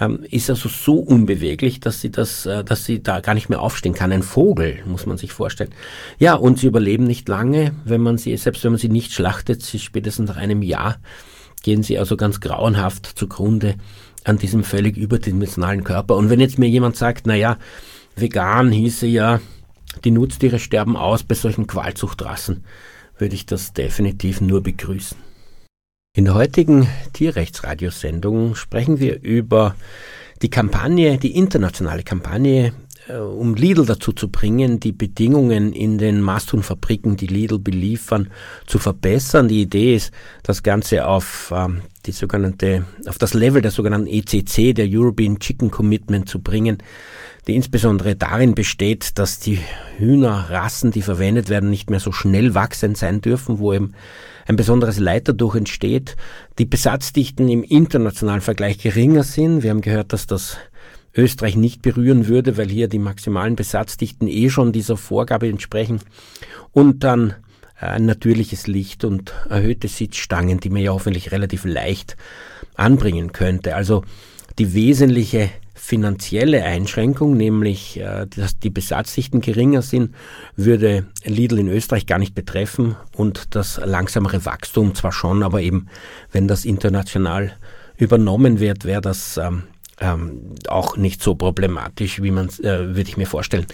ähm, 0.00 0.24
ist 0.28 0.50
also 0.50 0.68
so 0.68 0.96
unbeweglich, 0.96 1.78
dass 1.78 2.00
sie 2.00 2.10
das, 2.10 2.46
äh, 2.46 2.64
dass 2.64 2.84
sie 2.84 3.02
da 3.02 3.20
gar 3.20 3.34
nicht 3.34 3.48
mehr 3.48 3.60
aufstehen 3.60 3.94
kann. 3.94 4.10
Ein 4.10 4.24
Vogel, 4.24 4.80
muss 4.86 5.06
man 5.06 5.16
sich 5.16 5.32
vorstellen. 5.32 5.70
Ja, 6.18 6.34
und 6.34 6.58
sie 6.58 6.66
überleben 6.66 7.04
nicht 7.04 7.28
lange, 7.28 7.72
wenn 7.84 8.00
man 8.00 8.18
sie, 8.18 8.36
selbst 8.36 8.64
wenn 8.64 8.72
man 8.72 8.80
sie 8.80 8.88
nicht 8.88 9.12
schlachtet, 9.12 9.62
sie 9.62 9.78
spätestens 9.78 10.28
nach 10.28 10.36
einem 10.36 10.62
Jahr 10.62 10.98
gehen 11.64 11.82
sie 11.82 11.98
also 11.98 12.16
ganz 12.16 12.40
grauenhaft 12.40 13.06
zugrunde 13.06 13.74
an 14.22 14.38
diesem 14.38 14.62
völlig 14.62 14.96
überdimensionalen 14.96 15.82
Körper. 15.82 16.14
Und 16.14 16.30
wenn 16.30 16.38
jetzt 16.38 16.58
mir 16.58 16.68
jemand 16.68 16.96
sagt, 16.96 17.26
na 17.26 17.34
ja, 17.34 17.58
vegan 18.14 18.70
hieße 18.70 19.06
ja, 19.06 19.40
die 20.04 20.10
Nutztiere 20.12 20.58
sterben 20.58 20.96
aus 20.96 21.24
bei 21.24 21.34
solchen 21.34 21.66
Qualzuchtrassen, 21.66 22.64
würde 23.18 23.34
ich 23.34 23.46
das 23.46 23.72
definitiv 23.72 24.40
nur 24.40 24.62
begrüßen. 24.62 25.16
In 26.16 26.26
der 26.26 26.34
heutigen 26.34 26.86
Tierrechtsradiosendung 27.12 28.54
sprechen 28.54 29.00
wir 29.00 29.22
über 29.22 29.74
die 30.42 30.50
Kampagne, 30.50 31.18
die 31.18 31.34
internationale 31.34 32.02
Kampagne 32.02 32.72
um 33.12 33.54
Lidl 33.54 33.84
dazu 33.84 34.12
zu 34.12 34.28
bringen, 34.28 34.80
die 34.80 34.92
Bedingungen 34.92 35.72
in 35.72 35.98
den 35.98 36.22
Masthuhnfabriken, 36.22 37.16
die 37.16 37.26
Lidl 37.26 37.58
beliefern, 37.58 38.30
zu 38.66 38.78
verbessern. 38.78 39.48
Die 39.48 39.62
Idee 39.62 39.96
ist, 39.96 40.12
das 40.42 40.62
Ganze 40.62 41.06
auf 41.06 41.52
ähm, 41.54 41.82
die 42.06 42.12
sogenannte, 42.12 42.84
auf 43.06 43.18
das 43.18 43.34
Level 43.34 43.60
der 43.60 43.70
sogenannten 43.70 44.06
ECC, 44.06 44.74
der 44.74 44.88
European 44.88 45.38
Chicken 45.38 45.70
Commitment 45.70 46.28
zu 46.28 46.40
bringen, 46.40 46.78
die 47.46 47.54
insbesondere 47.54 48.16
darin 48.16 48.54
besteht, 48.54 49.18
dass 49.18 49.38
die 49.38 49.58
Hühnerrassen, 49.98 50.90
die 50.90 51.02
verwendet 51.02 51.50
werden, 51.50 51.68
nicht 51.68 51.90
mehr 51.90 52.00
so 52.00 52.10
schnell 52.10 52.54
wachsend 52.54 52.96
sein 52.96 53.20
dürfen, 53.20 53.58
wo 53.58 53.74
eben 53.74 53.92
ein 54.46 54.56
besonderes 54.56 54.98
Leid 54.98 55.28
dadurch 55.28 55.56
entsteht. 55.56 56.16
Die 56.58 56.64
Besatzdichten 56.64 57.48
im 57.48 57.62
internationalen 57.62 58.40
Vergleich 58.40 58.78
geringer 58.78 59.24
sind. 59.24 59.62
Wir 59.62 59.70
haben 59.70 59.82
gehört, 59.82 60.12
dass 60.14 60.26
das 60.26 60.56
Österreich 61.16 61.56
nicht 61.56 61.82
berühren 61.82 62.26
würde, 62.26 62.56
weil 62.56 62.68
hier 62.68 62.88
die 62.88 62.98
maximalen 62.98 63.56
Besatzdichten 63.56 64.28
eh 64.28 64.50
schon 64.50 64.72
dieser 64.72 64.96
Vorgabe 64.96 65.48
entsprechen. 65.48 66.00
Und 66.72 67.04
dann 67.04 67.34
äh, 67.80 67.86
ein 67.86 68.06
natürliches 68.06 68.66
Licht 68.66 69.04
und 69.04 69.32
erhöhte 69.48 69.88
Sitzstangen, 69.88 70.60
die 70.60 70.70
man 70.70 70.82
ja 70.82 70.92
hoffentlich 70.92 71.32
relativ 71.32 71.64
leicht 71.64 72.16
anbringen 72.74 73.32
könnte. 73.32 73.76
Also 73.76 74.02
die 74.58 74.74
wesentliche 74.74 75.50
finanzielle 75.74 76.64
Einschränkung, 76.64 77.36
nämlich 77.36 78.00
äh, 78.00 78.26
dass 78.34 78.58
die 78.58 78.70
Besatzdichten 78.70 79.40
geringer 79.40 79.82
sind, 79.82 80.14
würde 80.56 81.06
Lidl 81.24 81.58
in 81.58 81.68
Österreich 81.68 82.06
gar 82.06 82.18
nicht 82.18 82.34
betreffen 82.34 82.96
und 83.14 83.54
das 83.54 83.78
langsamere 83.84 84.44
Wachstum 84.46 84.94
zwar 84.94 85.12
schon, 85.12 85.42
aber 85.42 85.60
eben 85.60 85.88
wenn 86.32 86.48
das 86.48 86.64
international 86.64 87.52
übernommen 87.96 88.60
wird, 88.60 88.84
wäre 88.84 89.02
das 89.02 89.36
ähm, 89.36 89.64
ähm, 90.00 90.54
auch 90.68 90.96
nicht 90.96 91.22
so 91.22 91.34
problematisch, 91.34 92.22
wie 92.22 92.30
man 92.30 92.48
äh, 92.60 92.94
würde 92.94 93.08
ich 93.08 93.16
mir 93.16 93.26
vorstellen. 93.26 93.66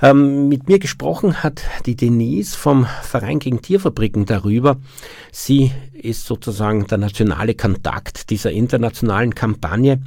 Ähm, 0.00 0.48
mit 0.48 0.68
mir 0.68 0.78
gesprochen 0.78 1.42
hat 1.42 1.62
die 1.86 1.96
Denise 1.96 2.56
vom 2.56 2.86
Verein 3.02 3.38
gegen 3.38 3.62
Tierfabriken 3.62 4.26
darüber. 4.26 4.76
Sie 5.32 5.72
ist 5.92 6.26
sozusagen 6.26 6.86
der 6.86 6.98
nationale 6.98 7.54
Kontakt 7.54 8.30
dieser 8.30 8.52
internationalen 8.52 9.34
Kampagne. 9.34 10.00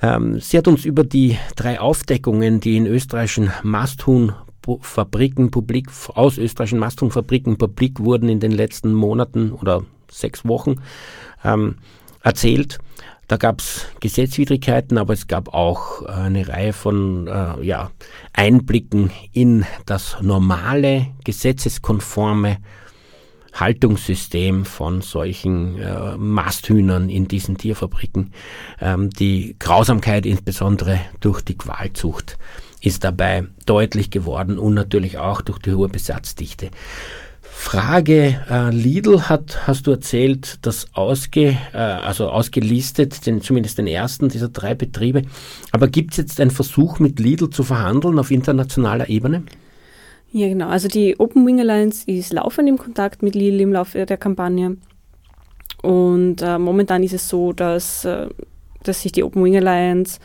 Ähm, 0.00 0.40
sie 0.40 0.58
hat 0.58 0.68
uns 0.68 0.84
über 0.84 1.04
die 1.04 1.38
drei 1.56 1.80
Aufdeckungen, 1.80 2.60
die 2.60 2.76
in 2.76 2.86
österreichischen 2.86 3.50
Masthuhnfabriken 3.62 5.50
publik, 5.50 5.88
aus 6.14 6.38
österreichischen 6.38 6.78
Masthuhnfabriken 6.78 7.58
publik 7.58 8.00
wurden 8.00 8.28
in 8.28 8.40
den 8.40 8.52
letzten 8.52 8.92
Monaten 8.92 9.52
oder 9.52 9.84
sechs 10.10 10.46
Wochen, 10.46 10.76
ähm, 11.44 11.76
erzählt. 12.22 12.78
Da 13.28 13.36
gab 13.36 13.60
es 13.60 13.86
Gesetzwidrigkeiten, 14.00 14.98
aber 14.98 15.14
es 15.14 15.26
gab 15.26 15.54
auch 15.54 16.02
äh, 16.02 16.06
eine 16.08 16.48
Reihe 16.48 16.72
von 16.72 17.26
äh, 17.26 17.62
ja, 17.64 17.90
Einblicken 18.32 19.10
in 19.32 19.64
das 19.86 20.18
normale, 20.20 21.08
gesetzeskonforme 21.24 22.58
Haltungssystem 23.54 24.64
von 24.64 25.00
solchen 25.00 25.78
äh, 25.78 26.16
Masthühnern 26.16 27.08
in 27.08 27.28
diesen 27.28 27.56
Tierfabriken. 27.56 28.32
Ähm, 28.80 29.10
die 29.10 29.56
Grausamkeit 29.58 30.26
insbesondere 30.26 31.00
durch 31.20 31.40
die 31.40 31.56
Qualzucht 31.56 32.36
ist 32.80 33.04
dabei 33.04 33.44
deutlich 33.64 34.10
geworden 34.10 34.58
und 34.58 34.74
natürlich 34.74 35.18
auch 35.18 35.40
durch 35.40 35.58
die 35.58 35.72
hohe 35.72 35.88
Besatzdichte. 35.88 36.70
Frage, 37.56 38.40
äh, 38.50 38.70
Lidl 38.70 39.22
hat, 39.28 39.66
hast 39.66 39.86
du 39.86 39.92
erzählt, 39.92 40.58
das 40.62 40.88
ausge, 40.92 41.56
äh, 41.72 41.76
also 41.76 42.28
ausgelistet, 42.28 43.26
den, 43.26 43.40
zumindest 43.40 43.78
den 43.78 43.86
ersten 43.86 44.28
dieser 44.28 44.48
drei 44.48 44.74
Betriebe. 44.74 45.22
Aber 45.70 45.88
gibt 45.88 46.10
es 46.10 46.16
jetzt 46.18 46.40
einen 46.40 46.50
Versuch 46.50 46.98
mit 46.98 47.20
Lidl 47.20 47.48
zu 47.50 47.62
verhandeln 47.62 48.18
auf 48.18 48.32
internationaler 48.32 49.08
Ebene? 49.08 49.44
Ja, 50.32 50.48
genau. 50.48 50.68
Also 50.68 50.88
die 50.88 51.18
Open 51.18 51.46
Wing 51.46 51.60
Alliance 51.60 52.04
ist 52.10 52.32
laufend 52.32 52.68
im 52.68 52.76
Kontakt 52.76 53.22
mit 53.22 53.34
Lidl 53.34 53.60
im 53.60 53.72
Laufe 53.72 54.04
der 54.04 54.18
Kampagne. 54.18 54.76
Und 55.80 56.42
äh, 56.42 56.58
momentan 56.58 57.04
ist 57.04 57.14
es 57.14 57.28
so, 57.28 57.52
dass, 57.52 58.04
äh, 58.04 58.28
dass 58.82 59.02
sich 59.02 59.12
die 59.12 59.22
Open 59.22 59.42
Wing 59.42 59.56
Alliance 59.56 60.18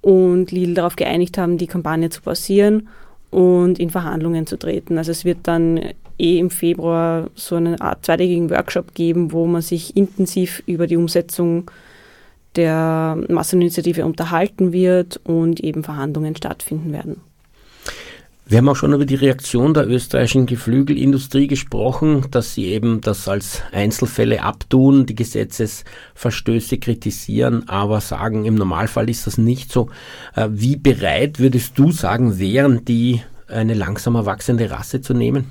und 0.00 0.52
Lidl 0.52 0.74
darauf 0.74 0.96
geeinigt 0.96 1.38
haben, 1.38 1.58
die 1.58 1.66
Kampagne 1.66 2.08
zu 2.08 2.22
pausieren 2.22 2.88
und 3.30 3.78
in 3.78 3.90
Verhandlungen 3.90 4.46
zu 4.46 4.56
treten. 4.56 4.96
Also 4.96 5.10
es 5.10 5.24
wird 5.24 5.38
dann 5.42 5.80
eh 6.18 6.38
im 6.38 6.50
Februar 6.50 7.30
so 7.34 7.56
eine 7.56 7.80
Art 7.80 8.04
zweitägigen 8.04 8.50
Workshop 8.50 8.94
geben, 8.94 9.32
wo 9.32 9.46
man 9.46 9.62
sich 9.62 9.96
intensiv 9.96 10.62
über 10.66 10.86
die 10.86 10.96
Umsetzung 10.96 11.70
der 12.56 13.16
Masseninitiative 13.28 14.04
unterhalten 14.04 14.72
wird 14.72 15.20
und 15.24 15.60
eben 15.60 15.84
Verhandlungen 15.84 16.34
stattfinden 16.36 16.92
werden. 16.92 17.20
Wir 18.50 18.58
haben 18.58 18.68
auch 18.70 18.76
schon 18.76 18.94
über 18.94 19.04
die 19.04 19.14
Reaktion 19.14 19.74
der 19.74 19.86
österreichischen 19.86 20.46
Geflügelindustrie 20.46 21.48
gesprochen, 21.48 22.24
dass 22.30 22.54
sie 22.54 22.64
eben 22.68 23.02
das 23.02 23.28
als 23.28 23.60
Einzelfälle 23.72 24.42
abtun, 24.42 25.04
die 25.04 25.14
Gesetzesverstöße 25.14 26.78
kritisieren, 26.78 27.68
aber 27.68 28.00
sagen, 28.00 28.46
im 28.46 28.54
Normalfall 28.54 29.10
ist 29.10 29.26
das 29.26 29.36
nicht 29.36 29.70
so. 29.70 29.90
Äh, 30.34 30.48
wie 30.50 30.76
bereit 30.76 31.38
würdest 31.38 31.78
du 31.78 31.92
sagen, 31.92 32.38
wären 32.38 32.86
die, 32.86 33.20
eine 33.48 33.74
langsam 33.74 34.14
wachsende 34.14 34.70
Rasse 34.70 35.02
zu 35.02 35.12
nehmen? 35.12 35.50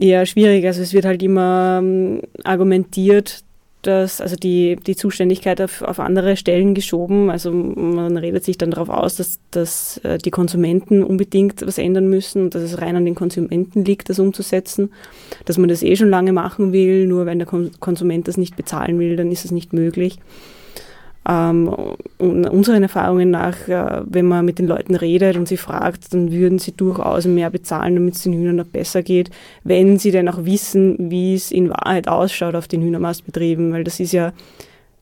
Eher 0.00 0.26
schwierig. 0.26 0.66
Also 0.66 0.82
es 0.82 0.92
wird 0.92 1.04
halt 1.04 1.22
immer 1.22 1.80
ähm, 1.82 2.22
argumentiert, 2.44 3.44
dass 3.82 4.20
also 4.20 4.36
die, 4.36 4.76
die 4.76 4.94
Zuständigkeit 4.94 5.60
auf, 5.60 5.82
auf 5.82 6.00
andere 6.00 6.36
Stellen 6.36 6.74
geschoben. 6.74 7.30
Also 7.30 7.50
man 7.52 8.16
redet 8.16 8.44
sich 8.44 8.58
dann 8.58 8.72
darauf 8.72 8.90
aus, 8.90 9.16
dass, 9.16 9.38
dass 9.50 9.98
äh, 9.98 10.18
die 10.18 10.30
Konsumenten 10.30 11.02
unbedingt 11.02 11.66
was 11.66 11.78
ändern 11.78 12.08
müssen 12.08 12.44
und 12.44 12.54
dass 12.54 12.62
es 12.62 12.80
rein 12.80 12.96
an 12.96 13.04
den 13.04 13.14
Konsumenten 13.14 13.84
liegt, 13.84 14.10
das 14.10 14.18
umzusetzen. 14.18 14.90
Dass 15.44 15.56
man 15.56 15.68
das 15.68 15.82
eh 15.82 15.96
schon 15.96 16.10
lange 16.10 16.32
machen 16.32 16.72
will, 16.72 17.06
nur 17.06 17.26
wenn 17.26 17.38
der 17.38 17.48
Konsument 17.48 18.28
das 18.28 18.36
nicht 18.36 18.56
bezahlen 18.56 18.98
will, 18.98 19.16
dann 19.16 19.32
ist 19.32 19.44
es 19.44 19.50
nicht 19.50 19.72
möglich. 19.72 20.18
Ähm, 21.30 21.72
unseren 22.18 22.82
Erfahrungen 22.82 23.30
nach, 23.30 23.68
äh, 23.68 24.02
wenn 24.04 24.26
man 24.26 24.44
mit 24.44 24.58
den 24.58 24.66
Leuten 24.66 24.96
redet 24.96 25.36
und 25.36 25.46
sie 25.46 25.58
fragt, 25.58 26.12
dann 26.12 26.32
würden 26.32 26.58
sie 26.58 26.72
durchaus 26.72 27.24
mehr 27.24 27.50
bezahlen, 27.50 27.94
damit 27.94 28.16
es 28.16 28.24
den 28.24 28.32
Hühnern 28.32 28.56
noch 28.56 28.66
besser 28.66 29.02
geht, 29.02 29.30
wenn 29.62 29.96
sie 29.96 30.10
denn 30.10 30.28
auch 30.28 30.44
wissen, 30.44 30.96
wie 31.10 31.34
es 31.34 31.52
in 31.52 31.70
Wahrheit 31.70 32.08
ausschaut 32.08 32.56
auf 32.56 32.66
den 32.66 32.82
Hühnermastbetrieben, 32.82 33.72
weil 33.72 33.84
das 33.84 34.00
ist 34.00 34.10
ja 34.10 34.32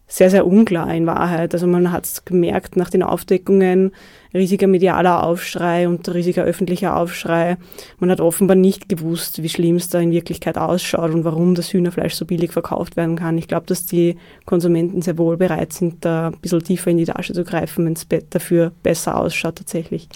sehr, 0.07 0.29
sehr 0.29 0.47
unklar 0.47 0.93
in 0.95 1.07
Wahrheit. 1.07 1.55
Also 1.55 1.67
man 1.67 1.93
hat 1.93 2.05
es 2.05 2.25
gemerkt 2.27 2.77
nach 2.77 2.91
den 2.91 3.03
Aufdeckungen, 3.03 3.93
riesiger 4.35 4.67
medialer 4.67 5.25
Aufschrei 5.25 5.89
und 5.89 6.09
riesiger 6.13 6.45
öffentlicher 6.45 6.97
Aufschrei. 6.97 7.57
Man 7.99 8.11
hat 8.11 8.21
offenbar 8.21 8.57
nicht 8.57 8.89
gewusst, 8.89 9.43
wie 9.43 9.49
schlimm 9.49 9.77
es 9.77 9.89
da 9.89 9.99
in 9.99 10.13
Wirklichkeit 10.13 10.59
ausschaut 10.59 11.13
und 11.13 11.25
warum 11.25 11.55
das 11.55 11.73
Hühnerfleisch 11.73 12.15
so 12.15 12.25
billig 12.25 12.53
verkauft 12.53 12.97
werden 12.97 13.17
kann. 13.17 13.39
Ich 13.39 13.49
glaube, 13.49 13.67
dass 13.67 13.87
die 13.87 14.17
Konsumenten 14.45 15.03
sehr 15.03 15.19
wohl 15.19 15.37
bereit 15.37 15.73
sind, 15.73 16.05
da 16.05 16.29
ein 16.29 16.41
bisschen 16.41 16.63
tiefer 16.63 16.91
in 16.91 16.99
die 16.99 17.05
Tasche 17.05 17.33
zu 17.33 17.45
greifen, 17.45 17.87
wenn 17.87 17.95
es 17.95 18.07
dafür 18.31 18.73
besser 18.83 19.17
ausschaut 19.17 19.57
tatsächlich. 19.57 20.09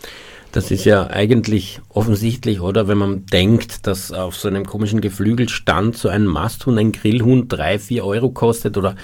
Das 0.52 0.70
ist 0.70 0.84
ja 0.84 1.06
eigentlich 1.06 1.80
offensichtlich, 1.88 2.60
oder? 2.60 2.86
Wenn 2.86 2.98
man 2.98 3.24
denkt, 3.24 3.86
dass 3.86 4.12
auf 4.12 4.36
so 4.36 4.48
einem 4.48 4.66
komischen 4.66 5.00
Geflügelstand 5.00 5.96
so 5.96 6.10
ein 6.10 6.26
Masthuhn, 6.26 6.76
ein 6.76 6.92
Grillhuhn 6.92 7.48
drei, 7.48 7.78
vier 7.78 8.04
Euro 8.04 8.28
kostet 8.28 8.76
oder 8.76 8.94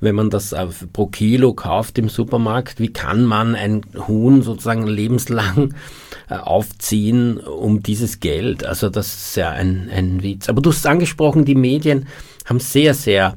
wenn 0.00 0.16
man 0.16 0.30
das 0.30 0.52
pro 0.92 1.06
Kilo 1.06 1.54
kauft 1.54 1.98
im 1.98 2.08
Supermarkt, 2.08 2.80
wie 2.80 2.92
kann 2.92 3.24
man 3.24 3.54
ein 3.54 3.82
Huhn 4.08 4.42
sozusagen 4.56 4.86
lebenslang 4.86 5.74
äh, 6.28 6.34
aufziehen 6.34 7.38
um 7.38 7.82
dieses 7.82 8.20
Geld? 8.20 8.64
Also 8.64 8.88
das 8.88 9.06
ist 9.06 9.36
ja 9.36 9.50
ein, 9.50 9.90
ein 9.92 10.22
Witz. 10.22 10.48
Aber 10.48 10.60
du 10.60 10.70
hast 10.70 10.86
angesprochen, 10.86 11.44
die 11.44 11.54
Medien 11.54 12.06
haben 12.46 12.60
sehr, 12.60 12.94
sehr 12.94 13.36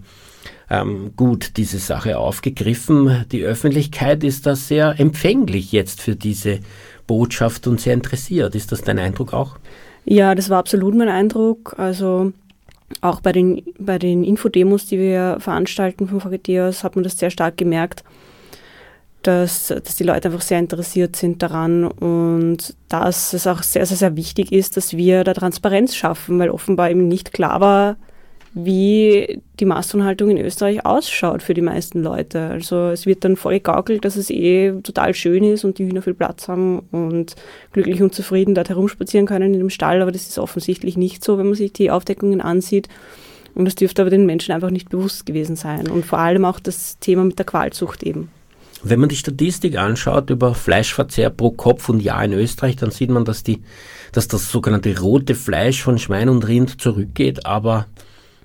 ähm, 0.70 1.12
gut 1.16 1.58
diese 1.58 1.80
Sache 1.80 2.18
aufgegriffen. 2.18 3.26
Die 3.32 3.44
Öffentlichkeit 3.44 4.24
ist 4.24 4.46
da 4.46 4.56
sehr 4.56 5.00
empfänglich 5.00 5.72
jetzt 5.72 6.02
für 6.02 6.16
diese 6.16 6.60
Botschaft 7.08 7.68
und 7.68 7.82
sehr 7.82 7.94
interessiert. 7.94 8.56
Ist 8.56 8.72
das 8.72 8.82
dein 8.82 9.00
Eindruck 9.00 9.34
auch? 9.34 9.58
Ja, 10.06 10.36
das 10.36 10.50
war 10.50 10.60
absolut 10.60 10.96
mein 10.96 11.10
Eindruck. 11.10 11.76
Also 11.78 12.34
auch 13.02 13.22
bei 13.22 13.32
den, 13.32 13.64
bei 13.78 14.00
den 14.00 14.24
Infodemos, 14.24 14.86
die 14.86 14.98
wir 14.98 15.38
veranstalten 15.40 16.08
von 16.08 16.22
VGTs, 16.22 16.84
hat 16.84 16.96
man 16.96 17.04
das 17.04 17.18
sehr 17.18 17.30
stark 17.30 17.58
gemerkt, 17.58 18.04
dass, 19.24 19.68
dass 19.68 19.96
die 19.98 20.04
Leute 20.04 20.30
einfach 20.30 20.42
sehr 20.42 20.60
interessiert 20.60 21.16
sind 21.16 21.42
daran 21.42 21.86
und 21.86 22.76
dass 22.88 23.34
es 23.34 23.48
auch 23.48 23.64
sehr, 23.64 23.86
sehr, 23.86 23.98
sehr 23.98 24.16
wichtig 24.16 24.52
ist, 24.52 24.78
dass 24.78 24.96
wir 24.96 25.24
da 25.24 25.34
Transparenz 25.34 25.96
schaffen, 25.96 26.40
weil 26.40 26.50
offenbar 26.50 26.90
eben 26.90 27.08
nicht 27.08 27.34
klar 27.34 27.60
war, 27.60 27.98
wie 28.54 29.42
die 29.60 29.66
Masthuhnhaltung 29.66 30.32
in 30.32 30.38
Österreich 30.38 30.86
ausschaut 30.86 31.44
für 31.44 31.54
die 31.54 31.62
meisten 31.62 32.02
Leute. 32.02 32.40
Also 32.40 32.90
es 32.90 33.06
wird 33.06 33.24
dann 33.24 33.36
vorgegaukelt, 33.36 34.04
dass 34.06 34.16
es 34.16 34.30
eh 34.30 34.72
total 34.82 35.14
schön 35.14 35.44
ist 35.44 35.66
und 35.66 35.78
die 35.78 35.86
Hühner 35.86 36.02
viel 36.02 36.14
Platz 36.14 36.48
haben 36.48 36.80
und 36.92 37.36
glücklich 37.74 38.02
und 38.02 38.16
zufrieden 38.16 38.56
dort 38.56 38.70
herumspazieren 38.70 39.28
können 39.28 39.54
in 39.54 39.60
dem 39.60 39.70
Stall, 39.70 40.02
aber 40.02 40.12
das 40.12 40.28
ist 40.28 40.40
offensichtlich 40.40 40.98
nicht 40.98 41.24
so, 41.24 41.38
wenn 41.38 41.46
man 41.46 41.56
sich 41.56 41.74
die 41.74 41.92
Aufdeckungen 41.92 42.42
ansieht. 42.42 42.88
Und 43.54 43.66
das 43.66 43.76
dürfte 43.76 44.02
aber 44.02 44.10
den 44.10 44.26
Menschen 44.26 44.54
einfach 44.54 44.70
nicht 44.70 44.90
bewusst 44.90 45.26
gewesen 45.26 45.56
sein. 45.56 45.90
Und 45.90 46.06
vor 46.06 46.20
allem 46.20 46.46
auch 46.46 46.60
das 46.60 47.00
Thema 47.00 47.26
mit 47.26 47.38
der 47.38 47.46
Qualzucht 47.46 48.04
eben. 48.04 48.32
Wenn 48.82 49.00
man 49.00 49.10
die 49.10 49.16
Statistik 49.16 49.78
anschaut 49.78 50.30
über 50.30 50.56
Fleischverzehr 50.56 51.30
pro 51.30 51.52
Kopf 51.52 51.90
und 51.90 52.00
Jahr 52.00 52.24
in 52.24 52.34
Österreich, 52.34 52.78
dann 52.78 52.92
sieht 52.92 53.10
man, 53.10 53.26
dass, 53.26 53.44
die, 53.44 53.62
dass 54.12 54.28
das 54.28 54.50
sogenannte 54.52 54.98
rote 55.00 55.36
Fleisch 55.36 55.84
von 55.84 55.98
Schwein 55.98 56.30
und 56.30 56.48
Rind 56.48 56.82
zurückgeht, 56.82 57.46
aber 57.46 57.88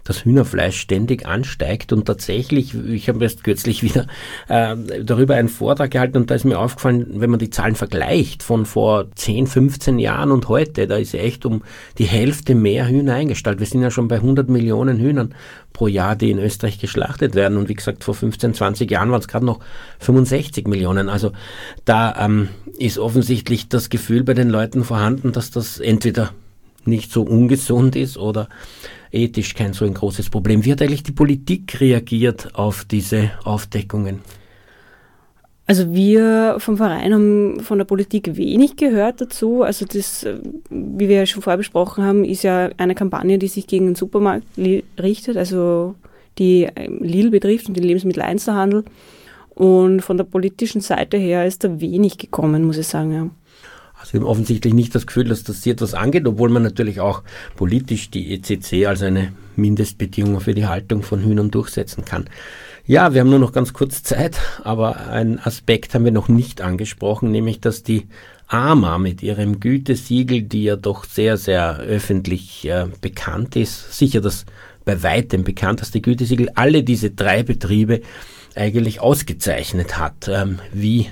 das 0.04 0.24
Hühnerfleisch 0.24 0.78
ständig 0.78 1.26
ansteigt 1.26 1.92
und 1.92 2.04
tatsächlich, 2.04 2.74
ich 2.74 3.08
habe 3.08 3.24
erst 3.24 3.42
kürzlich 3.42 3.82
wieder 3.82 4.06
äh, 4.48 4.76
darüber 5.02 5.34
einen 5.34 5.48
Vortrag 5.48 5.90
gehalten 5.90 6.18
und 6.18 6.30
da 6.30 6.34
ist 6.34 6.44
mir 6.44 6.58
aufgefallen, 6.58 7.06
wenn 7.14 7.30
man 7.30 7.38
die 7.38 7.50
Zahlen 7.50 7.74
vergleicht 7.74 8.42
von 8.42 8.66
vor 8.66 9.06
10, 9.14 9.46
15 9.46 9.98
Jahren 9.98 10.30
und 10.30 10.48
heute, 10.48 10.86
da 10.86 10.96
ist 10.96 11.14
echt 11.14 11.46
um 11.46 11.62
die 11.98 12.04
Hälfte 12.04 12.54
mehr 12.54 12.86
Hühner 12.86 13.14
eingestellt. 13.14 13.60
Wir 13.60 13.66
sind 13.66 13.82
ja 13.82 13.90
schon 13.90 14.08
bei 14.08 14.16
100 14.16 14.48
Millionen 14.48 14.98
Hühnern 14.98 15.34
pro 15.72 15.88
Jahr, 15.88 16.16
die 16.16 16.30
in 16.30 16.38
Österreich 16.38 16.78
geschlachtet 16.78 17.34
werden 17.34 17.56
und 17.56 17.68
wie 17.68 17.74
gesagt, 17.74 18.04
vor 18.04 18.14
15, 18.14 18.54
20 18.54 18.90
Jahren 18.90 19.10
waren 19.10 19.20
es 19.20 19.28
gerade 19.28 19.46
noch 19.46 19.60
65 20.00 20.68
Millionen. 20.68 21.08
Also 21.08 21.32
da 21.84 22.14
ähm, 22.24 22.48
ist 22.78 22.98
offensichtlich 22.98 23.68
das 23.68 23.88
Gefühl 23.88 24.22
bei 24.22 24.34
den 24.34 24.50
Leuten 24.50 24.84
vorhanden, 24.84 25.32
dass 25.32 25.50
das 25.50 25.80
entweder 25.80 26.30
nicht 26.84 27.12
so 27.12 27.22
ungesund 27.22 27.96
ist 27.96 28.18
oder 28.18 28.48
ethisch 29.14 29.54
kein 29.54 29.72
so 29.72 29.84
ein 29.84 29.94
großes 29.94 30.30
Problem. 30.30 30.64
Wie 30.64 30.72
hat 30.72 30.82
eigentlich 30.82 31.02
die 31.02 31.12
Politik 31.12 31.80
reagiert 31.80 32.54
auf 32.54 32.84
diese 32.84 33.30
Aufdeckungen? 33.44 34.20
Also 35.66 35.94
wir 35.94 36.56
vom 36.58 36.76
Verein 36.76 37.14
haben 37.14 37.60
von 37.60 37.78
der 37.78 37.86
Politik 37.86 38.36
wenig 38.36 38.76
gehört 38.76 39.22
dazu. 39.22 39.62
Also 39.62 39.86
das, 39.86 40.26
wie 40.68 41.08
wir 41.08 41.16
ja 41.16 41.26
schon 41.26 41.42
vorher 41.42 41.56
besprochen 41.56 42.04
haben, 42.04 42.24
ist 42.24 42.42
ja 42.42 42.68
eine 42.76 42.94
Kampagne, 42.94 43.38
die 43.38 43.48
sich 43.48 43.66
gegen 43.66 43.86
den 43.86 43.94
Supermarkt 43.94 44.46
richtet, 45.00 45.38
also 45.38 45.94
die 46.38 46.68
ähm, 46.76 46.98
Lidl 47.00 47.30
betrifft 47.30 47.68
und 47.68 47.76
den 47.76 47.84
Lebensmitteleinzelhandel. 47.84 48.84
Und 49.54 50.00
von 50.00 50.16
der 50.16 50.24
politischen 50.24 50.80
Seite 50.80 51.16
her 51.16 51.46
ist 51.46 51.64
da 51.64 51.80
wenig 51.80 52.18
gekommen, 52.18 52.64
muss 52.64 52.76
ich 52.76 52.88
sagen. 52.88 53.12
Ja. 53.12 53.30
Sie 54.04 54.18
haben 54.18 54.26
offensichtlich 54.26 54.74
nicht 54.74 54.94
das 54.94 55.06
Gefühl, 55.06 55.24
dass 55.24 55.44
das 55.44 55.62
Sie 55.62 55.70
etwas 55.70 55.94
angeht, 55.94 56.26
obwohl 56.26 56.50
man 56.50 56.62
natürlich 56.62 57.00
auch 57.00 57.22
politisch 57.56 58.10
die 58.10 58.34
ECC 58.34 58.86
als 58.86 59.02
eine 59.02 59.32
Mindestbedingung 59.56 60.40
für 60.40 60.54
die 60.54 60.66
Haltung 60.66 61.02
von 61.02 61.22
Hühnern 61.22 61.50
durchsetzen 61.50 62.04
kann. 62.04 62.28
Ja, 62.86 63.14
wir 63.14 63.22
haben 63.22 63.30
nur 63.30 63.38
noch 63.38 63.52
ganz 63.52 63.72
kurz 63.72 64.02
Zeit, 64.02 64.38
aber 64.62 65.06
einen 65.08 65.38
Aspekt 65.38 65.94
haben 65.94 66.04
wir 66.04 66.12
noch 66.12 66.28
nicht 66.28 66.60
angesprochen, 66.60 67.30
nämlich 67.30 67.60
dass 67.60 67.82
die 67.82 68.08
AMA 68.46 68.98
mit 68.98 69.22
ihrem 69.22 69.58
Gütesiegel, 69.58 70.42
die 70.42 70.64
ja 70.64 70.76
doch 70.76 71.04
sehr, 71.04 71.38
sehr 71.38 71.78
öffentlich 71.78 72.68
äh, 72.68 72.86
bekannt 73.00 73.56
ist, 73.56 73.96
sicher 73.96 74.20
das 74.20 74.44
bei 74.84 75.02
weitem 75.02 75.44
bekannteste 75.44 76.02
Gütesiegel, 76.02 76.50
alle 76.54 76.82
diese 76.82 77.10
drei 77.10 77.42
Betriebe 77.42 78.02
eigentlich 78.54 79.00
ausgezeichnet 79.00 79.98
hat. 79.98 80.28
Ähm, 80.28 80.58
wie 80.72 81.08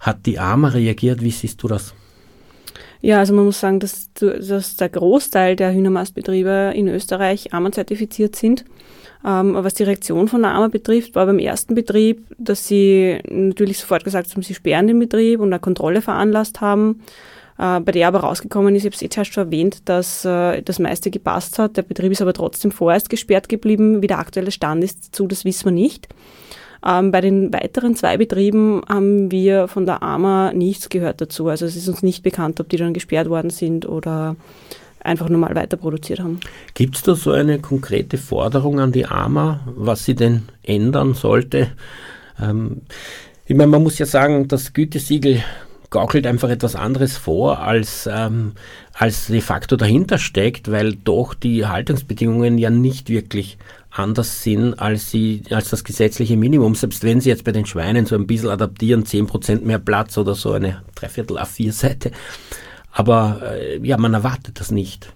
hat 0.00 0.26
die 0.26 0.38
AMA 0.38 0.68
reagiert? 0.68 1.22
Wie 1.22 1.30
siehst 1.30 1.62
du 1.62 1.68
das? 1.68 1.94
Ja, 3.04 3.18
also 3.18 3.34
man 3.34 3.44
muss 3.44 3.60
sagen, 3.60 3.80
dass, 3.80 4.08
dass 4.14 4.76
der 4.76 4.88
Großteil 4.88 5.56
der 5.56 5.74
Hühnermastbetriebe 5.74 6.72
in 6.74 6.88
Österreich 6.88 7.52
AMA-zertifiziert 7.52 8.34
sind. 8.34 8.64
Ähm, 9.22 9.52
was 9.58 9.74
die 9.74 9.82
Reaktion 9.82 10.26
von 10.26 10.40
der 10.40 10.52
AMA 10.52 10.68
betrifft, 10.68 11.14
war 11.14 11.26
beim 11.26 11.38
ersten 11.38 11.74
Betrieb, 11.74 12.24
dass 12.38 12.66
sie 12.66 13.18
natürlich 13.28 13.76
sofort 13.76 14.04
gesagt 14.04 14.32
haben, 14.32 14.40
sie 14.40 14.54
sperren 14.54 14.86
den 14.86 14.98
Betrieb 14.98 15.40
und 15.40 15.52
eine 15.52 15.60
Kontrolle 15.60 16.00
veranlasst 16.00 16.62
haben, 16.62 17.02
äh, 17.58 17.78
bei 17.80 17.92
der 17.92 18.08
aber 18.08 18.20
rausgekommen 18.20 18.74
ist, 18.74 18.84
ich 18.84 18.86
habe 18.86 18.96
es 18.96 19.02
eh 19.02 19.10
zuerst 19.10 19.34
schon 19.34 19.48
erwähnt, 19.48 19.86
dass 19.86 20.24
äh, 20.24 20.62
das 20.62 20.78
meiste 20.78 21.10
gepasst 21.10 21.58
hat. 21.58 21.76
Der 21.76 21.82
Betrieb 21.82 22.10
ist 22.10 22.22
aber 22.22 22.32
trotzdem 22.32 22.70
vorerst 22.70 23.10
gesperrt 23.10 23.50
geblieben. 23.50 24.00
Wie 24.00 24.06
der 24.06 24.18
aktuelle 24.18 24.50
Stand 24.50 24.82
ist 24.82 25.08
dazu, 25.08 25.26
das 25.26 25.44
wissen 25.44 25.66
wir 25.66 25.72
nicht. 25.72 26.08
Ähm, 26.86 27.10
bei 27.10 27.20
den 27.20 27.52
weiteren 27.52 27.96
zwei 27.96 28.16
Betrieben 28.16 28.82
haben 28.88 29.30
wir 29.30 29.68
von 29.68 29.86
der 29.86 30.02
AMA 30.02 30.52
nichts 30.52 30.88
gehört 30.88 31.20
dazu. 31.20 31.48
Also 31.48 31.64
es 31.64 31.76
ist 31.76 31.88
uns 31.88 32.02
nicht 32.02 32.22
bekannt, 32.22 32.60
ob 32.60 32.68
die 32.68 32.76
dann 32.76 32.94
gesperrt 32.94 33.28
worden 33.28 33.50
sind 33.50 33.88
oder 33.88 34.36
einfach 35.00 35.28
normal 35.28 35.54
weiter 35.54 35.76
produziert 35.76 36.20
haben. 36.20 36.40
Gibt 36.74 36.96
es 36.96 37.02
da 37.02 37.14
so 37.14 37.32
eine 37.32 37.58
konkrete 37.58 38.18
Forderung 38.18 38.80
an 38.80 38.92
die 38.92 39.06
AMA, 39.06 39.60
was 39.76 40.04
sie 40.04 40.14
denn 40.14 40.42
ändern 40.62 41.14
sollte? 41.14 41.68
Ähm, 42.40 42.82
ich 43.46 43.54
meine, 43.54 43.70
man 43.70 43.82
muss 43.82 43.98
ja 43.98 44.06
sagen, 44.06 44.48
das 44.48 44.72
Gütesiegel 44.72 45.42
gaukelt 45.94 46.26
einfach 46.26 46.50
etwas 46.50 46.74
anderes 46.74 47.16
vor, 47.16 47.60
als, 47.60 48.08
ähm, 48.12 48.52
als 48.94 49.28
de 49.28 49.40
facto 49.40 49.76
dahinter 49.76 50.18
steckt, 50.18 50.70
weil 50.70 50.96
doch 50.96 51.34
die 51.34 51.66
Haltungsbedingungen 51.66 52.58
ja 52.58 52.68
nicht 52.68 53.08
wirklich 53.08 53.58
anders 53.92 54.42
sind 54.42 54.74
als, 54.74 55.12
sie, 55.12 55.42
als 55.50 55.70
das 55.70 55.84
gesetzliche 55.84 56.36
Minimum. 56.36 56.74
Selbst 56.74 57.04
wenn 57.04 57.20
sie 57.20 57.28
jetzt 57.28 57.44
bei 57.44 57.52
den 57.52 57.64
Schweinen 57.64 58.06
so 58.06 58.16
ein 58.16 58.26
bisschen 58.26 58.50
adaptieren, 58.50 59.04
10% 59.04 59.60
mehr 59.64 59.78
Platz 59.78 60.18
oder 60.18 60.34
so 60.34 60.52
eine 60.52 60.82
Dreiviertel 60.96 61.38
A4-Seite. 61.38 62.10
Aber 62.90 63.40
äh, 63.54 63.78
ja, 63.86 63.96
man 63.96 64.14
erwartet 64.14 64.58
das 64.58 64.72
nicht. 64.72 65.12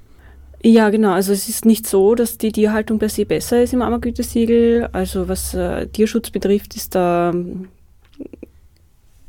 Ja, 0.63 0.91
genau. 0.91 1.11
Also 1.11 1.33
es 1.33 1.49
ist 1.49 1.65
nicht 1.65 1.89
so, 1.89 2.15
dass 2.15 2.39
die 2.39 2.53
Tierhaltung 2.53 3.01
per 3.01 3.09
se 3.09 3.27
besser 3.27 3.65
ist 3.65 3.73
im 3.73 3.83
Ammergütesiegel. 3.83 4.89
Also 4.93 5.29
was 5.29 5.55
äh, 5.55 5.89
Tierschutz 5.89 6.31
betrifft, 6.31 6.77
ist 6.77 6.95
da 6.95 7.35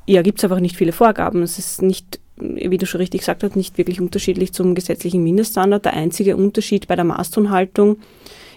ja, 0.10 0.24
gibt 0.24 0.40
es 0.40 0.44
einfach 0.44 0.60
nicht 0.60 0.76
viele 0.76 0.92
Vorgaben. 0.92 1.44
Es 1.44 1.60
ist 1.60 1.84
nicht, 1.84 2.20
wie 2.38 2.78
du 2.80 2.88
schon 2.88 3.00
richtig 3.00 3.22
gesagt 3.22 3.44
hast, 3.44 3.56
nicht 3.56 3.78
wirklich 3.78 4.02
unterschiedlich 4.02 4.54
zum 4.54 4.74
gesetzlichen 4.74 5.24
Mindeststandard. 5.24 5.86
Der 5.86 5.94
einzige 5.94 6.36
Unterschied 6.36 6.88
bei 6.88 6.96
der 6.96 7.06
Masthuhnhaltung 7.06 7.98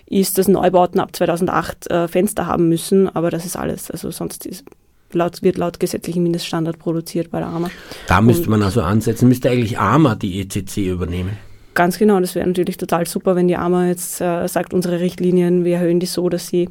ist, 0.07 0.39
dass 0.39 0.49
Neubauten 0.49 0.99
ab 0.99 1.15
2008 1.15 1.91
äh, 1.91 2.09
Fenster 2.09 2.47
haben 2.47 2.71
müssen, 2.71 3.15
aber 3.15 3.31
das 3.31 3.45
ist 3.45 3.57
alles. 3.57 3.91
Also 3.91 4.11
sonst 4.11 4.47
ist, 4.47 4.65
laut, 5.13 5.43
wird 5.43 5.59
laut 5.59 5.79
gesetzlichem 5.79 6.23
Mindeststandard 6.23 6.79
produziert 6.79 7.31
bei 7.31 7.41
der 7.41 7.49
AMA. 7.49 7.71
Da 8.07 8.23
müsste 8.23 8.45
Und 8.45 8.51
man 8.51 8.63
also 8.63 8.81
ansetzen, 8.81 9.29
müsste 9.29 9.51
eigentlich 9.51 9.79
AMA 9.79 10.15
die 10.15 10.41
ECC 10.41 10.89
übernehmen. 10.89 11.37
Ganz 11.75 11.99
genau, 11.99 12.19
das 12.19 12.35
wäre 12.35 12.47
natürlich 12.47 12.79
total 12.79 13.07
super, 13.07 13.37
wenn 13.37 13.49
die 13.49 13.57
AMA 13.57 13.89
jetzt 13.89 14.23
äh, 14.23 14.47
sagt, 14.47 14.73
unsere 14.73 15.01
Richtlinien, 15.01 15.67
wir 15.67 15.77
erhöhen 15.77 16.01
die 16.01 16.07
so, 16.07 16.31
dass 16.31 16.49
sie 16.49 16.71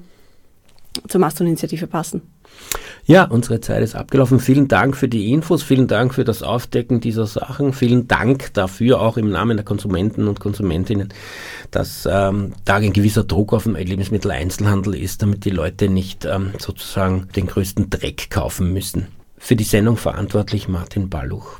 zur 1.07 1.21
Maston-Initiative 1.21 1.85
passen. 1.85 2.21
Ja, 3.05 3.25
unsere 3.25 3.59
Zeit 3.61 3.83
ist 3.83 3.95
abgelaufen. 3.95 4.39
Vielen 4.39 4.67
Dank 4.67 4.95
für 4.95 5.07
die 5.07 5.31
Infos, 5.31 5.63
vielen 5.63 5.87
Dank 5.87 6.13
für 6.13 6.23
das 6.23 6.43
Aufdecken 6.43 7.01
dieser 7.01 7.25
Sachen, 7.25 7.73
vielen 7.73 8.07
Dank 8.07 8.53
dafür 8.53 9.01
auch 9.01 9.17
im 9.17 9.29
Namen 9.29 9.57
der 9.57 9.65
Konsumenten 9.65 10.27
und 10.27 10.39
Konsumentinnen, 10.39 11.09
dass 11.71 12.07
ähm, 12.09 12.53
da 12.63 12.75
ein 12.75 12.93
gewisser 12.93 13.23
Druck 13.23 13.53
auf 13.53 13.63
dem 13.63 13.75
Lebensmitteleinzelhandel 13.75 14.95
ist, 14.95 15.23
damit 15.23 15.45
die 15.45 15.49
Leute 15.49 15.89
nicht 15.89 16.25
ähm, 16.25 16.51
sozusagen 16.59 17.27
den 17.35 17.47
größten 17.47 17.89
Dreck 17.89 18.29
kaufen 18.29 18.71
müssen. 18.71 19.07
Für 19.37 19.55
die 19.55 19.63
Sendung 19.63 19.97
verantwortlich 19.97 20.67
Martin 20.67 21.09
Balluch. 21.09 21.59